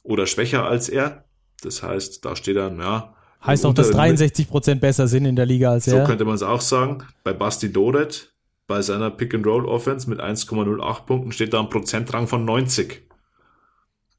oder 0.04 0.28
schwächer 0.28 0.66
als 0.66 0.90
er. 0.90 1.26
Das 1.62 1.84
heißt, 1.84 2.24
da 2.26 2.36
steht 2.36 2.58
dann, 2.58 2.80
ja. 2.80 3.16
Heißt 3.46 3.66
auch, 3.66 3.74
dass 3.74 3.92
63 3.92 4.48
Prozent 4.48 4.82
besser 4.82 5.08
sind 5.08 5.26
in 5.26 5.36
der 5.36 5.46
Liga 5.46 5.72
als 5.72 5.88
er. 5.88 6.02
So 6.02 6.08
könnte 6.08 6.26
man 6.26 6.36
es 6.36 6.44
auch 6.44 6.62
sagen. 6.62 7.04
Bei 7.24 7.34
Basti 7.34 7.72
Doret 7.74 8.31
bei 8.72 8.82
seiner 8.82 9.12
Pick-and-Roll-Offense 9.12 10.10
mit 10.10 10.22
1,08 10.22 11.06
Punkten 11.06 11.34
steht 11.34 11.52
da 11.52 11.60
ein 11.60 11.70
Prozentrang 11.70 12.26
von 12.26 12.46
90. 12.46 13.02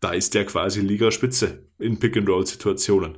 Da 0.01 0.11
ist 0.13 0.35
der 0.35 0.45
quasi 0.45 0.83
Ligaspitze 0.83 1.71
in 1.79 1.99
Pick-and-Roll-Situationen. 1.99 3.17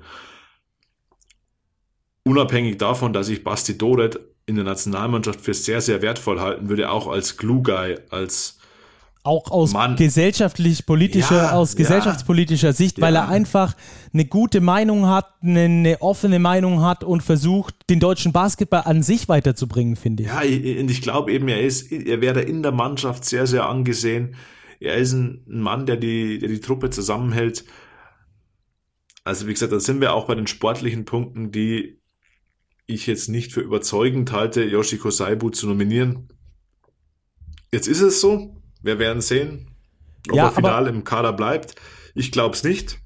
Unabhängig 2.22 2.78
davon, 2.78 3.12
dass 3.12 3.28
ich 3.28 3.42
Basti 3.42 3.76
Doret 3.76 4.20
in 4.46 4.54
der 4.54 4.64
Nationalmannschaft 4.64 5.40
für 5.40 5.54
sehr, 5.54 5.80
sehr 5.80 6.02
wertvoll 6.02 6.38
halten 6.38 6.68
würde, 6.68 6.88
auch 6.88 7.08
als 7.08 7.36
Glue-Guy, 7.36 7.96
als 8.10 8.60
auch 9.24 9.50
aus 9.50 9.72
Mann. 9.72 9.96
gesellschaftlich 9.96 10.84
politischer, 10.84 11.36
ja, 11.36 11.52
aus 11.52 11.76
gesellschaftspolitischer 11.76 12.68
ja, 12.68 12.72
Sicht, 12.72 13.00
weil 13.00 13.14
ja. 13.14 13.22
er 13.24 13.28
einfach 13.28 13.74
eine 14.12 14.26
gute 14.26 14.60
Meinung 14.60 15.06
hat, 15.06 15.26
eine, 15.42 15.62
eine, 15.62 16.02
offene 16.02 16.38
Meinung 16.38 16.82
hat 16.82 17.02
und 17.02 17.22
versucht, 17.22 17.74
den 17.88 18.00
deutschen 18.00 18.32
Basketball 18.32 18.82
an 18.82 19.02
sich 19.02 19.28
weiterzubringen, 19.28 19.96
finde 19.96 20.24
ich. 20.24 20.28
Ja, 20.28 20.40
und 20.40 20.90
ich 20.90 21.00
glaube 21.00 21.32
eben, 21.32 21.48
er 21.48 21.62
ist, 21.62 21.90
er 21.90 22.20
wäre 22.20 22.42
in 22.42 22.62
der 22.62 22.72
Mannschaft 22.72 23.24
sehr, 23.24 23.46
sehr 23.46 23.66
angesehen. 23.66 24.36
Er 24.78 24.96
ist 24.96 25.12
ein 25.12 25.42
Mann, 25.46 25.86
der 25.86 25.96
die, 25.96 26.38
der 26.38 26.50
die 26.50 26.60
Truppe 26.60 26.90
zusammenhält. 26.90 27.64
Also, 29.24 29.46
wie 29.46 29.54
gesagt, 29.54 29.72
da 29.72 29.80
sind 29.80 30.02
wir 30.02 30.12
auch 30.12 30.26
bei 30.26 30.34
den 30.34 30.46
sportlichen 30.46 31.06
Punkten, 31.06 31.50
die 31.50 31.98
ich 32.86 33.06
jetzt 33.06 33.28
nicht 33.28 33.52
für 33.52 33.62
überzeugend 33.62 34.32
halte, 34.32 34.62
Yoshiko 34.62 35.10
Saibu 35.10 35.48
zu 35.48 35.66
nominieren. 35.66 36.28
Jetzt 37.72 37.88
ist 37.88 38.02
es 38.02 38.20
so. 38.20 38.60
Wir 38.84 38.98
werden 38.98 39.22
sehen, 39.22 39.66
ob 40.28 40.36
ja, 40.36 40.44
er 40.46 40.52
final 40.52 40.86
im 40.86 41.04
Kader 41.04 41.32
bleibt. 41.32 41.74
Ich 42.14 42.30
glaube 42.30 42.54
es 42.54 42.62
nicht. 42.62 42.98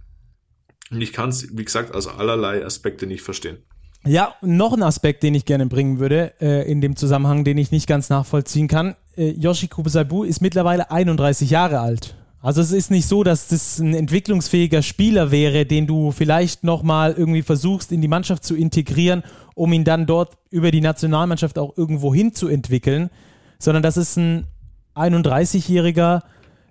Und 0.90 1.00
ich 1.00 1.12
kann 1.12 1.28
es, 1.28 1.56
wie 1.56 1.64
gesagt, 1.64 1.94
aus 1.94 2.08
allerlei 2.08 2.64
Aspekte 2.64 3.06
nicht 3.06 3.22
verstehen. 3.22 3.58
Ja, 4.04 4.34
noch 4.42 4.72
ein 4.72 4.82
Aspekt, 4.82 5.22
den 5.22 5.34
ich 5.34 5.44
gerne 5.44 5.66
bringen 5.66 6.00
würde, 6.00 6.32
äh, 6.40 6.70
in 6.70 6.80
dem 6.80 6.96
Zusammenhang, 6.96 7.44
den 7.44 7.58
ich 7.58 7.70
nicht 7.70 7.86
ganz 7.86 8.08
nachvollziehen 8.08 8.66
kann. 8.66 8.96
Äh, 9.16 9.30
Yoshi 9.30 9.68
Kubisabu 9.68 10.24
ist 10.24 10.40
mittlerweile 10.40 10.90
31 10.90 11.50
Jahre 11.50 11.78
alt. 11.78 12.16
Also 12.40 12.60
es 12.60 12.72
ist 12.72 12.90
nicht 12.90 13.06
so, 13.06 13.22
dass 13.22 13.48
das 13.48 13.78
ein 13.78 13.94
entwicklungsfähiger 13.94 14.82
Spieler 14.82 15.30
wäre, 15.30 15.64
den 15.66 15.86
du 15.86 16.10
vielleicht 16.10 16.64
nochmal 16.64 17.14
irgendwie 17.16 17.42
versuchst, 17.42 17.92
in 17.92 18.00
die 18.00 18.08
Mannschaft 18.08 18.44
zu 18.44 18.56
integrieren, 18.56 19.22
um 19.54 19.72
ihn 19.72 19.84
dann 19.84 20.06
dort 20.06 20.38
über 20.50 20.70
die 20.70 20.80
Nationalmannschaft 20.80 21.58
auch 21.58 21.76
irgendwo 21.76 22.14
hin 22.14 22.32
zu 22.32 22.48
entwickeln, 22.48 23.10
sondern 23.58 23.82
das 23.82 23.96
ist 23.96 24.16
ein 24.16 24.46
31-Jähriger, 24.98 26.22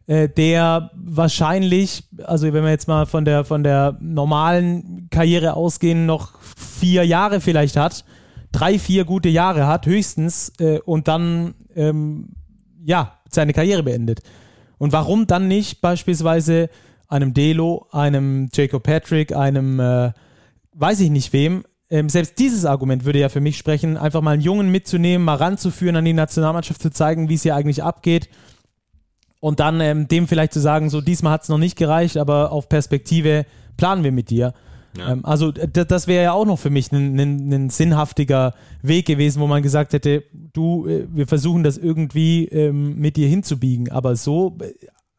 äh, 0.08 0.30
der 0.30 0.92
wahrscheinlich, 0.96 2.04
also 2.24 2.52
wenn 2.54 2.64
wir 2.64 2.72
jetzt 2.72 2.88
mal 2.88 3.06
von 3.06 3.26
der, 3.26 3.44
von 3.44 3.64
der 3.64 3.98
normalen 4.00 5.08
Karriere 5.10 5.54
ausgehen, 5.54 6.06
noch 6.06 6.40
vier 6.56 7.06
Jahre 7.06 7.42
vielleicht 7.42 7.76
hat, 7.76 8.06
drei, 8.52 8.80
vier 8.80 9.06
gute 9.06 9.30
Jahre 9.30 9.68
hat, 9.68 9.86
höchstens, 9.86 10.54
äh, 10.60 10.80
und 10.80 11.08
dann, 11.08 11.56
ähm, 11.76 12.30
ja, 12.84 13.20
seine 13.30 13.54
Karriere 13.54 13.84
beendet. 13.84 14.22
Und 14.78 14.94
warum 14.94 15.28
dann 15.28 15.48
nicht 15.48 15.82
beispielsweise 15.82 16.70
einem 17.08 17.34
Delo, 17.34 17.88
einem 17.92 18.50
Jacob 18.54 18.84
Patrick, 18.84 19.36
einem, 19.36 19.80
äh, 19.80 20.12
weiß 20.74 21.00
ich 21.02 21.10
nicht 21.10 21.34
wem, 21.34 21.64
ähm, 21.90 22.10
selbst 22.10 22.40
dieses 22.40 22.66
Argument 22.66 23.06
würde 23.06 23.20
ja 23.20 23.30
für 23.30 23.40
mich 23.40 23.58
sprechen, 23.58 23.98
einfach 23.98 24.22
mal 24.22 24.32
einen 24.32 24.42
Jungen 24.42 24.70
mitzunehmen, 24.70 25.24
mal 25.24 25.36
ranzuführen 25.36 25.96
an 25.96 26.06
die 26.06 26.14
Nationalmannschaft, 26.14 26.82
zu 26.82 26.92
zeigen, 26.92 27.30
wie 27.30 27.36
es 27.36 27.44
hier 27.44 27.56
eigentlich 27.56 27.84
abgeht. 27.84 28.30
Und 29.40 29.60
dann 29.60 29.80
ähm, 29.82 30.08
dem 30.08 30.28
vielleicht 30.28 30.54
zu 30.54 30.60
sagen, 30.60 30.90
so 30.90 31.00
diesmal 31.00 31.34
hat 31.34 31.44
es 31.44 31.50
noch 31.50 31.60
nicht 31.60 31.78
gereicht, 31.78 32.18
aber 32.18 32.52
auf 32.52 32.70
Perspektive 32.70 33.46
planen 33.78 34.04
wir 34.04 34.12
mit 34.12 34.30
dir. 34.30 34.54
Ja. 34.98 35.12
Ähm, 35.12 35.26
also 35.26 35.52
das 35.52 36.08
wäre 36.08 36.24
ja 36.24 36.32
auch 36.34 36.46
noch 36.46 36.60
für 36.60 36.70
mich 36.70 36.92
ein, 36.92 37.70
sinnhaftiger 37.70 38.54
Weg 38.82 39.06
gewesen, 39.06 39.42
wo 39.42 39.48
man 39.48 39.62
gesagt 39.62 39.94
hätte, 39.94 40.24
du, 40.34 40.88
äh, 40.88 41.08
wir 41.10 41.28
versuchen 41.28 41.64
das 41.64 41.78
irgendwie 41.78 42.46
ähm, 42.46 42.98
mit 42.98 43.16
dir 43.16 43.28
hinzubiegen. 43.28 43.92
Aber 43.92 44.16
so, 44.16 44.58
äh, 44.60 44.74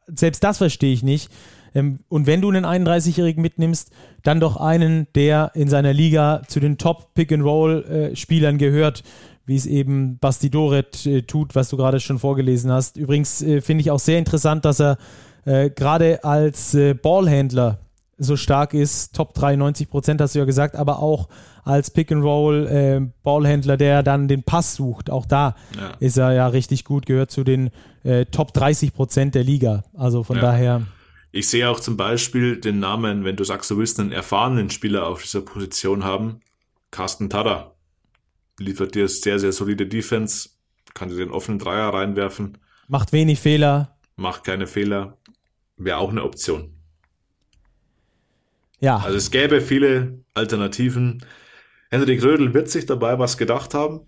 selbst 0.07 0.43
das 0.43 0.59
verstehe 0.59 0.93
ich 0.93 1.03
nicht, 1.03 1.31
Ähm, 1.75 2.01
und 2.09 2.27
wenn 2.27 2.41
du 2.41 2.51
einen 2.51 2.65
31-Jährigen 2.65 3.43
mitnimmst, 3.43 3.91
dann 4.23 4.41
doch 4.41 4.57
einen, 4.57 5.07
der 5.15 5.53
in 5.55 5.69
seiner 5.69 5.93
Liga 5.93 6.43
zu 6.49 6.61
den 6.61 6.79
Top-Pick-and-Roll-Spielern 6.79 8.57
äh, 8.57 8.59
gehört, 8.59 9.03
wie 9.49 9.57
es 9.57 9.67
eben 9.67 10.19
Basti 10.19 10.51
Doret 10.51 11.07
äh, 11.07 11.23
tut, 11.23 11.55
was 11.55 11.71
du 11.71 11.79
gerade 11.79 12.01
schon 12.01 12.19
vorgelesen 12.19 12.71
hast. 12.71 12.99
Übrigens 12.99 13.43
äh, 13.43 13.63
finde 13.63 13.81
ich 13.81 13.91
auch 13.91 13.99
sehr 13.99 14.19
interessant, 14.19 14.67
dass 14.67 14.79
er 14.79 14.99
äh, 15.47 15.71
gerade 15.71 16.23
als 16.23 16.77
Ballhändler 17.03 17.79
so 18.19 18.37
stark 18.37 18.75
ist, 18.75 19.15
Top 19.15 19.33
93 19.33 19.89
Prozent 19.89 20.21
hast 20.21 20.35
du 20.35 20.41
ja 20.41 20.45
gesagt, 20.45 20.77
aber 20.77 20.99
auch 21.01 21.29
als 21.65 21.91
Pick-and-Roll 21.91 22.67
äh, 22.67 23.01
Ballhändler, 23.23 23.77
der 23.77 24.03
dann 24.03 24.29
den 24.29 24.43
Pass 24.43 24.75
sucht. 24.75 25.09
Auch 25.09 25.25
da 25.25 25.55
ja. 25.77 25.93
ist 26.01 26.19
er 26.19 26.33
ja 26.33 26.49
richtig 26.49 26.85
gut, 26.85 27.07
gehört 27.07 27.31
zu 27.31 27.45
den 27.45 27.71
Top 28.31 28.55
30 28.55 28.95
Prozent 28.95 29.35
der 29.35 29.45
Liga. 29.45 29.85
Also 29.95 30.23
von 30.25 30.37
ja. 30.37 30.43
daher. 30.43 30.83
Ich 31.31 31.49
sehe 31.49 31.69
auch 31.69 31.81
zum 31.81 31.97
Beispiel 31.97 32.59
den 32.59 32.81
Namen, 32.81 33.25
wenn 33.25 33.37
du 33.37 33.45
sagst, 33.45 33.71
du 33.71 33.79
willst 33.79 34.01
einen 34.01 34.13
erfahrenen 34.13 34.71
Spieler 34.71 35.07
auf 35.07 35.23
dieser 35.23 35.43
Position 35.43 36.05
haben, 36.05 36.41
Carsten 36.91 37.29
Tada. 37.29 37.75
Liefert 38.59 38.95
dir 38.95 39.09
sehr, 39.09 39.39
sehr 39.39 39.53
solide 39.53 39.87
Defense, 39.87 40.51
kann 40.95 41.11
dir 41.11 41.17
den 41.17 41.31
offenen 41.31 41.59
Dreier 41.59 41.93
reinwerfen. 41.93 42.59
Macht 42.89 43.13
wenig 43.13 43.39
Fehler. 43.39 43.97
Macht 44.17 44.45
keine 44.45 44.67
Fehler. 44.67 45.19
Wäre 45.77 45.99
auch 45.99 46.11
eine 46.11 46.25
Option. 46.25 46.75
Ja. 48.81 48.97
Also 48.97 49.17
es 49.17 49.31
gäbe 49.31 49.61
viele 49.61 50.25
Alternativen. 50.35 51.25
Henrik 51.91 52.23
Rödel 52.23 52.55
wird 52.55 52.69
sich 52.69 52.87
dabei 52.87 53.19
was 53.19 53.37
gedacht 53.37 53.75
haben. 53.75 54.01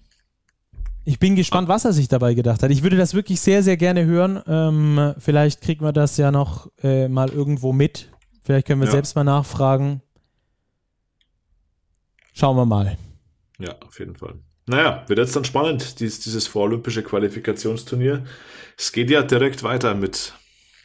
Ich 1.04 1.18
bin 1.18 1.34
gespannt, 1.34 1.68
was 1.68 1.84
er 1.84 1.92
sich 1.92 2.08
dabei 2.08 2.34
gedacht 2.34 2.62
hat. 2.62 2.70
Ich 2.70 2.82
würde 2.82 2.96
das 2.96 3.14
wirklich 3.14 3.40
sehr, 3.40 3.62
sehr 3.62 3.76
gerne 3.76 4.04
hören. 4.04 4.42
Ähm, 4.46 5.14
vielleicht 5.18 5.62
kriegen 5.62 5.84
wir 5.84 5.92
das 5.92 6.16
ja 6.16 6.30
noch 6.30 6.70
äh, 6.82 7.08
mal 7.08 7.30
irgendwo 7.30 7.72
mit. 7.72 8.10
Vielleicht 8.42 8.66
können 8.66 8.80
wir 8.80 8.86
ja. 8.86 8.92
selbst 8.92 9.16
mal 9.16 9.24
nachfragen. 9.24 10.02
Schauen 12.32 12.56
wir 12.56 12.66
mal. 12.66 12.96
Ja, 13.58 13.76
auf 13.86 13.98
jeden 13.98 14.16
Fall. 14.16 14.34
Naja, 14.66 15.04
wird 15.08 15.18
jetzt 15.18 15.34
dann 15.34 15.44
spannend, 15.44 16.00
dieses, 16.00 16.20
dieses 16.20 16.46
vorolympische 16.46 17.02
Qualifikationsturnier. 17.02 18.24
Es 18.76 18.92
geht 18.92 19.10
ja 19.10 19.22
direkt 19.22 19.62
weiter 19.62 19.94
mit 19.94 20.34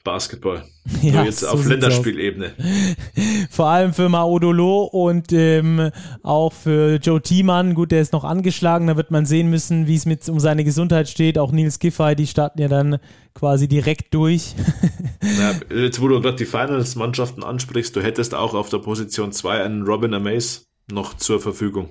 Basketball. 0.05 0.63
Ja, 1.01 1.23
jetzt 1.23 1.39
so 1.39 1.47
auf 1.47 1.65
Länderspielebene. 1.65 2.53
Vor 3.49 3.65
allem 3.65 3.93
für 3.93 4.07
Maodolo 4.07 4.83
und 4.83 5.33
ähm, 5.33 5.89
auch 6.21 6.53
für 6.53 6.99
Joe 7.01 7.21
Thiemann. 7.21 7.73
Gut, 7.73 7.91
der 7.91 8.01
ist 8.01 8.13
noch 8.13 8.23
angeschlagen. 8.23 8.87
Da 8.87 8.95
wird 8.95 9.09
man 9.09 9.25
sehen 9.25 9.49
müssen, 9.49 9.87
wie 9.87 9.95
es 9.95 10.05
mit 10.05 10.27
um 10.29 10.39
seine 10.39 10.63
Gesundheit 10.63 11.09
steht. 11.09 11.39
Auch 11.39 11.51
Nils 11.51 11.79
Giffey, 11.79 12.15
die 12.15 12.27
starten 12.27 12.61
ja 12.61 12.67
dann 12.67 12.99
quasi 13.33 13.67
direkt 13.67 14.13
durch. 14.13 14.53
ja, 15.39 15.53
jetzt, 15.75 15.99
wo 16.01 16.07
du 16.07 16.21
gerade 16.21 16.37
die 16.37 16.45
Finals-Mannschaften 16.45 17.43
ansprichst, 17.43 17.95
du 17.95 18.01
hättest 18.01 18.35
auch 18.35 18.53
auf 18.53 18.69
der 18.69 18.79
Position 18.79 19.31
2 19.31 19.63
einen 19.63 19.83
Robin 19.83 20.13
Amaze 20.13 20.61
noch 20.91 21.15
zur 21.15 21.39
Verfügung. 21.39 21.89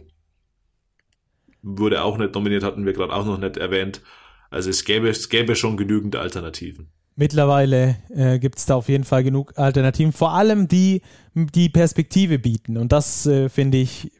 Wurde 1.62 2.02
auch 2.02 2.16
nicht 2.16 2.34
nominiert, 2.34 2.62
hatten 2.62 2.86
wir 2.86 2.92
gerade 2.92 3.12
auch 3.12 3.26
noch 3.26 3.38
nicht 3.38 3.56
erwähnt. 3.56 4.02
Also 4.50 4.70
es 4.70 4.84
gäbe, 4.84 5.08
es 5.08 5.28
gäbe 5.28 5.56
schon 5.56 5.76
genügend 5.76 6.14
Alternativen. 6.14 6.92
Mittlerweile 7.16 7.96
äh, 8.12 8.40
gibt 8.40 8.58
es 8.58 8.66
da 8.66 8.74
auf 8.74 8.88
jeden 8.88 9.04
Fall 9.04 9.22
genug 9.22 9.56
Alternativen, 9.56 10.12
vor 10.12 10.32
allem 10.32 10.66
die, 10.66 11.00
die 11.34 11.68
Perspektive 11.68 12.40
bieten. 12.40 12.76
Und 12.76 12.90
das 12.90 13.24
äh, 13.26 13.48
finde 13.48 13.78
ich, 13.78 14.10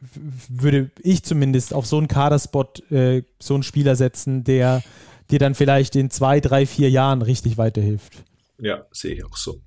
würde 0.47 0.91
ich 1.01 1.23
zumindest 1.23 1.73
auf 1.73 1.85
so 1.85 1.97
einen 1.97 2.07
Kaderspot 2.07 2.89
äh, 2.91 3.23
so 3.37 3.53
einen 3.53 3.63
Spieler 3.63 3.97
setzen, 3.97 4.45
der 4.45 4.81
dir 5.29 5.39
dann 5.39 5.55
vielleicht 5.55 5.97
in 5.97 6.09
zwei, 6.09 6.39
drei, 6.39 6.65
vier 6.65 6.89
Jahren 6.89 7.21
richtig 7.21 7.57
weiterhilft. 7.57 8.23
Ja, 8.59 8.85
sehe 8.91 9.15
ich 9.15 9.25
auch 9.25 9.35
so. 9.35 9.59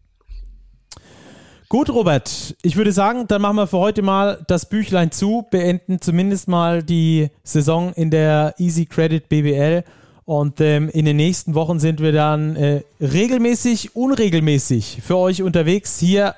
Gut, 1.69 1.91
Robert, 1.91 2.57
ich 2.63 2.77
würde 2.77 2.93
sagen, 2.93 3.27
dann 3.29 3.43
machen 3.43 3.57
wir 3.57 3.67
für 3.67 3.77
heute 3.77 4.01
mal 4.01 4.43
das 4.47 4.71
Büchlein 4.71 5.11
zu, 5.11 5.47
beenden 5.51 6.01
zumindest 6.01 6.49
mal 6.49 6.83
die 6.83 7.29
Saison 7.43 7.93
in 7.93 8.11
der 8.11 8.55
Easy 8.57 8.87
Credit 8.87 9.29
BBL 9.29 9.85
und 10.29 10.61
ähm, 10.61 10.91
in 10.91 11.07
den 11.07 11.17
nächsten 11.17 11.55
Wochen 11.55 11.81
sind 11.81 12.01
wir 12.01 12.13
dann 12.13 12.55
äh, 12.55 12.83
regelmäßig, 13.01 13.97
unregelmäßig 13.97 15.01
für 15.03 15.17
euch 15.17 15.43
unterwegs 15.43 15.99
hier 15.99 16.35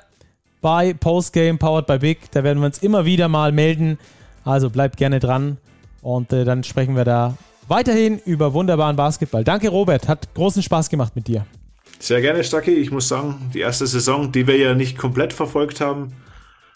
bei 0.61 0.95
Postgame 0.95 1.59
Powered 1.59 1.89
by 1.89 1.99
Big. 1.99 2.31
Da 2.31 2.45
werden 2.45 2.61
wir 2.61 2.67
uns 2.67 2.79
immer 2.85 3.05
wieder 3.05 3.27
mal 3.27 3.51
melden. 3.51 3.99
Also 4.45 4.71
bleibt 4.71 4.97
gerne 4.97 5.19
dran 5.19 5.57
und 6.03 6.33
äh, 6.33 6.45
dann 6.45 6.63
sprechen 6.63 6.95
wir 6.95 7.05
da 7.05 7.37
weiterhin 7.67 8.21
über 8.25 8.55
wunderbaren 8.55 8.95
Basketball. 8.95 9.43
Danke, 9.43 9.71
Robert. 9.71 10.07
Hat 10.07 10.35
großen 10.35 10.63
Spaß 10.63 10.89
gemacht 10.89 11.17
mit 11.17 11.27
dir. 11.27 11.45
Sehr 11.99 12.21
gerne, 12.21 12.45
Stacki. 12.45 12.71
Ich 12.71 12.93
muss 12.93 13.09
sagen, 13.09 13.51
die 13.53 13.59
erste 13.59 13.89
Saison, 13.89 14.31
die 14.31 14.47
wir 14.47 14.57
ja 14.57 14.75
nicht 14.75 14.99
komplett 14.99 15.33
verfolgt 15.33 15.81
haben, 15.81 16.13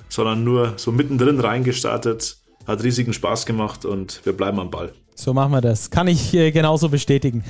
sondern 0.09 0.43
nur 0.43 0.73
so 0.79 0.91
mittendrin 0.91 1.39
reingestartet, 1.39 2.39
hat 2.67 2.83
riesigen 2.83 3.13
Spaß 3.13 3.47
gemacht 3.47 3.85
und 3.85 4.21
wir 4.25 4.33
bleiben 4.33 4.59
am 4.59 4.73
Ball. 4.73 4.93
So 5.15 5.33
machen 5.33 5.53
wir 5.53 5.61
das. 5.61 5.91
Kann 5.91 6.09
ich 6.09 6.35
äh, 6.35 6.51
genauso 6.51 6.89
bestätigen. 6.89 7.45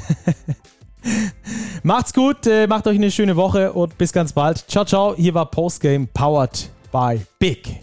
Macht's 1.83 2.13
gut, 2.15 2.47
äh, 2.47 2.67
macht 2.67 2.87
euch 2.87 2.97
eine 2.97 3.11
schöne 3.11 3.37
Woche 3.37 3.73
und 3.73 3.99
bis 3.99 4.13
ganz 4.13 4.33
bald. 4.33 4.65
Ciao, 4.69 4.85
ciao. 4.85 5.15
Hier 5.17 5.35
war 5.35 5.51
Postgame 5.51 6.07
powered 6.13 6.71
by 6.93 7.21
Big. 7.39 7.83